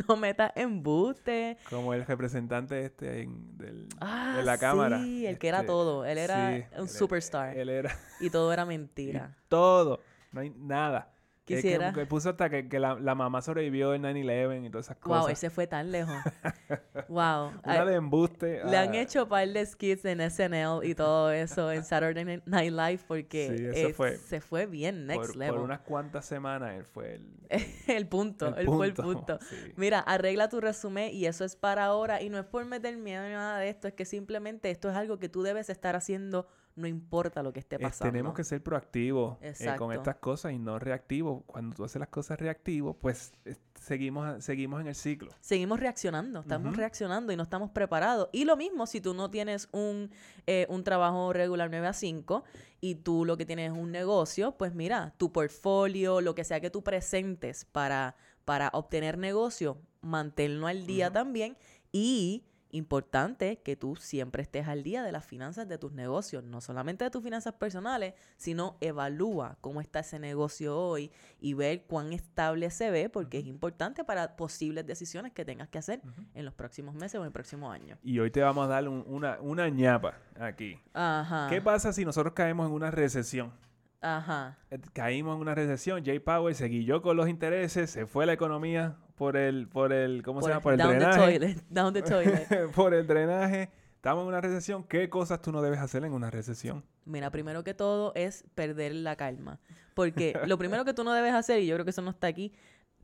no 0.08 0.16
metas 0.18 0.52
embuste. 0.56 1.58
Como 1.70 1.94
el 1.94 2.06
representante 2.06 2.86
este 2.86 3.22
en- 3.22 3.58
del, 3.58 3.88
Ah, 4.00 4.36
de 4.38 4.44
la 4.44 4.58
cámara. 4.58 5.00
sí, 5.00 5.26
el 5.26 5.38
que 5.38 5.48
era 5.48 5.60
este, 5.60 5.68
todo. 5.68 6.06
Él 6.06 6.18
era 6.18 6.56
sí, 6.58 6.64
un 6.78 6.82
él- 6.84 6.90
superstar. 6.90 7.58
Él 7.58 7.70
era 7.70 7.96
Y 8.20 8.30
todo 8.30 8.52
era 8.52 8.66
y 8.98 9.23
mentira. 9.24 9.44
todo. 9.48 10.00
No 10.32 10.42
hay 10.42 10.50
nada. 10.52 11.10
Que- 11.46 11.56
que- 11.56 11.62
Quisiera. 11.62 11.92
Que, 11.92 12.06
puso 12.06 12.30
hasta 12.30 12.50
que, 12.50 12.70
que 12.70 12.80
la, 12.80 12.96
la 12.96 13.16
mamá 13.16 13.42
sobrevivió 13.42 13.94
en 13.94 14.04
9-11 14.04 14.66
y 14.66 14.70
todas 14.70 14.86
esas 14.86 14.96
cosas. 14.98 15.20
Wow, 15.24 15.30
él 15.30 15.36
se 15.36 15.50
fue 15.50 15.68
tan 15.68 15.92
lejos. 15.92 16.16
wow. 17.10 17.48
Una 17.48 17.60
Ay, 17.64 17.86
de 17.88 17.96
embuste. 17.96 18.62
Le 18.64 18.78
han 18.78 18.94
ah, 18.94 18.98
hecho 19.02 19.28
par 19.28 19.48
de 19.50 19.66
skits 19.66 20.06
en 20.06 20.22
SNL 20.32 20.86
y 20.86 20.96
todo 20.96 21.32
eso 21.32 21.70
en 21.72 21.84
Saturday 21.84 22.42
Night 22.46 22.72
Live 22.72 23.00
porque 23.08 23.56
Sí, 23.58 23.66
eso 23.78 23.88
es- 23.90 23.96
fue 23.98 24.16
se 24.18 24.40
fue 24.40 24.66
bien 24.68 25.06
next 25.06 25.32
por, 25.32 25.36
level. 25.36 25.56
por 25.56 25.64
unas 25.66 25.80
cuantas 25.82 26.24
semanas 26.26 26.76
él 26.76 26.86
fue 26.86 27.16
el, 27.16 27.28
el 27.88 28.08
punto, 28.08 28.48
el 28.48 28.60
él 28.60 28.66
fue 28.68 28.88
el 28.88 28.94
punto, 28.94 29.38
punto. 29.38 29.40
sí. 29.46 29.74
Mira, 29.76 30.00
arregla 30.00 30.48
tu 30.48 30.62
resumen 30.62 31.10
y 31.14 31.26
eso 31.26 31.44
es 31.44 31.58
para 31.58 31.84
ahora 31.86 32.22
y 32.22 32.30
no 32.30 32.40
es 32.40 32.46
por 32.46 32.64
meter 32.66 32.96
miedo 32.96 33.22
ni 33.24 33.32
nada 33.34 33.60
de 33.60 33.68
esto, 33.68 33.90
es 33.90 33.94
que 33.94 34.06
simplemente 34.06 34.72
esto 34.72 34.90
es 34.90 34.96
algo 34.96 35.20
que 35.20 35.28
tú 35.28 35.44
debes 35.44 35.70
estar 35.70 35.96
haciendo 35.98 36.48
no 36.76 36.88
importa 36.88 37.44
lo 37.44 37.54
que 37.54 37.60
esté 37.60 37.76
Es- 37.76 37.82
pasando. 37.82 38.12
tenemos 38.12 38.34
que 38.34 38.44
ser 38.44 38.64
proactivos 38.64 39.38
eh, 39.42 39.54
con 39.78 39.92
estas 39.94 40.16
cosas 40.16 40.54
y 40.54 40.60
no 40.60 40.80
reactivos. 40.80 41.44
Cuando 41.46 41.76
tú 41.76 41.84
haces 41.84 42.00
las 42.00 42.10
cosas 42.10 42.40
reactivos, 42.40 42.96
pues 43.00 43.32
es- 43.46 43.60
seguimos, 43.80 44.44
seguimos 44.44 44.82
en 44.82 44.88
el 44.88 44.96
ciclo. 44.96 45.32
seguimos 45.40 45.80
reaccionando, 45.80 46.40
estamos 46.40 46.76
reaccionando 46.76 47.32
y 47.32 47.36
no 47.36 47.44
estamos 47.44 47.70
preparados. 47.72 48.30
Y 48.32 48.46
lo 48.46 48.58
mismo 48.58 48.88
si 48.88 49.02
tú 49.02 49.14
no 49.14 49.30
tienes 49.30 49.70
un, 49.72 50.10
eh, 50.48 50.66
un 50.70 50.84
trabajo 50.84 51.32
regular 51.34 51.70
9 51.70 51.86
a 51.88 51.94
5 51.94 52.44
y 52.82 52.96
tú 52.96 53.24
lo 53.26 53.38
que 53.38 53.46
tienes 53.46 53.72
es 53.72 53.78
un 53.78 53.92
negocio, 53.92 54.54
pues 54.58 54.74
mira, 54.74 55.14
tu 55.18 55.32
portfolio, 55.32 56.22
lo 56.22 56.34
que 56.34 56.44
sea 56.44 56.60
que 56.60 56.70
tú 56.72 56.84
presentes 56.84 57.66
para, 57.66 58.16
para 58.46 58.70
obtener 58.74 59.18
negocio, 59.18 59.78
manténlo 60.02 60.68
al 60.68 60.86
día 60.86 61.12
también 61.12 61.56
y... 61.92 62.46
Importante 62.78 63.62
que 63.64 63.76
tú 63.76 63.96
siempre 63.96 64.42
estés 64.42 64.68
al 64.68 64.82
día 64.82 65.04
de 65.04 65.12
las 65.12 65.24
finanzas 65.24 65.68
de 65.70 65.78
tus 65.78 65.92
negocios, 65.94 66.44
no 66.44 66.60
solamente 66.60 67.04
de 67.04 67.12
tus 67.12 67.24
finanzas 67.24 67.54
personales, 67.54 68.16
sino 68.36 68.78
evalúa 68.82 69.58
cómo 69.62 69.80
está 69.80 70.00
ese 70.00 70.18
negocio 70.18 70.76
hoy 70.78 71.12
y 71.40 71.54
ver 71.54 71.84
cuán 71.86 72.12
estable 72.14 72.70
se 72.72 72.90
ve, 72.90 73.10
porque 73.10 73.38
es 73.38 73.46
importante 73.46 74.04
para 74.04 74.36
posibles 74.36 74.86
decisiones 74.88 75.32
que 75.34 75.46
tengas 75.46 75.70
que 75.70 75.78
hacer 75.78 76.02
en 76.34 76.46
los 76.46 76.56
próximos 76.56 76.96
meses 76.96 77.16
o 77.16 77.20
en 77.20 77.28
el 77.28 77.32
próximo 77.32 77.72
año. 77.72 77.98
Y 78.04 78.18
hoy 78.18 78.32
te 78.32 78.42
vamos 78.42 78.66
a 78.66 78.68
dar 78.70 78.90
un- 78.90 79.04
una, 79.08 79.38
una 79.40 79.70
ñapa 79.70 80.18
aquí. 80.40 80.80
Ajá. 80.94 81.48
¿Qué 81.50 81.62
pasa 81.62 81.94
si 81.94 82.04
nosotros 82.04 82.34
caemos 82.34 82.66
en 82.68 82.74
una 82.74 82.90
recesión? 82.90 83.54
Ajá. 84.02 84.58
Eh, 84.72 84.80
Caímos 84.94 85.36
en 85.36 85.42
una 85.42 85.56
recesión, 85.56 86.04
Jay 86.04 86.20
Powell 86.20 86.56
se 86.56 86.68
guilló 86.68 87.02
con 87.02 87.16
los 87.16 87.30
intereses, 87.30 87.92
se 87.92 88.06
fue 88.08 88.26
la 88.26 88.34
economía 88.34 88.98
por 89.16 89.38
el, 89.38 89.68
por 89.68 89.94
el, 89.94 90.24
¿cómo 90.24 90.42
se 90.42 90.50
llama? 90.50 90.62
Por 90.62 90.74
el 90.74 90.80
down 90.80 90.92
the 90.92 90.98
drenaje. 91.00 91.20
toilet. 91.40 91.64
Down 91.70 91.94
the 91.94 92.02
toilet. 92.04 92.72
por 92.72 92.94
el 92.94 93.08
drenaje. 93.08 93.70
Estamos 93.96 94.24
en 94.24 94.28
una 94.28 94.42
recesión. 94.42 94.84
¿Qué 94.84 95.10
cosas 95.10 95.42
tú 95.42 95.52
no 95.52 95.62
debes 95.62 95.80
hacer 95.80 96.04
en 96.04 96.12
una 96.14 96.30
recesión? 96.30 96.84
Mira, 97.06 97.30
primero 97.32 97.64
que 97.64 97.74
todo 97.74 98.12
es 98.16 98.44
perder 98.56 98.94
la 98.96 99.16
calma. 99.16 99.60
Porque 99.94 100.34
lo 100.48 100.58
primero 100.58 100.84
que 100.84 100.94
tú 100.94 101.04
no 101.04 101.14
debes 101.14 101.34
hacer, 101.34 101.62
y 101.62 101.68
yo 101.68 101.76
creo 101.76 101.86
que 101.86 101.92
eso 101.92 102.02
no 102.02 102.10
está 102.12 102.28
aquí, 102.28 102.52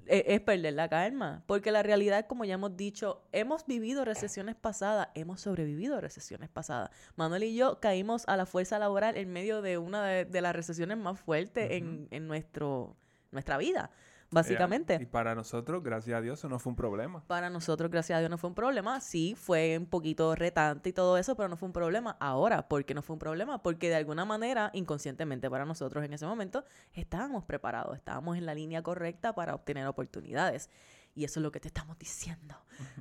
e- 0.07 0.25
es 0.27 0.41
perder 0.41 0.73
la 0.73 0.89
calma. 0.89 1.43
Porque 1.45 1.71
la 1.71 1.83
realidad, 1.83 2.25
como 2.27 2.43
ya 2.43 2.55
hemos 2.55 2.75
dicho, 2.75 3.21
hemos 3.31 3.65
vivido 3.65 4.03
recesiones 4.03 4.55
pasadas, 4.55 5.07
hemos 5.15 5.39
sobrevivido 5.39 5.95
a 5.97 6.01
recesiones 6.01 6.49
pasadas. 6.49 6.89
Manuel 7.15 7.43
y 7.43 7.55
yo 7.55 7.79
caímos 7.79 8.27
a 8.27 8.35
la 8.35 8.45
fuerza 8.45 8.77
laboral 8.77 9.15
en 9.15 9.31
medio 9.31 9.61
de 9.61 9.77
una 9.77 10.03
de, 10.05 10.25
de 10.25 10.41
las 10.41 10.53
recesiones 10.53 10.97
más 10.97 11.17
fuertes 11.17 11.71
en, 11.71 12.07
en 12.11 12.27
nuestro, 12.27 12.97
nuestra 13.31 13.57
vida, 13.57 13.89
básicamente. 14.31 14.95
Eh, 14.95 14.99
y 15.01 15.05
para 15.05 15.35
nosotros, 15.35 15.83
gracias 15.83 16.17
a 16.17 16.21
Dios, 16.21 16.39
eso 16.39 16.49
no 16.49 16.59
fue 16.59 16.71
un 16.71 16.75
problema. 16.75 17.23
Para 17.27 17.49
nosotros, 17.49 17.89
gracias 17.91 18.17
a 18.17 18.19
Dios, 18.19 18.29
no 18.29 18.37
fue 18.37 18.49
un 18.49 18.55
problema. 18.55 18.99
Sí, 19.01 19.35
fue 19.35 19.77
un 19.77 19.85
poquito 19.85 20.35
retante 20.35 20.89
y 20.89 20.93
todo 20.93 21.17
eso, 21.17 21.35
pero 21.35 21.49
no 21.49 21.57
fue 21.57 21.67
un 21.67 21.73
problema. 21.73 22.17
Ahora, 22.19 22.67
¿por 22.67 22.85
qué 22.85 22.93
no 22.93 23.01
fue 23.01 23.15
un 23.15 23.19
problema? 23.19 23.61
Porque 23.61 23.89
de 23.89 23.95
alguna 23.95 24.25
manera, 24.25 24.71
inconscientemente 24.73 25.49
para 25.49 25.65
nosotros 25.65 26.03
en 26.03 26.13
ese 26.13 26.25
momento, 26.25 26.63
estábamos 26.93 27.43
preparados, 27.43 27.95
estábamos 27.97 28.37
en 28.37 28.45
la 28.45 28.53
línea 28.53 28.81
correcta 28.81 29.33
para 29.33 29.55
obtener 29.55 29.87
oportunidades. 29.87 30.69
Y 31.15 31.23
eso 31.25 31.39
es 31.39 31.43
lo 31.43 31.51
que 31.51 31.59
te 31.59 31.67
estamos 31.67 31.97
diciendo. 31.97 32.55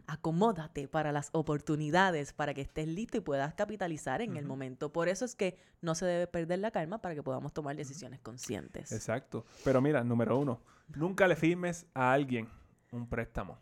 Acomódate 0.06 0.88
para 0.88 1.12
las 1.12 1.28
oportunidades, 1.32 2.32
para 2.32 2.54
que 2.54 2.62
estés 2.62 2.88
listo 2.88 3.16
y 3.16 3.20
puedas 3.20 3.54
capitalizar 3.54 4.22
en 4.22 4.36
el 4.36 4.44
momento. 4.44 4.92
Por 4.92 5.08
eso 5.08 5.24
es 5.24 5.34
que 5.36 5.58
no 5.82 5.94
se 5.94 6.06
debe 6.06 6.26
perder 6.26 6.58
la 6.58 6.70
calma 6.70 7.00
para 7.00 7.14
que 7.14 7.22
podamos 7.22 7.52
tomar 7.52 7.76
decisiones 7.76 8.20
conscientes. 8.20 8.90
Exacto. 8.92 9.44
Pero 9.64 9.80
mira, 9.80 10.02
número 10.02 10.38
uno, 10.38 10.60
nunca 10.96 11.28
le 11.28 11.36
firmes 11.36 11.86
a 11.94 12.12
alguien 12.12 12.48
un 12.90 13.08
préstamo. 13.08 13.58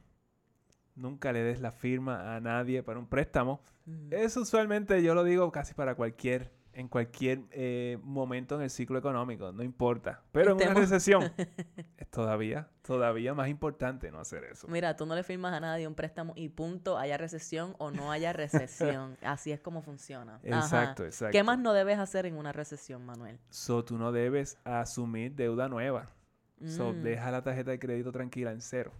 Nunca 0.94 1.32
le 1.32 1.42
des 1.42 1.60
la 1.60 1.72
firma 1.72 2.34
a 2.34 2.40
nadie 2.40 2.82
para 2.82 2.98
un 2.98 3.06
préstamo. 3.06 3.60
Mm. 3.84 4.12
Eso 4.12 4.40
usualmente 4.40 5.02
yo 5.02 5.14
lo 5.14 5.24
digo 5.24 5.52
casi 5.52 5.74
para 5.74 5.94
cualquier, 5.94 6.55
en 6.76 6.88
cualquier 6.88 7.40
eh, 7.52 7.98
momento 8.02 8.54
en 8.56 8.62
el 8.62 8.70
ciclo 8.70 8.98
económico, 8.98 9.50
no 9.50 9.62
importa. 9.62 10.20
Pero 10.30 10.50
en 10.50 10.56
una 10.68 10.74
recesión 10.74 11.32
es 11.96 12.10
todavía, 12.10 12.68
todavía 12.82 13.32
más 13.32 13.48
importante 13.48 14.10
no 14.10 14.20
hacer 14.20 14.44
eso. 14.44 14.68
Mira, 14.68 14.94
tú 14.94 15.06
no 15.06 15.14
le 15.14 15.22
firmas 15.22 15.54
a 15.54 15.60
nadie 15.60 15.88
un 15.88 15.94
préstamo 15.94 16.34
y 16.36 16.50
punto, 16.50 16.98
haya 16.98 17.16
recesión 17.16 17.74
o 17.78 17.90
no 17.90 18.12
haya 18.12 18.34
recesión. 18.34 19.16
Así 19.22 19.52
es 19.52 19.60
como 19.60 19.80
funciona. 19.80 20.34
Ajá. 20.34 20.58
Exacto, 20.58 21.04
exacto. 21.06 21.32
¿Qué 21.32 21.42
más 21.42 21.58
no 21.58 21.72
debes 21.72 21.98
hacer 21.98 22.26
en 22.26 22.36
una 22.36 22.52
recesión, 22.52 23.06
Manuel? 23.06 23.38
So, 23.48 23.82
tú 23.82 23.96
no 23.96 24.12
debes 24.12 24.58
asumir 24.64 25.34
deuda 25.34 25.68
nueva. 25.68 26.10
So, 26.66 26.92
Mm. 26.92 27.02
deja 27.02 27.30
la 27.30 27.42
tarjeta 27.42 27.70
de 27.70 27.78
crédito 27.78 28.12
tranquila 28.12 28.50
en 28.52 28.60
cero. 28.60 28.92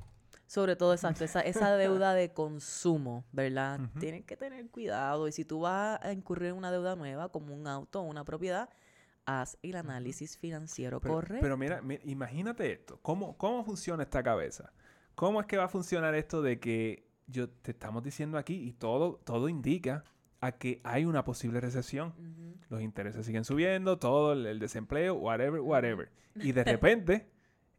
Sobre 0.46 0.76
todo 0.76 0.92
exacto, 0.92 1.24
esa, 1.24 1.40
esa 1.40 1.70
deuda 1.76 2.14
de 2.14 2.32
consumo, 2.32 3.24
¿verdad? 3.32 3.80
Tienes 3.98 4.24
que 4.24 4.36
tener 4.36 4.68
cuidado 4.70 5.26
y 5.28 5.32
si 5.32 5.44
tú 5.44 5.60
vas 5.60 5.98
a 6.02 6.12
incurrir 6.12 6.50
en 6.50 6.56
una 6.56 6.70
deuda 6.70 6.94
nueva 6.96 7.28
como 7.30 7.54
un 7.54 7.66
auto 7.66 8.00
o 8.00 8.04
una 8.04 8.24
propiedad, 8.24 8.68
haz 9.24 9.58
el 9.62 9.74
análisis 9.76 10.38
financiero 10.38 11.00
Pero, 11.00 11.14
correcto. 11.14 11.42
pero 11.42 11.56
mira, 11.56 11.82
mi- 11.82 11.98
imagínate 12.04 12.70
esto. 12.72 12.98
¿Cómo, 13.02 13.36
¿Cómo 13.36 13.64
funciona 13.64 14.04
esta 14.04 14.22
cabeza? 14.22 14.72
¿Cómo 15.16 15.40
es 15.40 15.46
que 15.46 15.56
va 15.56 15.64
a 15.64 15.68
funcionar 15.68 16.14
esto 16.14 16.42
de 16.42 16.60
que 16.60 17.08
yo 17.26 17.48
te 17.50 17.72
estamos 17.72 18.04
diciendo 18.04 18.38
aquí 18.38 18.54
y 18.54 18.72
todo, 18.72 19.20
todo 19.24 19.48
indica 19.48 20.04
a 20.40 20.52
que 20.52 20.80
hay 20.84 21.04
una 21.06 21.24
posible 21.24 21.60
recesión? 21.60 22.14
Los 22.68 22.82
intereses 22.82 23.26
siguen 23.26 23.44
subiendo, 23.44 23.98
todo 23.98 24.32
el, 24.34 24.46
el 24.46 24.58
desempleo, 24.60 25.14
whatever, 25.14 25.60
whatever. 25.60 26.12
Y 26.36 26.52
de 26.52 26.62
repente 26.64 27.26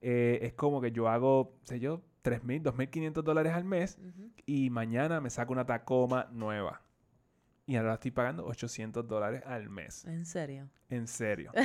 eh, 0.01 0.39
es 0.41 0.53
como 0.53 0.81
que 0.81 0.91
yo 0.91 1.07
hago, 1.07 1.55
sé 1.63 1.79
yo, 1.79 2.01
3.000, 2.27 2.61
2.500 2.63 3.23
dólares 3.23 3.53
al 3.53 3.63
mes 3.63 3.97
y 4.45 4.69
mañana 4.69 5.21
me 5.21 5.29
saco 5.29 5.53
una 5.53 5.65
Tacoma 5.65 6.27
nueva. 6.31 6.81
Y 7.65 7.75
ahora 7.75 7.95
estoy 7.95 8.11
pagando 8.11 8.45
800 8.45 9.07
dólares 9.07 9.43
al 9.45 9.69
mes. 9.69 10.05
En 10.05 10.25
serio. 10.25 10.69
En 10.89 11.07
serio. 11.07 11.51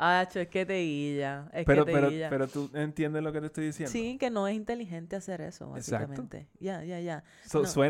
Ah, 0.00 0.28
cho, 0.32 0.38
es 0.38 0.46
que 0.46 0.64
te 0.64 0.80
guilla. 0.80 1.48
Es 1.52 1.66
pero, 1.66 1.84
que 1.84 1.90
te 1.90 1.96
pero, 1.96 2.10
guilla. 2.10 2.30
pero 2.30 2.46
tú 2.46 2.70
entiendes 2.72 3.20
lo 3.20 3.32
que 3.32 3.40
te 3.40 3.46
estoy 3.46 3.66
diciendo. 3.66 3.90
Sí, 3.90 4.16
que 4.16 4.30
no 4.30 4.46
es 4.46 4.54
inteligente 4.54 5.16
hacer 5.16 5.40
eso, 5.40 5.70
básicamente. 5.70 6.46
Ya, 6.60 6.84
ya, 6.84 7.00
ya. 7.00 7.24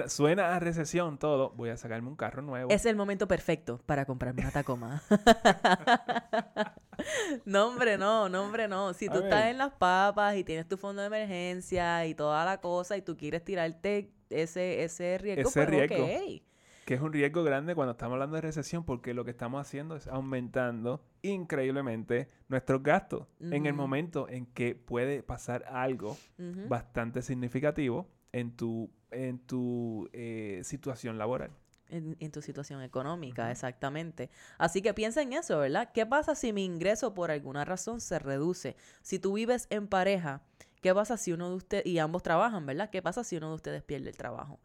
Suena 0.07 0.57
a 0.57 0.59
recesión 0.59 1.19
todo. 1.19 1.51
Voy 1.51 1.69
a 1.69 1.77
sacarme 1.77 2.09
un 2.09 2.17
carro 2.17 2.41
nuevo. 2.41 2.71
Es 2.71 2.87
el 2.87 2.97
momento 2.97 3.29
perfecto 3.29 3.79
para 3.85 4.07
comprarme 4.07 4.41
una 4.41 4.51
Tacoma. 4.51 5.03
no, 7.45 7.69
hombre, 7.69 7.99
no, 7.99 8.29
no, 8.29 8.45
hombre, 8.45 8.69
no. 8.69 8.93
Si 8.95 9.09
tú 9.09 9.19
estás 9.19 9.47
en 9.47 9.59
las 9.59 9.73
papas 9.73 10.37
y 10.37 10.45
tienes 10.45 10.69
tu 10.69 10.77
fondo 10.77 11.03
de 11.03 11.09
emergencia 11.09 12.07
y 12.07 12.15
toda 12.15 12.45
la 12.45 12.61
cosa 12.61 12.97
y 12.97 13.03
tú 13.03 13.17
quieres 13.17 13.45
tirarte 13.45 14.11
ese, 14.31 14.85
ese 14.85 15.19
riesgo, 15.19 15.49
Ese 15.49 15.67
pues 15.67 15.69
riesgo. 15.69 16.07
Que 16.85 16.95
es 16.95 17.03
un 17.03 17.13
riesgo 17.13 17.45
grande 17.45 17.75
cuando 17.75 17.93
estamos 17.93 18.15
hablando 18.15 18.37
de 18.37 18.43
recesión 18.43 18.85
porque 18.85 19.13
lo 19.13 19.25
que 19.25 19.31
estamos 19.31 19.61
haciendo 19.61 19.95
es 19.97 20.07
aumentando 20.07 21.05
increíblemente 21.21 22.31
nuestros 22.49 22.83
gastos 22.83 23.27
en 23.41 23.67
el 23.67 23.75
momento 23.75 24.27
en 24.29 24.47
que 24.47 24.75
puede 24.75 25.23
pasar 25.23 25.65
algo 25.69 26.17
bastante 26.67 27.21
significativo 27.21 28.09
en 28.33 28.57
tu, 28.57 28.91
en 29.11 29.39
tu 29.39 30.09
eh, 30.15 30.63
situación 30.65 31.19
laboral. 31.19 31.51
En, 31.91 32.16
en 32.20 32.30
tu 32.30 32.43
situación 32.43 32.82
económica, 32.82 33.51
exactamente. 33.51 34.28
Así 34.59 34.82
que 34.82 34.93
piensa 34.93 35.22
en 35.22 35.32
eso, 35.32 35.59
¿verdad? 35.59 35.91
¿Qué 35.95 36.05
pasa 36.05 36.34
si 36.34 36.53
mi 36.53 36.64
ingreso 36.64 37.14
por 37.14 37.30
alguna 37.30 37.64
razón 37.64 38.03
se 38.03 38.18
reduce? 38.18 38.76
Si 39.01 39.18
tú 39.18 39.32
vives 39.32 39.66
en 39.70 39.89
pareja, 39.89 40.43
¿qué 40.82 40.95
pasa 40.95 41.16
si 41.16 41.32
uno 41.32 41.49
de 41.49 41.57
ustedes, 41.57 41.86
y 41.86 41.99
ambos 41.99 42.22
trabajan, 42.22 42.66
¿verdad? 42.66 42.91
¿Qué 42.91 43.01
pasa 43.01 43.24
si 43.24 43.36
uno 43.39 43.49
de 43.49 43.55
ustedes 43.55 43.82
pierde 43.82 44.11
el 44.11 44.18
trabajo? 44.18 44.61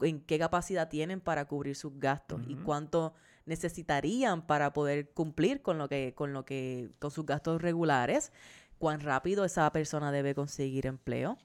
¿En 0.00 0.20
qué 0.22 0.38
capacidad 0.38 0.88
tienen 0.88 1.20
para 1.20 1.44
cubrir 1.46 1.76
sus 1.76 1.98
gastos? 1.98 2.40
¿Y 2.48 2.56
cuánto 2.56 3.12
necesitarían 3.44 4.46
para 4.46 4.72
poder 4.72 5.10
cumplir 5.10 5.60
con 5.60 5.76
lo 5.76 5.88
que, 5.88 6.14
con 6.14 6.32
lo 6.32 6.44
que, 6.44 6.90
con 6.98 7.10
sus 7.10 7.26
gastos 7.26 7.60
regulares? 7.60 8.32
¿Cuán 8.78 9.00
rápido 9.00 9.44
esa 9.44 9.70
persona 9.72 10.10
debe 10.10 10.34
conseguir 10.34 10.86
empleo? 10.86 11.36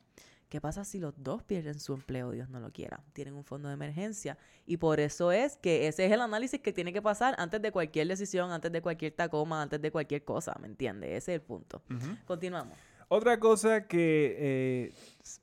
¿Qué 0.50 0.62
pasa 0.62 0.86
si 0.86 1.00
los 1.00 1.14
dos 1.22 1.44
pierden 1.44 1.78
su 1.80 1.94
empleo, 1.94 2.32
Dios 2.32 2.48
no 2.50 2.60
lo 2.62 2.72
quiera? 2.72 3.04
Tienen 3.14 3.34
un 3.34 3.44
fondo 3.44 3.68
de 3.68 3.74
emergencia. 3.74 4.38
Y 4.66 4.78
por 4.78 5.00
eso 5.02 5.32
es 5.34 5.58
que 5.58 5.88
ese 5.88 6.06
es 6.06 6.12
el 6.12 6.22
análisis 6.22 6.62
que 6.62 6.72
tiene 6.72 6.94
que 6.94 7.02
pasar 7.02 7.36
antes 7.38 7.62
de 7.62 7.72
cualquier 7.72 8.08
decisión, 8.08 8.52
antes 8.52 8.72
de 8.72 8.82
cualquier 8.82 9.12
tacoma, 9.12 9.62
antes 9.62 9.82
de 9.82 9.92
cualquier 9.92 10.24
cosa, 10.24 10.56
¿me 10.62 10.68
entiendes? 10.68 11.10
Ese 11.12 11.34
es 11.34 11.36
el 11.36 11.42
punto. 11.42 11.82
Continuamos. 12.26 12.78
Otra 13.10 13.40
cosa 13.40 13.88
que 13.88 14.36
eh, 14.40 14.94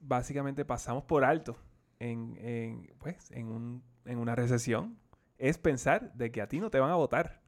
básicamente 0.01 0.65
pasamos 0.65 1.05
por 1.05 1.25
alto 1.25 1.57
en, 1.99 2.37
en, 2.39 2.95
pues, 2.99 3.31
en, 3.31 3.49
un- 3.49 3.83
en 4.07 4.19
una 4.19 4.35
recesión 4.35 4.99
es 5.39 5.59
pensar 5.59 6.13
de 6.15 6.31
que 6.31 6.41
a 6.43 6.49
ti 6.49 6.61
no 6.61 6.71
te 6.71 6.79
van 6.81 6.91
a 6.91 6.95
votar. 6.97 7.41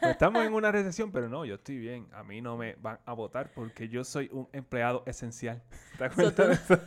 Pues 0.00 0.12
estamos 0.12 0.44
en 0.44 0.52
una 0.54 0.70
recesión, 0.72 1.10
pero 1.12 1.28
no, 1.28 1.44
yo 1.44 1.56
estoy 1.56 1.78
bien. 1.78 2.08
A 2.12 2.22
mí 2.22 2.40
no 2.40 2.56
me 2.56 2.74
van 2.76 2.98
a 3.04 3.12
votar 3.12 3.52
porque 3.54 3.88
yo 3.88 4.04
soy 4.04 4.28
un 4.32 4.48
empleado 4.52 5.02
esencial. 5.06 5.62
¿Te 5.98 6.04
acuerdas 6.04 6.34
tú- 6.34 6.42
de 6.42 6.52
eso? 6.54 6.80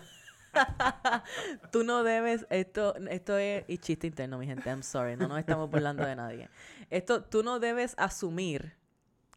Tú 1.71 1.83
no 1.83 2.03
debes, 2.03 2.47
esto, 2.49 2.95
esto 3.09 3.38
es 3.38 3.63
y 3.67 3.77
chiste 3.77 4.07
interno, 4.07 4.38
mi 4.38 4.47
gente, 4.47 4.69
I'm 4.69 4.81
sorry, 4.81 5.15
no 5.15 5.27
nos 5.27 5.38
estamos 5.39 5.69
burlando 5.69 6.03
de 6.05 6.15
nadie. 6.15 6.49
Esto, 6.89 7.23
tú 7.23 7.43
no 7.43 7.59
debes 7.59 7.93
asumir 7.97 8.73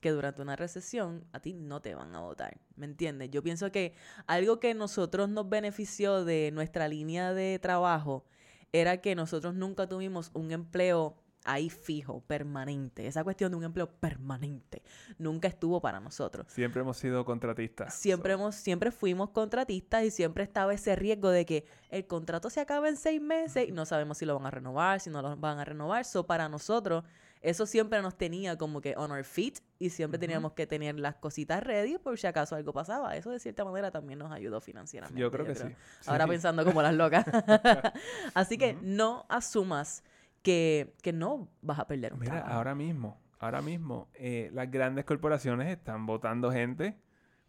que 0.00 0.12
durante 0.12 0.40
una 0.40 0.56
recesión 0.56 1.26
a 1.32 1.40
ti 1.40 1.52
no 1.52 1.82
te 1.82 1.94
van 1.94 2.14
a 2.14 2.20
votar, 2.20 2.58
¿me 2.76 2.86
entiendes? 2.86 3.30
Yo 3.30 3.42
pienso 3.42 3.70
que 3.70 3.94
algo 4.26 4.60
que 4.60 4.72
nosotros 4.72 5.28
nos 5.28 5.48
benefició 5.50 6.24
de 6.24 6.50
nuestra 6.54 6.88
línea 6.88 7.34
de 7.34 7.58
trabajo 7.58 8.24
era 8.72 9.02
que 9.02 9.14
nosotros 9.14 9.54
nunca 9.54 9.88
tuvimos 9.88 10.30
un 10.32 10.52
empleo 10.52 11.16
ahí 11.52 11.70
fijo, 11.70 12.20
permanente. 12.26 13.06
Esa 13.06 13.24
cuestión 13.24 13.50
de 13.52 13.56
un 13.58 13.64
empleo 13.64 13.88
permanente 13.90 14.82
nunca 15.18 15.48
estuvo 15.48 15.80
para 15.80 16.00
nosotros. 16.00 16.46
Siempre 16.48 16.82
hemos 16.82 16.96
sido 16.96 17.24
contratistas. 17.24 17.94
Siempre 17.94 18.32
so- 18.34 18.38
hemos, 18.40 18.54
siempre 18.54 18.90
fuimos 18.90 19.30
contratistas 19.30 20.04
y 20.04 20.10
siempre 20.10 20.44
estaba 20.44 20.72
ese 20.74 20.94
riesgo 20.96 21.30
de 21.30 21.46
que 21.46 21.64
el 21.90 22.06
contrato 22.06 22.50
se 22.50 22.60
acaba 22.60 22.88
en 22.88 22.96
seis 22.96 23.20
meses 23.20 23.68
y 23.68 23.72
no 23.72 23.84
sabemos 23.86 24.18
si 24.18 24.26
lo 24.26 24.34
van 24.36 24.46
a 24.46 24.50
renovar, 24.50 25.00
si 25.00 25.10
no 25.10 25.22
lo 25.22 25.36
van 25.36 25.58
a 25.58 25.64
renovar. 25.64 26.04
So, 26.04 26.26
para 26.26 26.48
nosotros, 26.48 27.04
eso 27.42 27.64
siempre 27.64 28.02
nos 28.02 28.16
tenía 28.18 28.58
como 28.58 28.80
que 28.82 28.94
on 28.96 29.10
our 29.10 29.24
feet 29.24 29.54
y 29.78 29.88
siempre 29.88 30.18
teníamos 30.18 30.52
que 30.52 30.66
tener 30.66 31.00
las 31.00 31.14
cositas 31.16 31.62
ready 31.62 31.96
por 31.96 32.18
si 32.18 32.26
acaso 32.26 32.54
algo 32.54 32.72
pasaba. 32.74 33.16
Eso 33.16 33.30
de 33.30 33.40
cierta 33.40 33.64
manera 33.64 33.90
también 33.90 34.18
nos 34.18 34.30
ayudó 34.30 34.60
financieramente. 34.60 35.18
Yo 35.20 35.30
creo 35.30 35.46
que 35.46 35.54
sí. 35.54 35.64
Ahora 36.06 36.24
Sí. 36.24 36.30
pensando 36.30 36.64
como 36.66 36.82
las 36.82 36.94
locas. 36.94 37.24
Así 38.34 38.58
que 38.58 38.74
no 38.82 39.24
asumas 39.28 40.02
que, 40.42 40.94
que 41.02 41.12
no 41.12 41.48
vas 41.62 41.78
a 41.78 41.86
perder 41.86 42.12
un 42.14 42.20
Mira, 42.20 42.32
trabajo. 42.32 42.54
ahora 42.54 42.74
mismo, 42.74 43.20
ahora 43.38 43.60
mismo, 43.62 44.08
eh, 44.14 44.50
las 44.52 44.70
grandes 44.70 45.04
corporaciones 45.04 45.68
están 45.68 46.06
votando 46.06 46.50
gente 46.50 46.96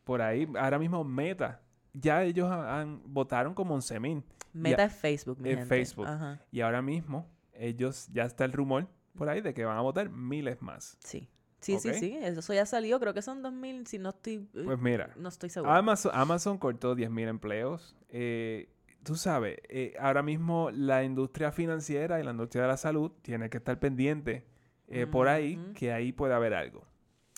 por 0.03 0.21
ahí. 0.21 0.47
Ahora 0.59 0.79
mismo 0.79 1.03
Meta, 1.03 1.61
ya 1.93 2.23
ellos 2.23 2.49
ha- 2.49 2.79
han, 2.81 3.01
votaron 3.05 3.53
como 3.53 3.75
11 3.75 3.99
mil. 3.99 4.23
Meta 4.53 4.83
es 4.85 4.93
Facebook, 4.93 5.39
mi 5.39 5.49
en 5.51 5.57
gente. 5.59 5.69
Facebook. 5.69 6.07
Ajá. 6.07 6.41
Y 6.51 6.61
ahora 6.61 6.81
mismo, 6.81 7.29
ellos, 7.53 8.07
ya 8.11 8.25
está 8.25 8.43
el 8.45 8.51
rumor 8.53 8.87
por 9.15 9.29
ahí 9.29 9.41
de 9.41 9.53
que 9.53 9.63
van 9.65 9.77
a 9.77 9.81
votar 9.81 10.09
miles 10.09 10.61
más. 10.61 10.97
Sí. 11.03 11.29
Sí, 11.61 11.77
sí, 11.79 11.93
sí. 11.93 12.17
Eso 12.19 12.53
ya 12.55 12.65
salió. 12.65 12.99
Creo 12.99 13.13
que 13.13 13.21
son 13.21 13.43
2000, 13.43 13.85
si 13.85 13.99
no 13.99 14.09
estoy... 14.09 14.39
Pues 14.39 14.79
mira, 14.79 15.13
no 15.15 15.29
estoy 15.29 15.49
seguro. 15.51 15.71
Amazon, 15.71 16.11
Amazon 16.15 16.57
cortó 16.57 16.95
10.000 16.95 17.27
empleos. 17.27 17.95
Eh, 18.09 18.67
tú 19.03 19.15
sabes, 19.15 19.57
eh, 19.69 19.93
ahora 19.99 20.23
mismo 20.23 20.69
la 20.71 21.03
industria 21.03 21.51
financiera 21.51 22.19
y 22.19 22.23
la 22.23 22.31
industria 22.31 22.63
de 22.63 22.67
la 22.69 22.77
salud 22.77 23.11
tiene 23.21 23.49
que 23.49 23.57
estar 23.57 23.79
pendiente 23.79 24.45
eh, 24.87 25.07
por 25.07 25.27
ahí, 25.27 25.57
que 25.75 25.91
ahí 25.91 26.11
puede 26.11 26.33
haber 26.33 26.53
algo. 26.53 26.85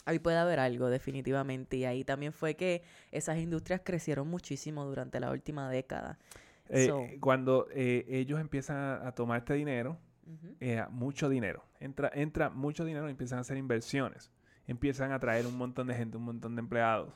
Ahí 0.05 0.20
puede 0.20 0.38
haber 0.38 0.59
algo, 0.59 0.89
definitivamente. 0.89 1.78
Y 1.78 1.86
ahí 1.86 2.03
también 2.03 2.34
fue 2.34 2.55
que 2.55 2.84
esas 3.11 3.38
industrias 3.38 3.82
crecieron 3.84 4.28
muchísimo 4.28 4.86
durante 4.86 5.20
la 5.20 5.32
última 5.32 5.70
década. 5.70 6.18
Eh, 6.70 6.88
So- 6.88 7.05
cuando 7.20 7.68
eh, 7.72 8.05
ellos 8.09 8.39
empiezan 8.39 9.05
a, 9.05 9.11
tomar 9.14 9.39
este 9.39 9.53
dinero, 9.53 9.97
eh, 10.59 10.84
mucho 10.89 11.30
dinero, 11.30 11.64
entra, 11.80 12.11
entra 12.14 12.49
mucho 12.49 12.86
dinero 12.86 13.07
y 13.07 13.11
empiezan 13.11 13.38
a 13.38 13.41
hacer 13.41 13.57
inversiones. 13.57 14.32
Empiezan 14.66 15.11
a 15.11 15.20
traer 15.20 15.45
un 15.45 15.57
montón 15.57 15.88
de 15.88 15.95
gente, 15.95 16.18
un 16.18 16.24
montón 16.24 16.55
de 16.55 16.61
empleados. 16.61 17.14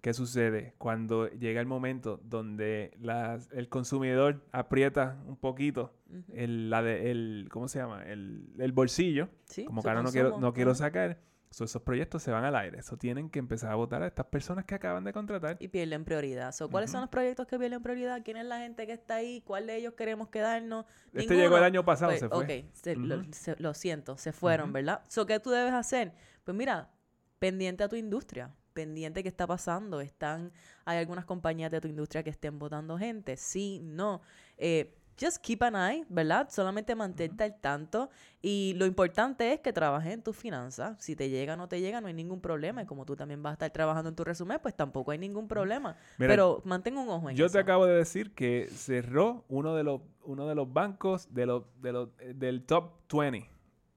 ¿Qué 0.00 0.12
sucede? 0.14 0.74
Cuando 0.78 1.28
llega 1.28 1.60
el 1.60 1.66
momento 1.66 2.20
donde 2.24 2.92
las- 3.00 3.50
el 3.52 3.68
consumidor 3.68 4.44
aprieta 4.52 5.16
un 5.26 5.36
poquito 5.36 5.94
Ujú. 6.10 6.32
el, 6.34 6.70
la 6.70 6.82
de- 6.82 7.10
el 7.10 7.48
¿cómo 7.50 7.68
se 7.68 7.78
llama? 7.78 8.02
El, 8.04 8.48
el 8.58 8.72
bolsillo, 8.72 9.28
Sí, 9.44 9.64
como 9.64 9.80
ahora 9.82 10.02
no 10.02 10.10
quiero, 10.10 10.38
no 10.40 10.52
quiero 10.52 10.74
sacar, 10.74 11.20
so, 11.50 11.62
esos 11.64 11.82
proyectos 11.82 12.20
se 12.22 12.32
van 12.32 12.44
al 12.44 12.56
aire. 12.56 12.80
Eso 12.80 12.96
tienen 12.96 13.30
que 13.30 13.38
empezar 13.38 13.70
a 13.70 13.76
votar 13.76 14.02
a 14.02 14.08
estas 14.08 14.26
personas 14.26 14.64
que 14.64 14.74
acaban 14.74 15.04
de 15.04 15.12
contratar. 15.12 15.56
Y 15.60 15.68
pierden 15.68 16.04
prioridad. 16.04 16.50
So, 16.52 16.68
¿Cuáles 16.68 16.90
son 16.90 16.98
Ujú. 16.98 17.04
los 17.04 17.10
proyectos 17.10 17.46
que 17.46 17.56
pierden 17.58 17.80
prioridad? 17.80 18.22
¿Quién 18.24 18.38
es 18.38 18.46
la 18.46 18.58
gente 18.58 18.86
que 18.86 18.92
está 18.92 19.14
ahí? 19.16 19.40
¿Cuál 19.42 19.68
de 19.68 19.76
ellos 19.76 19.94
queremos 19.94 20.28
quedarnos? 20.30 20.84
Este 21.12 21.34
llegó 21.34 21.56
el 21.56 21.62
Ninguno. 21.62 21.64
año 21.64 21.84
pasado, 21.84 22.10
Pues, 22.10 22.20
se 22.20 22.28
fue. 22.28 22.44
Ok, 22.64 22.66
se- 22.72 22.96
lo, 22.96 23.22
se- 23.32 23.56
lo 23.60 23.72
siento, 23.72 24.16
se 24.16 24.32
fueron. 24.32 24.72
¿verdad? 24.72 25.02
So, 25.06 25.26
¿Qué 25.26 25.38
tú 25.38 25.50
debes 25.50 25.72
hacer? 25.74 26.12
Pues 26.42 26.56
mira, 26.56 26.90
pendiente 27.38 27.84
a 27.84 27.88
tu 27.88 27.94
industria, 27.96 28.50
pendiente 28.74 29.22
qué 29.22 29.28
está 29.28 29.46
pasando. 29.46 30.00
Están, 30.00 30.52
hay 30.84 30.98
algunas 30.98 31.24
compañías 31.24 31.70
de 31.70 31.80
tu 31.80 31.88
industria 31.88 32.22
que 32.22 32.30
estén 32.30 32.58
votando 32.58 32.98
gente, 32.98 33.36
sí, 33.36 33.80
no. 33.82 34.20
Eh, 34.58 34.94
just 35.20 35.38
keep 35.38 35.62
an 35.62 35.76
eye, 35.76 36.04
¿verdad? 36.08 36.48
Solamente 36.50 36.94
mantente 36.94 37.44
al 37.44 37.60
tanto. 37.60 38.10
Y 38.42 38.74
lo 38.76 38.86
importante 38.86 39.52
es 39.52 39.60
que 39.60 39.72
trabajes 39.72 40.12
en 40.12 40.22
tus 40.22 40.36
finanzas. 40.36 40.96
Si 41.02 41.16
te 41.16 41.30
llega 41.30 41.54
o 41.54 41.56
no 41.56 41.68
te 41.68 41.80
llega, 41.80 42.00
no 42.00 42.08
hay 42.08 42.14
ningún 42.14 42.40
problema. 42.40 42.82
Y 42.82 42.86
como 42.86 43.04
tú 43.06 43.16
también 43.16 43.42
vas 43.42 43.52
a 43.52 43.54
estar 43.54 43.70
trabajando 43.70 44.08
en 44.10 44.16
tu 44.16 44.24
resumen, 44.24 44.58
pues 44.60 44.74
tampoco 44.74 45.12
hay 45.12 45.18
ningún 45.18 45.48
problema. 45.48 45.96
Mira, 46.18 46.32
Pero 46.32 46.62
mantén 46.64 46.96
un 46.98 47.08
ojo 47.08 47.30
en 47.30 47.36
Yo 47.36 47.46
eso. 47.46 47.52
te 47.52 47.58
acabo 47.60 47.86
de 47.86 47.94
decir 47.94 48.34
que 48.34 48.68
cerró 48.72 49.44
uno 49.48 49.74
de 49.74 49.84
los, 49.84 50.00
uno 50.24 50.48
de 50.48 50.54
los 50.54 50.72
bancos 50.72 51.32
de 51.32 51.46
los, 51.46 51.62
de 51.80 51.92
los, 51.92 52.08
eh, 52.18 52.34
del 52.34 52.64
top 52.64 52.92
20, 53.12 53.48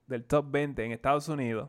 del 0.06 0.24
top 0.24 0.46
20 0.50 0.84
en 0.84 0.92
Estados 0.92 1.28
Unidos, 1.28 1.68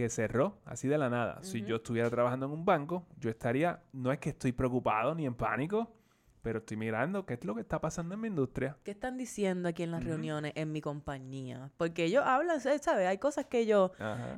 que 0.00 0.08
cerró, 0.08 0.56
así 0.64 0.88
de 0.88 0.96
la 0.96 1.10
nada. 1.10 1.42
Si 1.42 1.62
yo 1.62 1.76
estuviera 1.76 2.08
trabajando 2.08 2.46
en 2.46 2.52
un 2.52 2.64
banco, 2.64 3.06
yo 3.18 3.28
estaría, 3.28 3.82
no 3.92 4.10
es 4.10 4.18
que 4.18 4.30
estoy 4.30 4.52
preocupado 4.52 5.14
ni 5.14 5.26
en 5.26 5.34
pánico, 5.34 5.92
pero 6.40 6.60
estoy 6.60 6.78
mirando 6.78 7.26
qué 7.26 7.34
es 7.34 7.44
lo 7.44 7.54
que 7.54 7.60
está 7.60 7.82
pasando 7.82 8.14
en 8.14 8.22
mi 8.22 8.28
industria. 8.28 8.78
¿Qué 8.82 8.92
están 8.92 9.18
diciendo 9.18 9.68
aquí 9.68 9.82
en 9.82 9.90
las 9.90 10.02
reuniones 10.02 10.52
en 10.54 10.72
mi 10.72 10.80
compañía? 10.80 11.70
Porque 11.76 12.04
ellos 12.04 12.24
hablan, 12.24 12.62
¿sabes? 12.62 12.88
Hay 12.88 13.18
cosas 13.18 13.44
que 13.44 13.58
ellos 13.58 13.90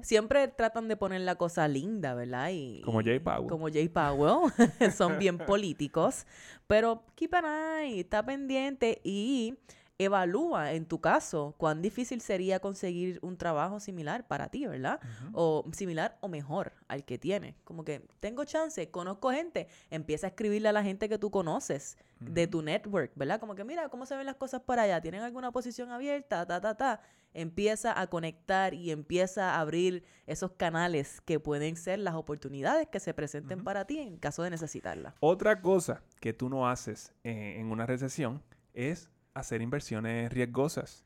siempre 0.02 0.48
tratan 0.48 0.88
de 0.88 0.96
poner 0.96 1.20
la 1.20 1.36
cosa 1.36 1.68
linda, 1.68 2.14
¿verdad? 2.14 2.50
Y, 2.52 2.82
como 2.82 3.00
Jay 3.00 3.20
Powell. 3.20 3.48
Como 3.48 3.68
Jay 3.68 3.88
Powell. 3.88 4.50
Son 4.96 5.16
bien 5.16 5.38
políticos. 5.38 6.26
Pero 6.66 7.04
keep 7.14 7.32
an 7.36 7.44
eye, 7.84 8.00
está 8.00 8.26
pendiente 8.26 9.00
y 9.04 9.60
evalúa 9.98 10.72
en 10.72 10.86
tu 10.86 11.00
caso 11.00 11.54
cuán 11.58 11.82
difícil 11.82 12.20
sería 12.20 12.60
conseguir 12.60 13.18
un 13.22 13.36
trabajo 13.36 13.80
similar 13.80 14.26
para 14.26 14.48
ti, 14.48 14.66
¿verdad? 14.66 15.00
O 15.32 15.64
similar 15.72 16.18
o 16.20 16.28
mejor 16.28 16.72
al 16.88 17.04
que 17.04 17.18
tienes. 17.18 17.54
Como 17.64 17.84
que 17.84 18.06
tengo 18.20 18.44
chance, 18.44 18.90
conozco 18.90 19.30
gente, 19.30 19.68
empieza 19.90 20.26
a 20.26 20.30
escribirle 20.30 20.68
a 20.68 20.72
la 20.72 20.82
gente 20.82 21.08
que 21.08 21.18
tú 21.18 21.30
conoces 21.30 21.96
de 22.20 22.46
tu 22.46 22.62
network, 22.62 23.12
¿verdad? 23.16 23.40
Como 23.40 23.54
que 23.54 23.64
mira 23.64 23.88
cómo 23.88 24.06
se 24.06 24.16
ven 24.16 24.26
las 24.26 24.36
cosas 24.36 24.62
por 24.62 24.78
allá, 24.78 25.00
tienen 25.00 25.22
alguna 25.22 25.50
posición 25.50 25.90
abierta, 25.90 26.46
ta, 26.46 26.60
ta, 26.60 26.76
ta. 26.76 27.00
Empieza 27.34 27.98
a 27.98 28.06
conectar 28.08 28.74
y 28.74 28.90
empieza 28.90 29.54
a 29.54 29.60
abrir 29.60 30.04
esos 30.26 30.52
canales 30.52 31.22
que 31.22 31.40
pueden 31.40 31.76
ser 31.76 31.98
las 31.98 32.14
oportunidades 32.14 32.88
que 32.88 33.00
se 33.00 33.14
presenten 33.14 33.64
para 33.64 33.86
ti 33.86 33.98
en 33.98 34.18
caso 34.18 34.42
de 34.42 34.50
necesitarla. 34.50 35.14
Otra 35.20 35.62
cosa 35.62 36.02
que 36.20 36.34
tú 36.34 36.50
no 36.50 36.68
haces 36.68 37.14
eh, 37.24 37.56
en 37.58 37.70
una 37.70 37.86
recesión 37.86 38.42
es 38.74 39.08
hacer 39.34 39.62
inversiones 39.62 40.32
riesgosas. 40.32 41.04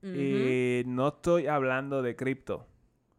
Y 0.00 0.84
no 0.86 1.08
estoy 1.08 1.48
hablando 1.48 2.02
de 2.02 2.14
cripto. 2.14 2.66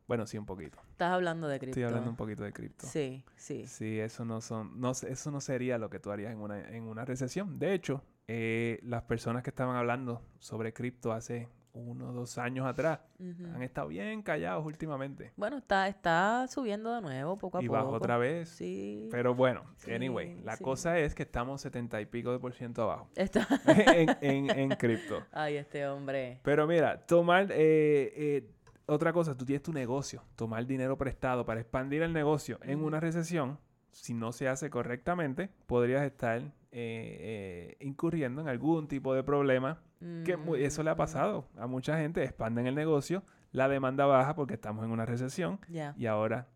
Bueno, 0.08 0.26
sí, 0.26 0.38
un 0.38 0.46
poquito. 0.46 0.80
Estás 0.92 1.12
hablando 1.12 1.48
de 1.48 1.60
cripto. 1.60 1.72
Estoy 1.72 1.84
hablando 1.84 2.10
un 2.10 2.16
poquito 2.16 2.44
de 2.44 2.54
cripto. 2.54 2.88
Sí, 2.88 3.24
sí. 3.36 3.68
Sí, 3.68 4.00
eso 4.00 4.26
no 4.26 4.42
son, 4.42 4.80
no, 4.80 4.92
eso 4.92 5.30
no 5.32 5.42
sería 5.42 5.78
lo 5.78 5.90
que 5.90 6.00
tú 6.00 6.10
harías 6.10 6.32
en 6.32 6.40
una, 6.40 6.68
en 6.70 6.84
una 6.84 7.06
recesión. 7.06 7.60
De 7.60 7.74
hecho, 7.74 8.04
eh, 8.28 8.80
las 8.84 9.04
personas 9.04 9.44
que 9.44 9.50
estaban 9.50 9.76
hablando 9.76 10.22
sobre 10.40 10.74
cripto 10.74 11.12
hace 11.12 11.48
uno 11.74 12.10
o 12.10 12.14
dos 12.14 12.38
años 12.38 12.66
atrás. 12.66 13.00
Han 13.20 13.62
estado 13.62 13.88
bien 13.88 14.22
callados 14.22 14.66
últimamente. 14.66 15.34
Bueno, 15.36 15.58
está, 15.58 15.88
está 15.88 16.48
subiendo 16.48 16.94
de 16.94 17.02
nuevo 17.02 17.38
poco 17.38 17.58
a 17.58 17.62
poco. 17.62 17.66
Y 17.66 17.68
bajo 17.68 17.90
otra 17.90 18.18
vez. 18.18 18.50
Sí. 18.50 19.08
Pero 19.12 19.36
bueno, 19.36 19.64
anyway, 19.94 20.40
la 20.44 20.58
cosa 20.58 21.00
es 21.00 21.16
que 21.16 21.24
estamos 21.24 21.62
setenta 21.62 22.02
y 22.02 22.06
pico 22.06 22.32
de 22.32 22.40
por 22.40 22.54
ciento 22.54 22.84
abajo. 22.84 23.10
Está. 23.16 23.48
en, 24.22 24.50
en, 24.50 24.70
cripto. 24.72 25.24
Ay, 25.32 25.58
este 25.58 25.88
hombre. 25.88 26.40
Pero 26.44 26.68
mira, 26.68 27.06
tomar... 27.06 27.52
Eh, 27.52 28.14
eh, 28.16 28.50
otra 28.86 29.14
cosa, 29.14 29.38
tú 29.38 29.46
tienes 29.46 29.62
tu 29.62 29.72
negocio, 29.72 30.24
tomar 30.36 30.66
dinero 30.66 30.98
prestado 30.98 31.46
para 31.46 31.60
expandir 31.62 32.02
el 32.02 32.12
negocio 32.12 32.58
en 32.64 32.84
una 32.84 33.00
recesión, 33.00 33.60
si 33.92 34.16
no 34.16 34.32
se 34.32 34.48
hace 34.48 34.72
correctamente, 34.72 35.50
podrías 35.68 36.04
estar 36.04 36.42
eh, 36.72 37.76
incurriendo 37.80 38.42
en 38.42 38.48
algún 38.48 38.88
tipo 38.88 39.14
de 39.14 39.24
problema 39.24 39.82
que 40.00 40.38
eso 40.58 40.84
le 40.84 40.90
ha 40.90 40.96
pasado. 40.96 41.46
A 41.58 41.68
mucha 41.68 41.98
gente, 41.98 42.24
expanden 42.24 42.68
el 42.68 42.76
negocio, 42.76 43.24
la 43.52 43.68
demanda 43.68 44.06
baja 44.06 44.36
porque 44.36 44.54
estamos 44.54 44.86
en 44.86 44.92
una 44.92 45.06
recesión 45.06 45.60
y 45.98 46.06
ahora 46.06 46.48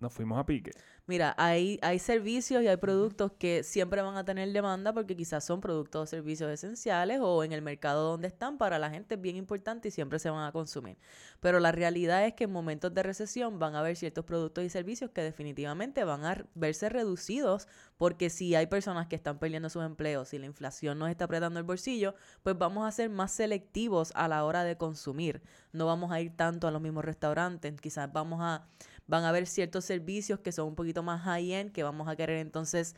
nos 0.00 0.12
fuimos 0.12 0.38
a 0.38 0.46
pique. 0.46 0.70
Mira, 1.06 1.34
hay, 1.38 1.78
hay 1.82 1.98
servicios 1.98 2.62
y 2.62 2.68
hay 2.68 2.76
productos 2.76 3.32
que 3.32 3.62
siempre 3.62 4.02
van 4.02 4.16
a 4.16 4.24
tener 4.24 4.52
demanda 4.52 4.92
porque 4.92 5.16
quizás 5.16 5.44
son 5.44 5.60
productos 5.60 6.02
o 6.02 6.06
servicios 6.06 6.50
esenciales 6.50 7.20
o 7.22 7.42
en 7.44 7.52
el 7.52 7.62
mercado 7.62 8.10
donde 8.10 8.28
están 8.28 8.58
para 8.58 8.78
la 8.78 8.90
gente 8.90 9.14
es 9.14 9.20
bien 9.20 9.36
importante 9.36 9.88
y 9.88 9.90
siempre 9.90 10.18
se 10.18 10.28
van 10.28 10.44
a 10.44 10.52
consumir. 10.52 10.98
Pero 11.40 11.60
la 11.60 11.72
realidad 11.72 12.26
es 12.26 12.34
que 12.34 12.44
en 12.44 12.52
momentos 12.52 12.92
de 12.92 13.02
recesión 13.02 13.58
van 13.58 13.74
a 13.74 13.80
haber 13.80 13.96
ciertos 13.96 14.24
productos 14.24 14.64
y 14.64 14.68
servicios 14.68 15.10
que 15.10 15.22
definitivamente 15.22 16.04
van 16.04 16.24
a 16.24 16.44
verse 16.54 16.88
reducidos 16.88 17.68
porque 17.96 18.30
si 18.30 18.54
hay 18.54 18.66
personas 18.66 19.06
que 19.06 19.16
están 19.16 19.38
perdiendo 19.38 19.70
sus 19.70 19.84
empleos, 19.84 20.32
y 20.32 20.38
la 20.38 20.46
inflación 20.46 20.98
nos 20.98 21.10
está 21.10 21.24
apretando 21.24 21.58
el 21.58 21.64
bolsillo, 21.64 22.14
pues 22.42 22.56
vamos 22.56 22.86
a 22.86 22.92
ser 22.92 23.10
más 23.10 23.32
selectivos 23.32 24.12
a 24.14 24.28
la 24.28 24.44
hora 24.44 24.64
de 24.64 24.76
consumir. 24.76 25.42
No 25.72 25.86
vamos 25.86 26.12
a 26.12 26.20
ir 26.20 26.36
tanto 26.36 26.68
a 26.68 26.70
los 26.70 26.80
mismos 26.80 27.04
restaurantes, 27.04 27.80
quizás 27.80 28.12
vamos 28.12 28.40
a 28.42 28.66
van 29.08 29.24
a 29.24 29.30
haber 29.30 29.46
ciertos 29.46 29.84
servicios 29.84 30.38
que 30.38 30.52
son 30.52 30.68
un 30.68 30.74
poquito 30.76 31.02
más 31.02 31.22
high-end 31.22 31.72
que 31.72 31.82
vamos 31.82 32.06
a 32.06 32.14
querer 32.14 32.36
entonces 32.38 32.94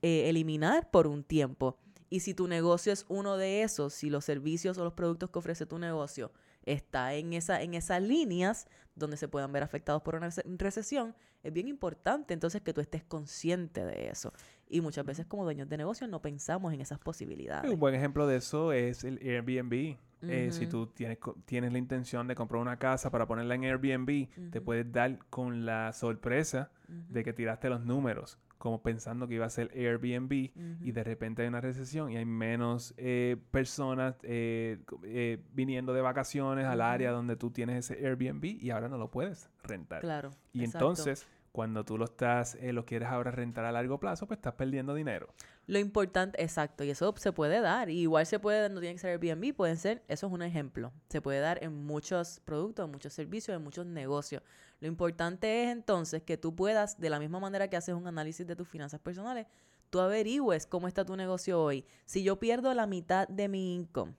eh, 0.00 0.30
eliminar 0.30 0.90
por 0.90 1.06
un 1.06 1.22
tiempo. 1.22 1.76
Y 2.08 2.20
si 2.20 2.32
tu 2.32 2.48
negocio 2.48 2.92
es 2.92 3.04
uno 3.08 3.36
de 3.36 3.62
esos, 3.62 3.92
si 3.92 4.08
los 4.08 4.24
servicios 4.24 4.78
o 4.78 4.84
los 4.84 4.94
productos 4.94 5.28
que 5.28 5.38
ofrece 5.38 5.66
tu 5.66 5.78
negocio 5.78 6.32
está 6.64 7.14
en, 7.14 7.34
esa, 7.34 7.60
en 7.60 7.74
esas 7.74 8.00
líneas 8.02 8.66
donde 8.94 9.16
se 9.16 9.28
puedan 9.28 9.52
ver 9.52 9.62
afectados 9.62 10.00
por 10.02 10.14
una 10.14 10.30
recesión, 10.44 11.14
es 11.42 11.52
bien 11.52 11.68
importante 11.68 12.34
entonces 12.34 12.62
que 12.62 12.72
tú 12.72 12.80
estés 12.80 13.04
consciente 13.04 13.84
de 13.84 14.08
eso. 14.08 14.32
Y 14.68 14.80
muchas 14.80 15.04
veces 15.04 15.26
como 15.26 15.44
dueños 15.44 15.68
de 15.68 15.76
negocios 15.76 16.10
no 16.10 16.20
pensamos 16.20 16.72
en 16.72 16.80
esas 16.80 16.98
posibilidades. 16.98 17.70
Un 17.70 17.78
buen 17.78 17.94
ejemplo 17.94 18.26
de 18.26 18.36
eso 18.36 18.72
es 18.72 19.04
el 19.04 19.18
Airbnb. 19.18 19.96
Eh, 20.22 20.48
si 20.50 20.66
tú 20.66 20.88
tienes, 20.88 21.18
tienes 21.44 21.72
la 21.72 21.78
intención 21.78 22.26
de 22.26 22.34
comprar 22.34 22.60
una 22.60 22.76
casa 22.76 23.10
para 23.10 23.26
ponerla 23.26 23.54
en 23.54 23.64
Airbnb, 23.64 24.50
te 24.50 24.60
puedes 24.60 24.90
dar 24.90 25.18
con 25.30 25.64
la 25.64 25.92
sorpresa 25.92 26.70
de 26.88 27.22
que 27.22 27.32
tiraste 27.32 27.68
los 27.68 27.84
números 27.84 28.38
como 28.58 28.82
pensando 28.82 29.28
que 29.28 29.34
iba 29.34 29.46
a 29.46 29.50
ser 29.50 29.70
Airbnb 29.72 30.50
y 30.80 30.92
de 30.92 31.04
repente 31.04 31.42
hay 31.42 31.48
una 31.48 31.60
recesión 31.60 32.10
y 32.10 32.16
hay 32.16 32.24
menos 32.24 32.92
eh, 32.96 33.36
personas 33.52 34.16
eh, 34.22 35.38
viniendo 35.52 35.92
de 35.94 36.00
vacaciones 36.00 36.66
al 36.66 36.80
área 36.80 37.12
donde 37.12 37.36
tú 37.36 37.50
tienes 37.50 37.90
ese 37.90 38.04
Airbnb 38.04 38.44
y 38.44 38.70
ahora 38.70 38.88
no 38.88 38.98
lo 38.98 39.10
puedes 39.10 39.48
rentar. 39.62 40.00
Claro. 40.00 40.30
Y 40.52 40.64
entonces 40.64 41.26
cuando 41.52 41.84
tú 41.84 41.98
lo 41.98 42.04
estás, 42.04 42.56
eh, 42.56 42.72
lo 42.72 42.84
quieres 42.84 43.08
ahora 43.08 43.30
rentar 43.30 43.64
a 43.64 43.72
largo 43.72 43.98
plazo, 43.98 44.26
pues 44.26 44.38
estás 44.38 44.54
perdiendo 44.54 44.94
dinero. 44.94 45.28
Lo 45.66 45.78
importante, 45.78 46.42
exacto, 46.42 46.84
y 46.84 46.90
eso 46.90 47.14
se 47.16 47.32
puede 47.32 47.60
dar. 47.60 47.90
igual 47.90 48.26
se 48.26 48.38
puede, 48.38 48.68
no 48.68 48.80
tiene 48.80 48.94
que 48.94 49.00
ser 49.00 49.10
Airbnb, 49.10 49.54
pueden 49.54 49.76
ser, 49.76 50.02
eso 50.08 50.26
es 50.26 50.32
un 50.32 50.42
ejemplo. 50.42 50.92
Se 51.08 51.20
puede 51.20 51.40
dar 51.40 51.62
en 51.62 51.84
muchos 51.84 52.40
productos, 52.44 52.84
en 52.84 52.90
muchos 52.90 53.12
servicios, 53.12 53.56
en 53.56 53.62
muchos 53.62 53.86
negocios. 53.86 54.42
Lo 54.80 54.88
importante 54.88 55.64
es 55.64 55.70
entonces 55.70 56.22
que 56.22 56.36
tú 56.36 56.54
puedas, 56.54 56.98
de 57.00 57.10
la 57.10 57.18
misma 57.18 57.40
manera 57.40 57.68
que 57.68 57.76
haces 57.76 57.94
un 57.94 58.06
análisis 58.06 58.46
de 58.46 58.56
tus 58.56 58.68
finanzas 58.68 59.00
personales, 59.00 59.46
tú 59.90 60.00
averigües 60.00 60.66
cómo 60.66 60.88
está 60.88 61.04
tu 61.04 61.16
negocio 61.16 61.60
hoy. 61.60 61.84
Si 62.04 62.22
yo 62.22 62.38
pierdo 62.38 62.72
la 62.74 62.86
mitad 62.86 63.26
de 63.28 63.48
mi 63.48 63.74
income, 63.74 64.14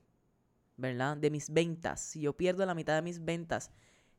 ¿verdad? 0.77 1.17
De 1.17 1.29
mis 1.29 1.49
ventas, 1.49 2.01
si 2.01 2.21
yo 2.21 2.35
pierdo 2.35 2.65
la 2.65 2.75
mitad 2.75 2.95
de 2.95 3.01
mis 3.01 3.23
ventas, 3.23 3.71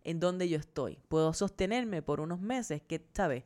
en 0.05 0.21
donde 0.21 0.49
yo 0.49 0.59
estoy. 0.59 0.99
Puedo 1.09 1.33
sostenerme 1.33 2.03
por 2.03 2.21
unos 2.21 2.41
meses, 2.41 2.83
que, 2.83 3.05
¿sabes? 3.15 3.45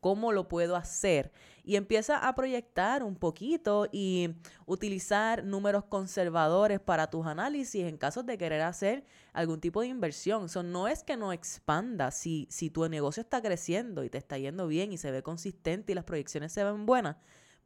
¿Cómo 0.00 0.32
lo 0.32 0.48
puedo 0.48 0.76
hacer? 0.76 1.30
Y 1.62 1.76
empieza 1.76 2.26
a 2.26 2.34
proyectar 2.34 3.02
un 3.02 3.16
poquito 3.16 3.86
y 3.92 4.30
utilizar 4.64 5.44
números 5.44 5.84
conservadores 5.84 6.80
para 6.80 7.10
tus 7.10 7.26
análisis 7.26 7.84
en 7.84 7.98
caso 7.98 8.22
de 8.22 8.38
querer 8.38 8.62
hacer 8.62 9.04
algún 9.34 9.60
tipo 9.60 9.82
de 9.82 9.88
inversión. 9.88 10.46
Eso 10.46 10.62
no 10.62 10.88
es 10.88 11.02
que 11.02 11.18
no 11.18 11.34
expanda. 11.34 12.10
Si, 12.12 12.46
si 12.50 12.70
tu 12.70 12.88
negocio 12.88 13.20
está 13.20 13.42
creciendo 13.42 14.02
y 14.02 14.08
te 14.08 14.16
está 14.16 14.38
yendo 14.38 14.66
bien 14.68 14.90
y 14.90 14.96
se 14.96 15.10
ve 15.10 15.22
consistente 15.22 15.92
y 15.92 15.94
las 15.94 16.04
proyecciones 16.04 16.50
se 16.52 16.64
ven 16.64 16.86
buenas, 16.86 17.16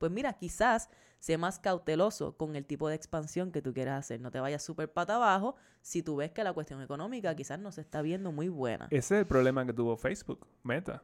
pues 0.05 0.12
mira, 0.12 0.34
quizás 0.34 0.90
sé 1.18 1.38
más 1.38 1.59
cauteloso 1.59 2.36
con 2.36 2.57
el 2.57 2.66
tipo 2.66 2.90
de 2.90 2.94
expansión 2.94 3.52
que 3.52 3.62
tú 3.62 3.72
quieras 3.72 3.98
hacer. 3.98 4.20
No 4.20 4.30
te 4.30 4.38
vayas 4.38 4.62
súper 4.62 4.92
pata 4.92 5.14
abajo 5.14 5.57
si 5.80 6.02
tú 6.02 6.16
ves 6.16 6.30
que 6.30 6.44
la 6.44 6.52
cuestión 6.52 6.82
económica 6.82 7.34
quizás 7.34 7.59
no 7.59 7.72
se 7.72 7.80
está 7.80 8.02
viendo 8.02 8.30
muy 8.30 8.50
buena. 8.50 8.88
Ese 8.90 9.14
es 9.14 9.20
el 9.20 9.26
problema 9.26 9.64
que 9.64 9.72
tuvo 9.72 9.96
Facebook, 9.96 10.46
Meta. 10.62 11.02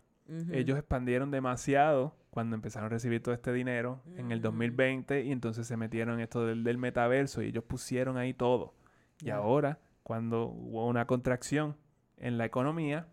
Ellos 0.52 0.78
expandieron 0.78 1.30
demasiado 1.30 2.14
cuando 2.28 2.56
empezaron 2.56 2.88
a 2.88 2.88
recibir 2.90 3.22
todo 3.22 3.34
este 3.34 3.54
dinero 3.54 4.02
en 4.16 4.32
el 4.32 4.42
2020 4.42 5.24
y 5.24 5.32
entonces 5.32 5.66
se 5.66 5.78
metieron 5.78 6.16
en 6.16 6.20
esto 6.20 6.44
del, 6.44 6.76
metaverso 6.76 7.40
y 7.40 7.46
ellos 7.46 7.64
pusieron 7.64 8.18
ahí 8.18 8.34
todo. 8.34 8.74
Y 9.22 9.30
ahora, 9.30 9.78
cuando 10.02 10.44
hubo 10.44 10.86
una 10.86 11.06
contracción 11.06 11.74
en 12.18 12.36
la 12.36 12.44
economía, 12.44 13.08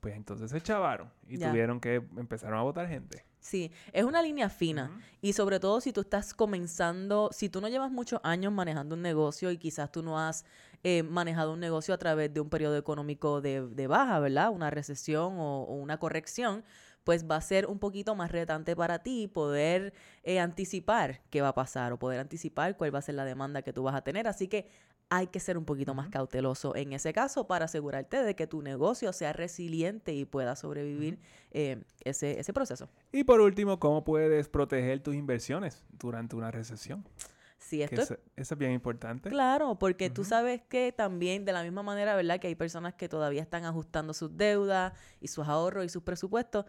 pues 0.00 0.16
entonces 0.16 0.50
se 0.50 0.60
chavaron 0.60 1.10
y 1.26 1.38
tuvieron 1.38 1.80
que 1.80 1.96
empezaron 2.16 2.58
a 2.58 2.62
votar 2.62 2.88
gente. 2.88 3.24
Sí, 3.40 3.70
es 3.92 4.04
una 4.04 4.20
línea 4.20 4.48
fina. 4.48 5.00
Y 5.20 5.32
sobre 5.32 5.60
todo 5.60 5.80
si 5.80 5.92
tú 5.92 6.02
estás 6.02 6.34
comenzando, 6.34 7.30
si 7.32 7.48
tú 7.48 7.60
no 7.60 7.68
llevas 7.68 7.90
muchos 7.90 8.20
años 8.22 8.52
manejando 8.52 8.94
un 8.94 9.02
negocio 9.02 9.50
y 9.50 9.58
quizás 9.58 9.90
tú 9.90 10.02
no 10.02 10.18
has 10.18 10.44
eh, 10.82 11.02
manejado 11.02 11.52
un 11.52 11.60
negocio 11.60 11.94
a 11.94 11.98
través 11.98 12.32
de 12.32 12.40
un 12.40 12.50
periodo 12.50 12.76
económico 12.76 13.40
de, 13.40 13.66
de 13.66 13.86
baja, 13.86 14.18
¿verdad? 14.18 14.50
Una 14.50 14.70
recesión 14.70 15.36
o, 15.38 15.64
una 15.64 15.98
corrección, 15.98 16.64
pues 17.04 17.26
va 17.28 17.36
a 17.36 17.40
ser 17.40 17.66
un 17.66 17.78
poquito 17.78 18.14
más 18.14 18.32
retante 18.32 18.76
para 18.76 18.98
ti 18.98 19.28
poder 19.28 19.94
eh, 20.24 20.40
anticipar 20.40 21.22
qué 21.30 21.40
va 21.40 21.48
a 21.48 21.54
pasar 21.54 21.92
o 21.92 21.98
poder 21.98 22.20
anticipar 22.20 22.76
cuál 22.76 22.94
va 22.94 22.98
a 22.98 23.02
ser 23.02 23.14
la 23.14 23.24
demanda 23.24 23.62
que 23.62 23.72
tú 23.72 23.82
vas 23.82 23.94
a 23.94 24.02
tener. 24.02 24.28
Así 24.28 24.48
que 24.48 24.68
hay 25.10 25.28
que 25.28 25.40
ser 25.40 25.56
un 25.56 25.64
poquito 25.64 25.94
más 25.94 26.08
cauteloso 26.08 26.76
en 26.76 26.92
ese 26.92 27.12
caso 27.12 27.46
para 27.46 27.64
asegurarte 27.64 28.22
de 28.22 28.34
que 28.34 28.46
tu 28.46 28.62
negocio 28.62 29.12
sea 29.12 29.32
resiliente 29.32 30.14
y 30.14 30.24
pueda 30.24 30.54
sobrevivir 30.56 31.18
eh, 31.50 31.82
ese, 32.04 32.38
ese 32.38 32.52
proceso. 32.52 32.88
Y 33.12 33.24
por 33.24 33.40
último, 33.40 33.78
¿cómo 33.78 34.04
puedes 34.04 34.48
proteger 34.48 35.00
tus 35.00 35.14
inversiones 35.14 35.84
durante 35.98 36.36
una 36.36 36.50
recesión? 36.50 37.04
Si 37.58 37.82
esto 37.82 38.00
es 38.02 38.10
eso, 38.36 38.54
es 38.54 38.58
bien 38.58 38.72
importante. 38.72 39.30
Claro, 39.30 39.78
porque 39.78 40.10
tú 40.10 40.24
sabes 40.24 40.62
que 40.68 40.92
también 40.92 41.44
de 41.44 41.52
la 41.52 41.62
misma 41.62 41.82
manera, 41.82 42.14
¿verdad? 42.14 42.38
Que 42.38 42.46
hay 42.46 42.54
personas 42.54 42.94
que 42.94 43.08
todavía 43.08 43.42
están 43.42 43.64
ajustando 43.64 44.14
sus 44.14 44.36
deudas 44.36 44.92
y 45.20 45.28
sus 45.28 45.46
ahorros 45.48 45.84
y 45.84 45.88
sus 45.88 46.02
presupuestos. 46.02 46.66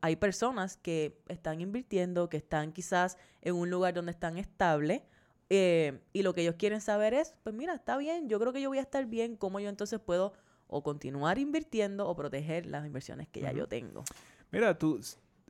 Hay 0.00 0.16
personas 0.16 0.76
que 0.76 1.20
están 1.28 1.60
invirtiendo, 1.60 2.28
que 2.28 2.36
están 2.36 2.72
quizás 2.72 3.16
en 3.42 3.54
un 3.54 3.70
lugar 3.70 3.94
donde 3.94 4.10
están 4.10 4.36
estables 4.36 5.02
eh, 5.50 6.00
y 6.12 6.22
lo 6.22 6.34
que 6.34 6.42
ellos 6.42 6.56
quieren 6.58 6.80
saber 6.80 7.14
es, 7.14 7.34
pues 7.42 7.54
mira, 7.54 7.74
está 7.74 7.96
bien, 7.96 8.28
yo 8.28 8.38
creo 8.40 8.52
que 8.52 8.60
yo 8.60 8.68
voy 8.68 8.78
a 8.78 8.82
estar 8.82 9.06
bien, 9.06 9.36
¿cómo 9.36 9.60
yo 9.60 9.68
entonces 9.68 10.00
puedo 10.00 10.32
o 10.66 10.82
continuar 10.82 11.38
invirtiendo 11.38 12.08
o 12.08 12.16
proteger 12.16 12.66
las 12.66 12.86
inversiones 12.86 13.28
que 13.28 13.40
ya 13.40 13.52
yo 13.52 13.68
tengo? 13.68 14.04
Mira, 14.50 14.78
tú, 14.78 15.00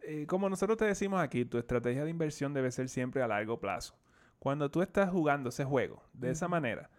eh, 0.02 0.26
como 0.26 0.48
nosotros 0.48 0.76
te 0.76 0.84
decimos 0.84 1.20
aquí, 1.20 1.44
tu 1.44 1.58
estrategia 1.58 2.04
de 2.04 2.10
inversión 2.10 2.52
debe 2.52 2.70
ser 2.70 2.88
siempre 2.88 3.22
a 3.22 3.28
largo 3.28 3.60
plazo. 3.60 3.96
Cuando 4.38 4.70
tú 4.70 4.82
estás 4.82 5.10
jugando 5.10 5.48
ese 5.48 5.64
juego 5.64 6.02
de 6.12 6.30
esa 6.30 6.48
manera, 6.48 6.90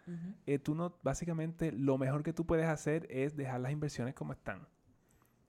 eh, 0.47 0.57
tú 0.57 0.73
no, 0.73 0.97
básicamente 1.03 1.71
lo 1.71 1.99
mejor 1.99 2.23
que 2.23 2.33
tú 2.33 2.47
puedes 2.47 2.65
hacer 2.65 3.05
es 3.11 3.35
dejar 3.35 3.59
las 3.59 3.71
inversiones 3.71 4.15
como 4.15 4.33
están 4.33 4.67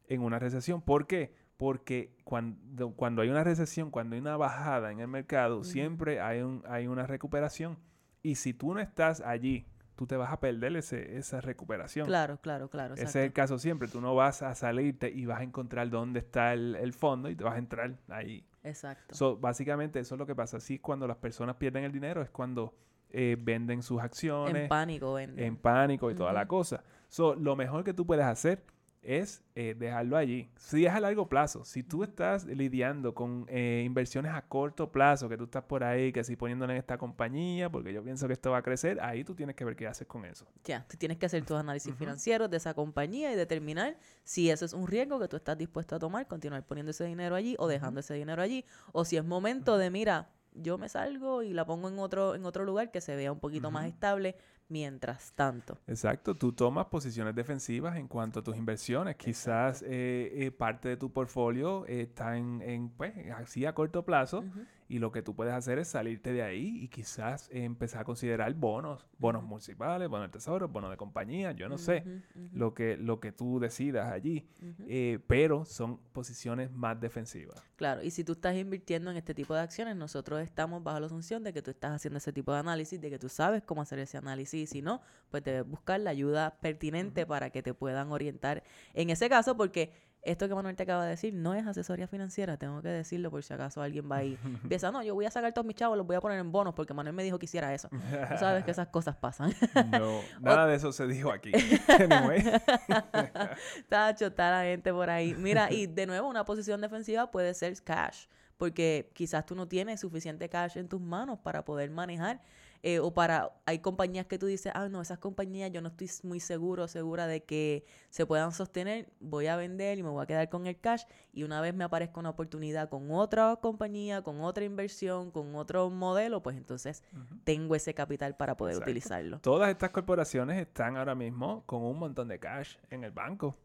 en 0.06 0.20
una 0.20 0.38
recesión. 0.38 0.82
¿Por 0.82 1.06
qué? 1.06 1.34
Porque 1.56 2.14
cuando, 2.24 2.90
cuando 2.92 3.22
hay 3.22 3.30
una 3.30 3.44
recesión, 3.44 3.90
cuando 3.90 4.14
hay 4.14 4.20
una 4.20 4.36
bajada 4.36 4.92
en 4.92 5.00
el 5.00 5.08
mercado, 5.08 5.64
siempre 5.64 6.20
hay, 6.20 6.42
un, 6.42 6.62
hay 6.68 6.86
una 6.86 7.06
recuperación. 7.06 7.78
Y 8.22 8.34
si 8.34 8.52
tú 8.52 8.74
no 8.74 8.80
estás 8.80 9.20
allí, 9.20 9.66
tú 9.94 10.06
te 10.06 10.16
vas 10.16 10.30
a 10.32 10.38
perder 10.38 10.76
ese, 10.76 11.16
esa 11.16 11.40
recuperación. 11.40 12.06
Claro, 12.06 12.38
claro, 12.40 12.68
claro. 12.68 12.94
Ese 12.94 13.04
es 13.04 13.16
el 13.16 13.32
caso 13.32 13.58
siempre. 13.58 13.88
Tú 13.88 14.00
no 14.00 14.14
vas 14.14 14.42
a 14.42 14.54
salirte 14.54 15.10
y 15.10 15.24
vas 15.24 15.40
a 15.40 15.44
encontrar 15.44 15.88
dónde 15.88 16.20
está 16.20 16.52
el, 16.52 16.76
el 16.76 16.92
fondo 16.92 17.30
y 17.30 17.36
te 17.36 17.44
vas 17.44 17.54
a 17.54 17.58
entrar 17.58 17.96
ahí. 18.08 18.46
Exacto. 18.62 19.14
So, 19.14 19.36
básicamente 19.36 20.00
eso 20.00 20.14
es 20.14 20.18
lo 20.18 20.26
que 20.26 20.34
pasa. 20.34 20.58
Así 20.58 20.74
es 20.74 20.80
cuando 20.80 21.06
las 21.06 21.16
personas 21.16 21.56
pierden 21.56 21.84
el 21.84 21.92
dinero, 21.92 22.20
es 22.20 22.30
cuando 22.30 22.74
eh, 23.10 23.36
venden 23.38 23.82
sus 23.82 24.00
acciones 24.00 24.64
en 24.64 24.68
pánico 24.68 25.14
venden. 25.14 25.44
en 25.44 25.56
pánico 25.56 26.10
y 26.10 26.14
toda 26.14 26.32
la 26.32 26.46
cosa. 26.46 26.82
So, 27.08 27.34
lo 27.34 27.56
mejor 27.56 27.84
que 27.84 27.94
tú 27.94 28.04
puedes 28.04 28.24
hacer 28.24 28.64
es 29.06 29.42
eh, 29.54 29.74
dejarlo 29.78 30.16
allí. 30.16 30.50
Si 30.56 30.84
es 30.84 30.92
a 30.92 30.98
largo 30.98 31.28
plazo, 31.28 31.64
si 31.64 31.84
tú 31.84 32.02
estás 32.02 32.44
lidiando 32.44 33.14
con 33.14 33.46
eh, 33.48 33.84
inversiones 33.86 34.32
a 34.34 34.42
corto 34.42 34.90
plazo, 34.90 35.28
que 35.28 35.36
tú 35.38 35.44
estás 35.44 35.62
por 35.62 35.84
ahí, 35.84 36.12
que 36.12 36.24
si 36.24 36.34
poniéndole 36.34 36.72
en 36.72 36.78
esta 36.78 36.98
compañía, 36.98 37.70
porque 37.70 37.92
yo 37.92 38.02
pienso 38.02 38.26
que 38.26 38.32
esto 38.32 38.50
va 38.50 38.58
a 38.58 38.62
crecer, 38.62 39.00
ahí 39.00 39.22
tú 39.22 39.34
tienes 39.34 39.54
que 39.54 39.64
ver 39.64 39.76
qué 39.76 39.86
haces 39.86 40.08
con 40.08 40.24
eso. 40.24 40.46
Ya, 40.64 40.84
tú 40.88 40.96
tienes 40.96 41.18
que 41.18 41.26
hacer 41.26 41.44
tus 41.44 41.56
análisis 41.56 41.94
financieros 41.94 42.50
de 42.50 42.56
esa 42.56 42.74
compañía 42.74 43.32
y 43.32 43.36
determinar 43.36 43.96
si 44.24 44.50
ese 44.50 44.64
es 44.64 44.72
un 44.72 44.88
riesgo 44.88 45.20
que 45.20 45.28
tú 45.28 45.36
estás 45.36 45.56
dispuesto 45.56 45.94
a 45.94 45.98
tomar, 46.00 46.26
continuar 46.26 46.66
poniendo 46.66 46.90
ese 46.90 47.04
dinero 47.04 47.36
allí 47.36 47.54
o 47.58 47.68
dejando 47.68 48.00
ese 48.00 48.14
dinero 48.14 48.42
allí, 48.42 48.64
o 48.92 49.04
si 49.04 49.16
es 49.16 49.24
momento 49.24 49.78
de, 49.78 49.90
mira, 49.90 50.30
yo 50.52 50.78
me 50.78 50.88
salgo 50.88 51.42
y 51.42 51.52
la 51.52 51.64
pongo 51.64 51.88
en 51.88 51.98
otro, 51.98 52.34
en 52.34 52.44
otro 52.44 52.64
lugar 52.64 52.90
que 52.90 53.00
se 53.00 53.14
vea 53.14 53.30
un 53.30 53.40
poquito 53.40 53.70
más 53.70 53.86
estable 53.86 54.36
mientras 54.68 55.32
tanto. 55.32 55.78
Exacto, 55.86 56.34
tú 56.34 56.52
tomas 56.52 56.86
posiciones 56.86 57.34
defensivas 57.34 57.96
en 57.96 58.08
cuanto 58.08 58.40
a 58.40 58.42
tus 58.42 58.56
inversiones. 58.56 59.16
Quizás 59.16 59.82
eh, 59.82 60.32
eh, 60.34 60.50
parte 60.50 60.88
de 60.88 60.96
tu 60.96 61.12
portfolio 61.12 61.86
eh, 61.86 62.02
está 62.02 62.36
en, 62.36 62.62
en, 62.62 62.88
pues, 62.90 63.14
así 63.32 63.64
a 63.64 63.74
corto 63.74 64.04
plazo. 64.04 64.44
Y 64.88 64.98
lo 64.98 65.10
que 65.10 65.22
tú 65.22 65.34
puedes 65.34 65.52
hacer 65.54 65.78
es 65.78 65.88
salirte 65.88 66.32
de 66.32 66.42
ahí 66.42 66.78
y 66.82 66.88
quizás 66.88 67.48
empezar 67.52 68.02
a 68.02 68.04
considerar 68.04 68.52
bonos, 68.54 69.06
bonos 69.18 69.42
municipales, 69.42 70.08
bonos 70.08 70.24
del 70.24 70.30
tesoro, 70.30 70.68
bonos 70.68 70.90
de 70.90 70.96
compañía, 70.96 71.52
yo 71.52 71.68
no 71.68 71.78
sé, 71.78 72.04
lo 72.52 72.74
que, 72.74 72.96
lo 72.96 73.20
que 73.20 73.32
tú 73.32 73.58
decidas 73.58 74.12
allí, 74.12 74.46
eh, 74.86 75.18
pero 75.26 75.64
son 75.64 75.98
posiciones 76.12 76.70
más 76.70 77.00
defensivas. 77.00 77.62
Claro, 77.76 78.02
y 78.02 78.10
si 78.10 78.24
tú 78.24 78.32
estás 78.32 78.56
invirtiendo 78.56 79.10
en 79.10 79.16
este 79.16 79.34
tipo 79.34 79.54
de 79.54 79.60
acciones, 79.60 79.96
nosotros 79.96 80.40
estamos 80.40 80.82
bajo 80.82 81.00
la 81.00 81.06
asunción 81.06 81.42
de 81.42 81.52
que 81.52 81.62
tú 81.62 81.70
estás 81.70 81.92
haciendo 81.92 82.18
ese 82.18 82.32
tipo 82.32 82.52
de 82.52 82.58
análisis, 82.58 83.00
de 83.00 83.10
que 83.10 83.18
tú 83.18 83.28
sabes 83.28 83.62
cómo 83.62 83.82
hacer 83.82 83.98
ese 83.98 84.16
análisis, 84.16 84.62
y 84.62 84.66
si 84.66 84.82
no, 84.82 85.00
pues 85.30 85.42
debes 85.42 85.66
buscar 85.66 86.00
la 86.00 86.10
ayuda 86.10 86.58
pertinente 86.60 87.26
para 87.26 87.50
que 87.50 87.62
te 87.62 87.74
puedan 87.74 88.12
orientar 88.12 88.62
en 88.94 89.10
ese 89.10 89.28
caso, 89.28 89.56
porque 89.56 89.92
esto 90.26 90.48
que 90.48 90.54
Manuel 90.54 90.76
te 90.76 90.82
acaba 90.82 91.04
de 91.04 91.10
decir 91.10 91.32
no 91.32 91.54
es 91.54 91.66
asesoría 91.66 92.06
financiera, 92.06 92.56
tengo 92.56 92.82
que 92.82 92.88
decirlo 92.88 93.30
por 93.30 93.42
si 93.42 93.54
acaso 93.54 93.80
alguien 93.80 94.10
va 94.10 94.16
ahí. 94.16 94.38
Empieza, 94.62 94.90
no, 94.90 95.02
yo 95.02 95.14
voy 95.14 95.24
a 95.24 95.30
sacar 95.30 95.52
todos 95.52 95.66
mis 95.66 95.76
chavos, 95.76 95.96
los 95.96 96.06
voy 96.06 96.16
a 96.16 96.20
poner 96.20 96.38
en 96.38 96.52
bonos 96.52 96.74
porque 96.74 96.92
Manuel 96.92 97.14
me 97.14 97.22
dijo 97.22 97.38
que 97.38 97.46
hiciera 97.46 97.72
eso. 97.72 97.88
Tú 97.88 98.38
sabes 98.38 98.64
que 98.64 98.72
esas 98.72 98.88
cosas 98.88 99.16
pasan. 99.16 99.54
no, 99.92 100.20
nada 100.40 100.66
de 100.66 100.76
eso 100.76 100.92
se 100.92 101.06
dijo 101.06 101.30
aquí. 101.30 101.52
Tacho, 103.88 104.26
está 104.26 104.50
la 104.50 104.64
gente 104.64 104.92
por 104.92 105.08
ahí. 105.08 105.34
Mira, 105.34 105.72
y 105.72 105.86
de 105.86 106.06
nuevo, 106.06 106.28
una 106.28 106.44
posición 106.44 106.80
defensiva 106.80 107.30
puede 107.30 107.54
ser 107.54 107.80
cash, 107.82 108.26
porque 108.56 109.10
quizás 109.14 109.46
tú 109.46 109.54
no 109.54 109.68
tienes 109.68 110.00
suficiente 110.00 110.48
cash 110.48 110.76
en 110.76 110.88
tus 110.88 111.00
manos 111.00 111.38
para 111.38 111.64
poder 111.64 111.90
manejar. 111.90 112.42
Eh, 112.88 113.00
o 113.00 113.12
para, 113.12 113.50
hay 113.64 113.80
compañías 113.80 114.26
que 114.26 114.38
tú 114.38 114.46
dices, 114.46 114.70
ah, 114.76 114.88
no, 114.88 115.02
esas 115.02 115.18
compañías 115.18 115.72
yo 115.72 115.82
no 115.82 115.88
estoy 115.88 116.08
muy 116.22 116.38
seguro, 116.38 116.86
segura 116.86 117.26
de 117.26 117.42
que 117.42 117.84
se 118.10 118.26
puedan 118.26 118.52
sostener, 118.52 119.08
voy 119.18 119.48
a 119.48 119.56
vender 119.56 119.98
y 119.98 120.04
me 120.04 120.08
voy 120.08 120.22
a 120.22 120.26
quedar 120.26 120.48
con 120.48 120.68
el 120.68 120.78
cash. 120.78 121.02
Y 121.32 121.42
una 121.42 121.60
vez 121.60 121.74
me 121.74 121.82
aparezca 121.82 122.20
una 122.20 122.30
oportunidad 122.30 122.88
con 122.88 123.10
otra 123.10 123.56
compañía, 123.56 124.22
con 124.22 124.40
otra 124.40 124.64
inversión, 124.64 125.32
con 125.32 125.56
otro 125.56 125.90
modelo, 125.90 126.44
pues 126.44 126.56
entonces 126.56 127.02
tengo 127.42 127.74
ese 127.74 127.92
capital 127.92 128.36
para 128.36 128.56
poder 128.56 128.74
Exacto. 128.74 128.88
utilizarlo. 128.88 129.40
Todas 129.40 129.68
estas 129.70 129.90
corporaciones 129.90 130.56
están 130.56 130.96
ahora 130.96 131.16
mismo 131.16 131.64
con 131.66 131.82
un 131.82 131.98
montón 131.98 132.28
de 132.28 132.38
cash 132.38 132.76
en 132.90 133.02
el 133.02 133.10
banco, 133.10 133.56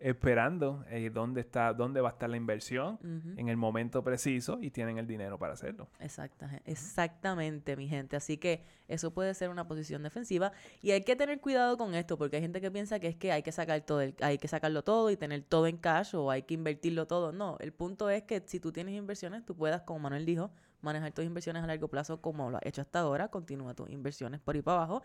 esperando 0.00 0.84
eh, 0.88 1.10
dónde 1.12 1.42
está, 1.42 1.72
dónde 1.74 2.00
va 2.00 2.08
a 2.08 2.12
estar 2.12 2.28
la 2.28 2.36
inversión 2.38 2.98
en 3.36 3.48
el 3.48 3.56
momento 3.56 4.02
preciso 4.02 4.58
y 4.60 4.70
tienen 4.70 4.96
el 4.98 5.06
dinero 5.06 5.38
para 5.38 5.52
hacerlo. 5.52 5.88
Exacta, 6.00 6.60
exactamente, 6.64 7.76
mi 7.76 7.86
gente. 7.86 8.16
Así 8.16 8.38
que 8.38 8.64
eso 8.88 9.12
puede 9.12 9.34
ser 9.34 9.50
una 9.50 9.68
posición 9.68 10.02
defensiva 10.02 10.52
y 10.80 10.90
hay 10.92 11.02
que 11.04 11.16
tener 11.16 11.40
cuidado 11.40 11.76
con 11.76 11.94
esto 11.94 12.16
porque 12.18 12.36
hay 12.36 12.42
gente 12.42 12.60
que 12.60 12.70
piensa 12.70 12.98
que 12.98 13.08
es 13.08 13.16
que 13.16 13.30
hay 13.32 13.42
que 13.42 13.52
sacar 13.52 13.80
todo, 13.82 14.00
el- 14.00 14.14
hay 14.20 14.38
que 14.38 14.48
sacarlo 14.48 14.82
todo 14.82 15.10
y 15.10 15.16
tener 15.16 15.42
todo 15.42 15.66
en 15.66 15.76
cash 15.76 16.14
o 16.16 16.30
hay 16.30 16.42
que 16.42 16.54
invertirlo 16.54 17.06
todo. 17.06 17.32
No, 17.32 17.56
el 17.60 17.72
punto 17.72 18.08
es 18.10 18.22
que 18.22 18.42
si 18.46 18.58
tú 18.58 18.72
tienes 18.72 18.94
inversiones, 18.94 19.44
tú 19.44 19.54
puedas, 19.54 19.82
como 19.82 20.00
Manuel 20.00 20.24
dijo, 20.24 20.50
manejar 20.80 21.12
tus 21.12 21.24
inversiones 21.26 21.62
a 21.62 21.66
largo 21.66 21.88
plazo 21.88 22.20
como 22.22 22.50
lo 22.50 22.56
has 22.56 22.64
hecho 22.66 22.80
hasta 22.80 23.00
ahora, 23.00 23.28
continúa 23.28 23.74
tus 23.74 23.90
inversiones 23.90 24.40
por 24.40 24.54
ahí 24.56 24.62
para 24.62 24.78
abajo 24.78 25.02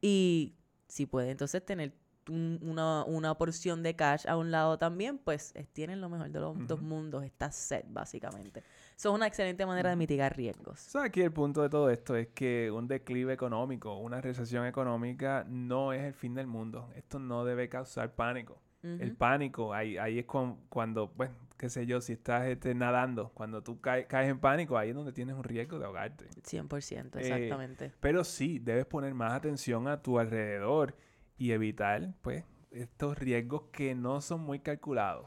y 0.00 0.54
si 0.86 1.06
puedes 1.06 1.30
entonces 1.30 1.64
tener 1.64 1.94
un- 2.28 2.58
una, 2.62 3.04
una 3.04 3.34
porción 3.36 3.82
de 3.82 3.94
cash 3.96 4.26
a 4.26 4.36
un 4.36 4.50
lado 4.50 4.78
también, 4.78 5.18
pues 5.18 5.52
es- 5.54 5.68
tienen 5.68 6.00
lo 6.00 6.08
mejor 6.08 6.30
de 6.30 6.40
los 6.40 6.66
dos 6.66 6.80
mundos, 6.82 7.24
está 7.24 7.50
set 7.52 7.86
básicamente. 7.88 8.62
Eso 8.96 9.08
es 9.10 9.14
una 9.14 9.26
excelente 9.26 9.66
manera 9.66 9.90
de 9.90 9.96
mitigar 9.96 10.36
riesgos. 10.36 10.94
Aquí 10.96 11.20
el 11.22 11.32
punto 11.32 11.62
de 11.62 11.68
todo 11.68 11.90
esto 11.90 12.16
es 12.16 12.28
que 12.28 12.70
un 12.70 12.86
declive 12.88 13.32
económico, 13.32 13.96
una 13.98 14.20
recesión 14.20 14.66
económica 14.66 15.44
no 15.48 15.92
es 15.92 16.02
el 16.02 16.14
fin 16.14 16.34
del 16.34 16.46
mundo. 16.46 16.90
Esto 16.94 17.18
no 17.18 17.44
debe 17.44 17.68
causar 17.68 18.14
pánico. 18.14 18.60
El 18.82 19.16
pánico, 19.16 19.72
ahí, 19.72 19.96
ahí 19.96 20.18
es 20.18 20.26
cuan- 20.26 20.58
cuando, 20.68 21.10
pues, 21.10 21.30
qué 21.56 21.70
sé 21.70 21.86
yo, 21.86 22.02
si 22.02 22.12
estás 22.12 22.46
este, 22.48 22.74
nadando, 22.74 23.30
cuando 23.32 23.62
tú 23.62 23.80
cae- 23.80 24.06
caes 24.06 24.28
en 24.28 24.38
pánico, 24.38 24.76
ahí 24.76 24.90
es 24.90 24.94
donde 24.94 25.12
tienes 25.12 25.34
un 25.36 25.42
riesgo 25.42 25.78
de 25.78 25.86
ahogarte. 25.86 26.26
100%, 26.42 27.18
Eh, 27.18 27.22
exactamente. 27.22 27.92
Pero 28.00 28.24
sí, 28.24 28.58
debes 28.58 28.84
poner 28.84 29.14
más 29.14 29.32
atención 29.32 29.88
a 29.88 30.02
tu 30.02 30.18
alrededor 30.18 30.94
y 31.36 31.52
evitar, 31.52 32.14
pues, 32.22 32.44
estos 32.74 33.16
riesgos 33.16 33.62
que 33.72 33.94
no 33.94 34.20
son 34.20 34.40
muy 34.40 34.58
calculados. 34.58 35.26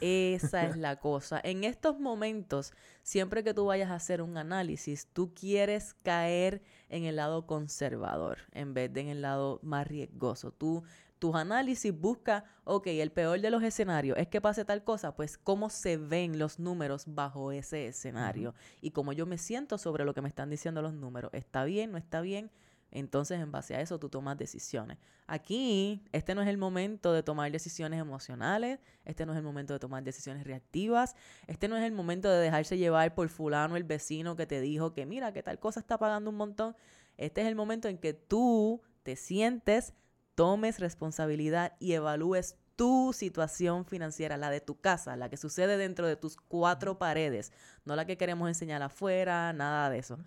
Esa 0.00 0.66
es 0.66 0.76
la 0.76 0.96
cosa. 0.96 1.40
En 1.42 1.64
estos 1.64 1.98
momentos, 1.98 2.72
siempre 3.02 3.42
que 3.42 3.54
tú 3.54 3.66
vayas 3.66 3.90
a 3.90 3.94
hacer 3.94 4.22
un 4.22 4.36
análisis, 4.36 5.06
tú 5.12 5.32
quieres 5.34 5.94
caer 6.02 6.62
en 6.88 7.04
el 7.04 7.16
lado 7.16 7.46
conservador 7.46 8.38
en 8.52 8.74
vez 8.74 8.92
de 8.92 9.00
en 9.00 9.08
el 9.08 9.22
lado 9.22 9.58
más 9.62 9.86
riesgoso. 9.86 10.52
Tú, 10.52 10.84
tus 11.18 11.34
análisis 11.34 11.98
busca, 11.98 12.44
ok, 12.64 12.88
el 12.88 13.12
peor 13.12 13.40
de 13.40 13.50
los 13.50 13.62
escenarios 13.62 14.18
es 14.18 14.28
que 14.28 14.40
pase 14.40 14.64
tal 14.64 14.84
cosa, 14.84 15.14
pues 15.14 15.38
cómo 15.38 15.70
se 15.70 15.96
ven 15.96 16.38
los 16.38 16.58
números 16.58 17.04
bajo 17.06 17.52
ese 17.52 17.86
escenario 17.86 18.54
y 18.80 18.90
cómo 18.90 19.12
yo 19.12 19.24
me 19.24 19.38
siento 19.38 19.78
sobre 19.78 20.04
lo 20.04 20.14
que 20.14 20.20
me 20.20 20.28
están 20.28 20.50
diciendo 20.50 20.82
los 20.82 20.94
números. 20.94 21.30
¿Está 21.32 21.64
bien? 21.64 21.92
¿No 21.92 21.98
está 21.98 22.20
bien? 22.20 22.50
Entonces, 22.92 23.40
en 23.40 23.50
base 23.50 23.74
a 23.74 23.80
eso, 23.80 23.98
tú 23.98 24.10
tomas 24.10 24.36
decisiones. 24.36 24.98
Aquí, 25.26 26.04
este 26.12 26.34
no 26.34 26.42
es 26.42 26.48
el 26.48 26.58
momento 26.58 27.12
de 27.14 27.22
tomar 27.22 27.50
decisiones 27.50 27.98
emocionales, 27.98 28.80
este 29.06 29.24
no 29.24 29.32
es 29.32 29.38
el 29.38 29.44
momento 29.44 29.72
de 29.72 29.78
tomar 29.78 30.04
decisiones 30.04 30.44
reactivas, 30.44 31.16
este 31.46 31.68
no 31.68 31.76
es 31.78 31.84
el 31.84 31.92
momento 31.92 32.28
de 32.28 32.38
dejarse 32.38 32.76
llevar 32.76 33.14
por 33.14 33.30
fulano, 33.30 33.76
el 33.76 33.84
vecino 33.84 34.36
que 34.36 34.46
te 34.46 34.60
dijo 34.60 34.92
que 34.92 35.06
mira, 35.06 35.32
que 35.32 35.42
tal 35.42 35.58
cosa 35.58 35.80
está 35.80 35.98
pagando 35.98 36.30
un 36.30 36.36
montón. 36.36 36.76
Este 37.16 37.40
es 37.40 37.46
el 37.46 37.54
momento 37.54 37.88
en 37.88 37.96
que 37.96 38.12
tú 38.12 38.82
te 39.02 39.16
sientes, 39.16 39.94
tomes 40.34 40.78
responsabilidad 40.78 41.74
y 41.80 41.94
evalúes 41.94 42.56
tu 42.76 43.12
situación 43.12 43.84
financiera, 43.84 44.36
la 44.36 44.50
de 44.50 44.60
tu 44.60 44.80
casa, 44.80 45.16
la 45.16 45.28
que 45.28 45.36
sucede 45.36 45.76
dentro 45.76 46.06
de 46.06 46.16
tus 46.16 46.36
cuatro 46.36 46.98
paredes, 46.98 47.52
no 47.84 47.96
la 47.96 48.06
que 48.06 48.16
queremos 48.16 48.48
enseñar 48.48 48.82
afuera, 48.82 49.52
nada 49.52 49.88
de 49.90 49.98
eso. 49.98 50.18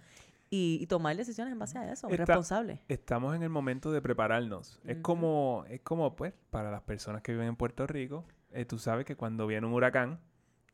Y, 0.49 0.77
y 0.79 0.87
tomar 0.87 1.15
decisiones 1.17 1.51
en 1.51 1.59
base 1.59 1.77
a 1.77 1.91
eso, 1.91 2.07
Está- 2.07 2.25
responsable. 2.25 2.81
Estamos 2.87 3.35
en 3.35 3.43
el 3.43 3.49
momento 3.49 3.91
de 3.91 4.01
prepararnos. 4.01 4.79
Es 4.85 4.97
como, 4.97 5.65
es 5.69 5.81
como, 5.81 6.15
pues, 6.15 6.33
para 6.51 6.69
las 6.71 6.81
personas 6.83 7.21
que 7.23 7.31
viven 7.31 7.47
en 7.47 7.55
Puerto 7.55 7.87
Rico, 7.87 8.25
eh, 8.51 8.63
tú 8.65 8.77
sabes 8.77 9.05
que 9.05 9.15
cuando 9.15 9.47
viene 9.47 9.65
un 9.65 9.73
huracán, 9.73 10.19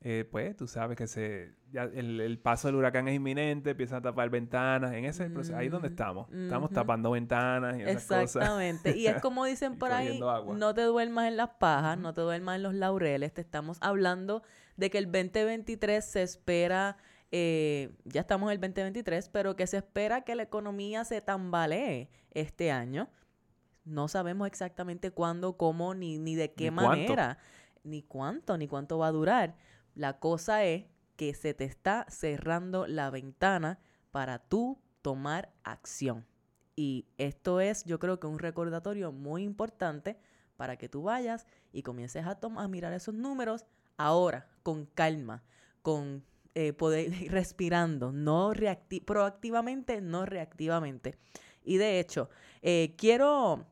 eh, 0.04 0.28
pues 0.30 0.58
tú 0.58 0.68
sabes 0.68 0.98
que 0.98 1.06
se 1.06 1.54
ya 1.72 1.84
el, 1.84 2.20
el 2.20 2.40
paso 2.40 2.68
del 2.68 2.76
huracán 2.76 3.08
es 3.08 3.16
inminente, 3.16 3.70
empiezan 3.72 4.00
a 4.00 4.02
tapar 4.02 4.30
ventanas, 4.32 4.94
en 4.94 5.06
ese 5.06 5.30
proceso, 5.30 5.56
ahí 5.56 5.68
es 5.68 5.72
donde 5.72 5.90
estamos, 5.90 6.28
estamos 6.34 6.72
tapando 6.72 7.12
ventanas 7.12 7.78
y 7.78 7.84
esas 7.84 8.04
cosas. 8.06 8.24
Exactamente. 8.24 8.98
Y 8.98 9.06
es 9.08 9.22
como 9.22 9.46
dicen 9.46 9.78
por 9.78 9.92
ahí, 9.94 10.20
agua. 10.22 10.56
no 10.58 10.74
te 10.74 10.82
duermas 10.82 11.28
en 11.28 11.38
las 11.38 11.50
pajas, 11.52 11.98
no 12.00 12.14
te 12.14 12.22
duermas 12.22 12.56
en 12.58 12.64
los 12.64 12.74
laureles. 12.74 13.32
Te 13.34 13.42
estamos 13.42 13.78
hablando 13.80 14.42
de 14.76 14.90
que 14.90 14.98
el 14.98 15.06
2023 15.06 16.04
se 16.04 16.24
espera, 16.24 16.98
eh, 17.32 17.96
ya 18.04 18.22
estamos 18.22 18.48
en 18.50 18.56
el 18.56 18.62
2023, 18.62 19.30
pero 19.30 19.56
que 19.56 19.68
se 19.68 19.78
espera 19.78 20.22
que 20.22 20.36
la 20.36 20.44
economía 20.44 21.06
se 21.06 21.22
tambalee 21.22 22.10
este 22.32 22.72
año. 22.72 23.10
No 23.86 24.08
sabemos 24.08 24.48
exactamente 24.48 25.12
cuándo, 25.12 25.58
cómo, 25.58 25.94
ni, 25.94 26.20
ni 26.20 26.36
de 26.36 26.54
qué 26.54 26.70
Ni 26.70 26.76
cuánto. 26.76 26.90
manera, 26.90 27.38
ni 27.84 28.04
cuánto, 28.04 28.58
ni 28.58 28.68
cuánto 28.68 28.98
va 28.98 29.08
a 29.08 29.12
durar. 29.12 29.56
La 29.96 30.20
cosa 30.20 30.64
es 30.66 30.86
que 31.16 31.34
se 31.34 31.54
te 31.54 31.64
está 31.64 32.06
cerrando 32.10 32.86
la 32.86 33.10
ventana 33.10 33.80
para 34.12 34.40
tú 34.40 34.80
tomar 35.02 35.54
acción. 35.64 36.26
Y 36.76 37.08
esto 37.18 37.60
es, 37.60 37.84
yo 37.86 38.00
creo 38.00 38.20
que 38.20 38.28
un 38.28 38.40
recordatorio 38.40 39.12
muy 39.12 39.44
importante 39.44 40.18
para 40.58 40.78
que 40.78 40.90
tú 40.90 41.04
vayas 41.04 41.48
y 41.72 41.84
comiences 41.84 42.26
a, 42.26 42.40
a 42.58 42.68
mirar 42.68 42.94
esos 42.94 43.14
números 43.16 43.66
ahora, 43.98 44.48
con 44.64 44.86
calma, 44.86 45.44
con 45.82 46.24
eh, 46.56 46.74
poder 46.74 47.12
respirando, 47.32 48.12
no 48.12 48.52
proactivamente, 49.06 50.02
no 50.02 50.26
reactivamente. 50.26 51.16
Y 51.64 51.78
de 51.78 52.00
hecho, 52.00 52.30
eh, 52.62 52.96
quiero 52.98 53.66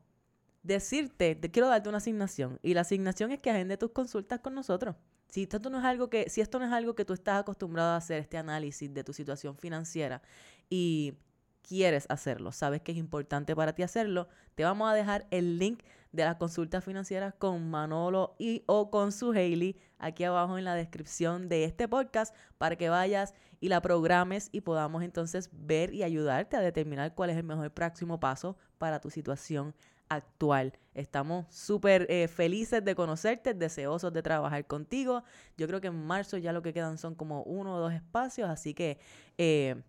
decirte, 0.63 1.35
te 1.35 1.51
quiero 1.51 1.67
darte 1.67 1.89
una 1.89 1.97
asignación. 1.97 2.59
Y 2.61 2.73
la 2.73 2.81
asignación 2.81 3.31
es 3.31 3.39
que 3.39 3.49
agende 3.49 3.77
tus 3.77 3.91
consultas 3.91 4.39
con 4.39 4.53
nosotros. 4.53 4.95
Si 5.27 5.43
esto 5.43 5.69
no 5.69 5.79
es 5.79 5.85
algo 5.85 6.09
que, 6.09 6.29
si 6.29 6.41
esto 6.41 6.59
no 6.59 6.65
es 6.65 6.71
algo 6.71 6.95
que 6.95 7.05
tú 7.05 7.13
estás 7.13 7.39
acostumbrado 7.39 7.91
a 7.91 7.97
hacer, 7.97 8.19
este 8.19 8.37
análisis 8.37 8.91
de 8.93 9.03
tu 9.03 9.13
situación 9.13 9.57
financiera, 9.57 10.21
y 10.69 11.13
quieres 11.61 12.05
hacerlo, 12.09 12.51
sabes 12.51 12.81
que 12.81 12.91
es 12.91 12.97
importante 12.97 13.55
para 13.55 13.73
ti 13.73 13.83
hacerlo, 13.83 14.27
te 14.55 14.63
vamos 14.63 14.89
a 14.89 14.93
dejar 14.93 15.27
el 15.29 15.59
link 15.59 15.83
de 16.11 16.25
las 16.25 16.35
consultas 16.37 16.83
financieras 16.83 17.33
con 17.35 17.69
Manolo 17.69 18.35
y 18.39 18.63
o 18.65 18.89
con 18.89 19.11
su 19.11 19.31
Hailey 19.31 19.77
aquí 19.97 20.23
abajo 20.23 20.57
en 20.57 20.63
la 20.63 20.75
descripción 20.75 21.49
de 21.49 21.65
este 21.65 21.87
podcast 21.87 22.35
para 22.57 22.75
que 22.75 22.89
vayas 22.89 23.33
y 23.59 23.69
la 23.69 23.81
programes 23.81 24.49
y 24.51 24.61
podamos 24.61 25.03
entonces 25.03 25.49
ver 25.51 25.93
y 25.93 26.03
ayudarte 26.03 26.57
a 26.57 26.61
determinar 26.61 27.13
cuál 27.13 27.29
es 27.29 27.37
el 27.37 27.43
mejor 27.43 27.71
próximo 27.71 28.19
paso 28.19 28.57
para 28.77 28.99
tu 28.99 29.09
situación 29.09 29.75
actual. 30.09 30.73
Estamos 30.95 31.45
súper 31.49 32.07
eh, 32.09 32.27
felices 32.27 32.83
de 32.83 32.95
conocerte, 32.95 33.53
deseosos 33.53 34.11
de 34.11 34.23
trabajar 34.23 34.65
contigo. 34.65 35.23
Yo 35.55 35.67
creo 35.67 35.79
que 35.79 35.87
en 35.87 36.05
marzo 36.05 36.37
ya 36.37 36.51
lo 36.51 36.61
que 36.61 36.73
quedan 36.73 36.97
son 36.97 37.15
como 37.15 37.43
uno 37.43 37.75
o 37.75 37.79
dos 37.79 37.93
espacios, 37.93 38.49
así 38.49 38.73
que 38.73 38.99
eh, 39.37 39.81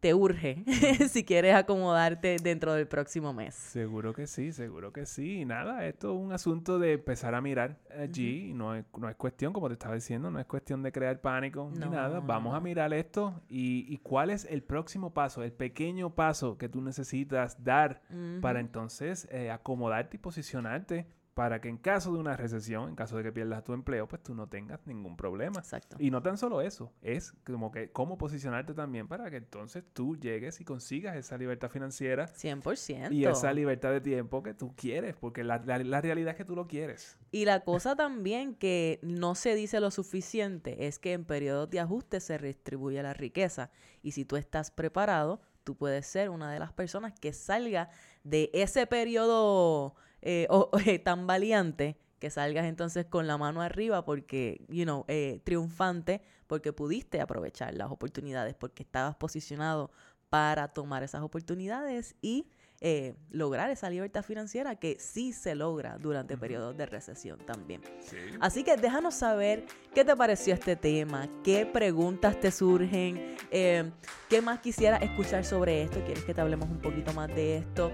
te 0.00 0.14
urge 0.14 0.64
si 1.10 1.24
quieres 1.24 1.54
acomodarte 1.54 2.36
dentro 2.42 2.72
del 2.74 2.88
próximo 2.88 3.32
mes. 3.32 3.54
Seguro 3.54 4.12
que 4.12 4.26
sí, 4.26 4.52
seguro 4.52 4.92
que 4.92 5.06
sí. 5.06 5.40
Y 5.40 5.44
nada, 5.44 5.86
esto 5.86 6.12
es 6.14 6.18
un 6.20 6.32
asunto 6.32 6.78
de 6.78 6.94
empezar 6.94 7.34
a 7.34 7.40
mirar 7.40 7.78
allí. 7.98 8.50
y 8.50 8.54
no, 8.54 8.74
es, 8.74 8.84
no 8.98 9.08
es 9.08 9.16
cuestión, 9.16 9.52
como 9.52 9.68
te 9.68 9.74
estaba 9.74 9.94
diciendo, 9.94 10.30
no 10.30 10.40
es 10.40 10.46
cuestión 10.46 10.82
de 10.82 10.90
crear 10.92 11.20
pánico 11.20 11.70
No, 11.74 11.86
ni 11.86 11.92
nada. 11.92 12.20
no, 12.20 12.26
Vamos 12.26 12.54
a 12.54 12.60
mirar 12.60 12.92
esto 12.94 13.40
y, 13.48 13.86
y 13.92 13.98
cuál 13.98 14.30
es 14.30 14.44
el 14.46 14.62
próximo 14.62 15.12
paso, 15.12 15.42
el 15.42 15.52
pequeño 15.52 16.14
paso 16.14 16.56
que 16.58 16.68
tú 16.68 16.80
necesitas 16.80 17.62
dar 17.62 18.02
para 18.40 18.60
entonces 18.60 19.28
eh, 19.30 19.50
acomodarte 19.50 20.16
y 20.16 20.20
posicionarte 20.20 21.06
para 21.40 21.58
que 21.62 21.70
en 21.70 21.78
caso 21.78 22.12
de 22.12 22.18
una 22.18 22.36
recesión, 22.36 22.90
en 22.90 22.94
caso 22.96 23.16
de 23.16 23.22
que 23.22 23.32
pierdas 23.32 23.64
tu 23.64 23.72
empleo, 23.72 24.06
pues 24.06 24.22
tú 24.22 24.34
no 24.34 24.46
tengas 24.46 24.78
ningún 24.86 25.16
problema. 25.16 25.58
Exacto. 25.58 25.96
Y 25.98 26.10
no 26.10 26.20
tan 26.20 26.36
solo 26.36 26.60
eso, 26.60 26.92
es 27.00 27.32
como 27.46 27.70
que 27.70 27.90
cómo 27.90 28.18
posicionarte 28.18 28.74
también 28.74 29.08
para 29.08 29.30
que 29.30 29.38
entonces 29.38 29.82
tú 29.94 30.18
llegues 30.18 30.60
y 30.60 30.66
consigas 30.66 31.16
esa 31.16 31.38
libertad 31.38 31.70
financiera 31.70 32.26
100%. 32.28 33.10
y 33.10 33.24
esa 33.24 33.54
libertad 33.54 33.90
de 33.90 34.02
tiempo 34.02 34.42
que 34.42 34.52
tú 34.52 34.74
quieres, 34.76 35.16
porque 35.16 35.42
la, 35.42 35.56
la- 35.64 35.78
la 35.78 36.00
realidad 36.02 36.32
es 36.32 36.36
que 36.36 36.44
tú 36.44 36.54
lo 36.54 36.66
quieres. 36.66 37.16
Y 37.30 37.46
la 37.46 37.60
cosa 37.60 37.96
también 37.96 38.54
que 38.54 38.98
no 39.02 39.34
se 39.34 39.54
dice 39.54 39.80
lo 39.80 39.90
suficiente 39.90 40.86
es 40.88 40.98
que 40.98 41.14
en 41.14 41.24
periodos 41.24 41.70
de 41.70 41.80
ajuste 41.80 42.20
se 42.20 42.36
redistribuye 42.36 43.02
la 43.02 43.14
riqueza. 43.14 43.70
Y 44.02 44.12
si 44.12 44.26
tú 44.26 44.36
estás 44.36 44.70
preparado, 44.70 45.40
tú 45.64 45.74
puedes 45.74 46.04
ser 46.06 46.28
una 46.28 46.52
de 46.52 46.58
las 46.58 46.74
personas 46.74 47.14
que 47.18 47.32
salga 47.32 47.88
de 48.24 48.50
ese 48.52 48.86
periodo 48.86 49.94
eh, 50.22 50.46
o- 50.50 50.70
eh, 50.86 50.98
tan 50.98 51.26
valiente, 51.26 51.96
que 52.18 52.28
salgas 52.30 52.66
entonces 52.66 53.06
con 53.06 53.26
la 53.26 53.38
mano 53.38 53.62
arriba 53.62 54.04
porque, 54.04 54.60
you 54.68 54.84
know, 54.84 55.04
eh, 55.08 55.40
triunfante, 55.44 56.20
porque 56.46 56.72
pudiste 56.72 57.20
aprovechar 57.20 57.74
las 57.74 57.90
oportunidades, 57.90 58.54
porque 58.54 58.82
estabas 58.82 59.16
posicionado 59.16 59.90
para 60.28 60.68
tomar 60.68 61.02
esas 61.02 61.22
oportunidades 61.22 62.14
y 62.20 62.46
eh, 62.82 63.14
lograr 63.30 63.70
esa 63.70 63.90
libertad 63.90 64.22
financiera 64.22 64.76
que 64.76 64.98
sí 65.00 65.32
se 65.32 65.54
logra 65.54 65.98
durante 65.98 66.36
periodos 66.36 66.76
de 66.76 66.86
recesión 66.86 67.38
también. 67.38 67.82
Sí. 68.00 68.16
Así 68.40 68.64
que 68.64 68.76
déjanos 68.76 69.14
saber 69.14 69.66
qué 69.94 70.04
te 70.04 70.14
pareció 70.16 70.54
este 70.54 70.76
tema, 70.76 71.28
qué 71.42 71.66
preguntas 71.66 72.38
te 72.40 72.50
surgen, 72.50 73.36
eh, 73.50 73.90
qué 74.28 74.40
más 74.40 74.60
quisieras 74.60 75.02
escuchar 75.02 75.44
sobre 75.44 75.82
esto, 75.82 76.02
quieres 76.04 76.24
que 76.24 76.32
te 76.32 76.40
hablemos 76.40 76.68
un 76.70 76.80
poquito 76.80 77.12
más 77.12 77.28
de 77.34 77.58
esto. 77.58 77.90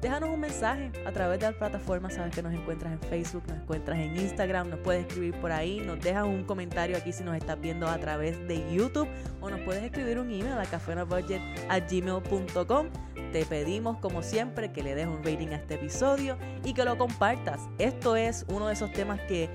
Déjanos 0.00 0.30
un 0.30 0.40
mensaje 0.40 0.90
a 1.06 1.12
través 1.12 1.38
de 1.40 1.46
las 1.46 1.54
plataformas, 1.54 2.14
sabes 2.14 2.34
que 2.34 2.42
nos 2.42 2.52
encuentras 2.52 2.92
en 2.92 3.00
Facebook, 3.00 3.44
nos 3.48 3.56
encuentras 3.58 3.98
en 3.98 4.14
Instagram, 4.16 4.68
nos 4.68 4.80
puedes 4.80 5.06
escribir 5.06 5.32
por 5.40 5.52
ahí, 5.52 5.80
nos 5.80 5.98
dejas 6.00 6.26
un 6.26 6.44
comentario 6.44 6.98
aquí 6.98 7.12
si 7.12 7.24
nos 7.24 7.34
estás 7.34 7.58
viendo 7.58 7.88
a 7.88 7.96
través 7.98 8.46
de 8.46 8.62
YouTube 8.72 9.08
o 9.40 9.48
nos 9.48 9.60
puedes 9.60 9.82
escribir 9.82 10.18
un 10.18 10.30
email 10.30 10.58
a 10.58 10.66
cafenabudget@gmail.com. 10.66 12.88
Te 13.32 13.46
pedimos 13.46 13.96
como 13.98 14.22
siempre 14.22 14.70
que 14.70 14.82
le 14.82 14.94
des 14.94 15.06
un 15.06 15.24
rating 15.24 15.48
a 15.48 15.56
este 15.56 15.76
episodio 15.76 16.36
y 16.62 16.74
que 16.74 16.84
lo 16.84 16.98
compartas. 16.98 17.62
Esto 17.78 18.16
es 18.16 18.44
uno 18.48 18.66
de 18.66 18.74
esos 18.74 18.92
temas 18.92 19.18
que 19.22 19.48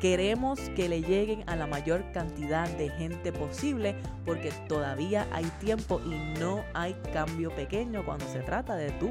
queremos 0.00 0.60
que 0.76 0.88
le 0.88 1.02
lleguen 1.02 1.42
a 1.46 1.56
la 1.56 1.66
mayor 1.66 2.04
cantidad 2.12 2.68
de 2.68 2.88
gente 2.90 3.32
posible 3.32 3.96
porque 4.24 4.52
todavía 4.68 5.26
hay 5.32 5.46
tiempo 5.60 6.00
y 6.06 6.14
no 6.38 6.62
hay 6.72 6.94
cambio 7.12 7.50
pequeño 7.50 8.04
cuando 8.04 8.28
se 8.28 8.38
trata 8.40 8.76
de 8.76 8.92
tu 8.92 9.10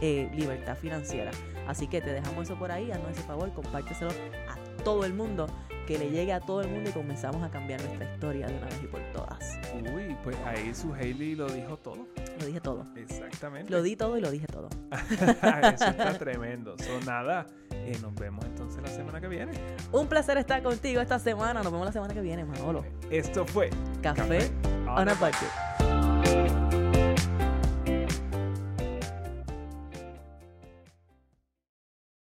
eh, 0.00 0.30
libertad 0.34 0.76
financiera. 0.76 1.30
Así 1.66 1.86
que 1.86 2.00
te 2.00 2.12
dejamos 2.12 2.44
eso 2.44 2.58
por 2.58 2.70
ahí, 2.70 2.90
haznos 2.90 3.12
ese 3.12 3.22
favor, 3.22 3.52
compárteselo 3.52 4.10
a 4.10 4.82
todo 4.84 5.04
el 5.04 5.14
mundo, 5.14 5.46
que 5.86 5.98
le 5.98 6.10
llegue 6.10 6.32
a 6.32 6.40
todo 6.40 6.60
el 6.62 6.68
mundo 6.68 6.90
y 6.90 6.92
comenzamos 6.92 7.42
a 7.42 7.50
cambiar 7.50 7.82
nuestra 7.82 8.12
historia 8.12 8.46
de 8.46 8.56
una 8.56 8.66
vez 8.66 8.80
y 8.82 8.86
por 8.86 9.00
todas. 9.12 9.58
Uy, 9.74 10.16
pues 10.22 10.36
ahí 10.44 10.74
su 10.74 10.92
Hailey 10.92 11.34
lo 11.34 11.46
dijo 11.46 11.76
todo. 11.78 12.06
Lo 12.40 12.46
dije 12.46 12.60
todo. 12.60 12.84
Exactamente. 12.96 13.70
Lo 13.70 13.82
di 13.82 13.96
todo 13.96 14.16
y 14.18 14.20
lo 14.20 14.30
dije 14.30 14.46
todo. 14.46 14.68
Eso 15.74 15.84
está 15.86 16.18
tremendo. 16.18 16.76
Son 16.78 17.04
nada. 17.06 17.46
eh, 17.70 17.96
nos 18.02 18.14
vemos 18.14 18.44
entonces 18.44 18.82
la 18.82 18.88
semana 18.88 19.20
que 19.20 19.28
viene. 19.28 19.52
Un 19.92 20.06
placer 20.06 20.36
estar 20.38 20.62
contigo 20.62 21.00
esta 21.00 21.18
semana. 21.18 21.62
Nos 21.62 21.72
vemos 21.72 21.86
la 21.86 21.92
semana 21.92 22.12
que 22.12 22.20
viene, 22.20 22.44
Manolo. 22.44 22.84
Esto 23.10 23.46
fue 23.46 23.70
Café 24.02 24.22
Café 24.22 24.50
on 24.88 25.08
a 25.08 25.14
budget. 25.14 26.83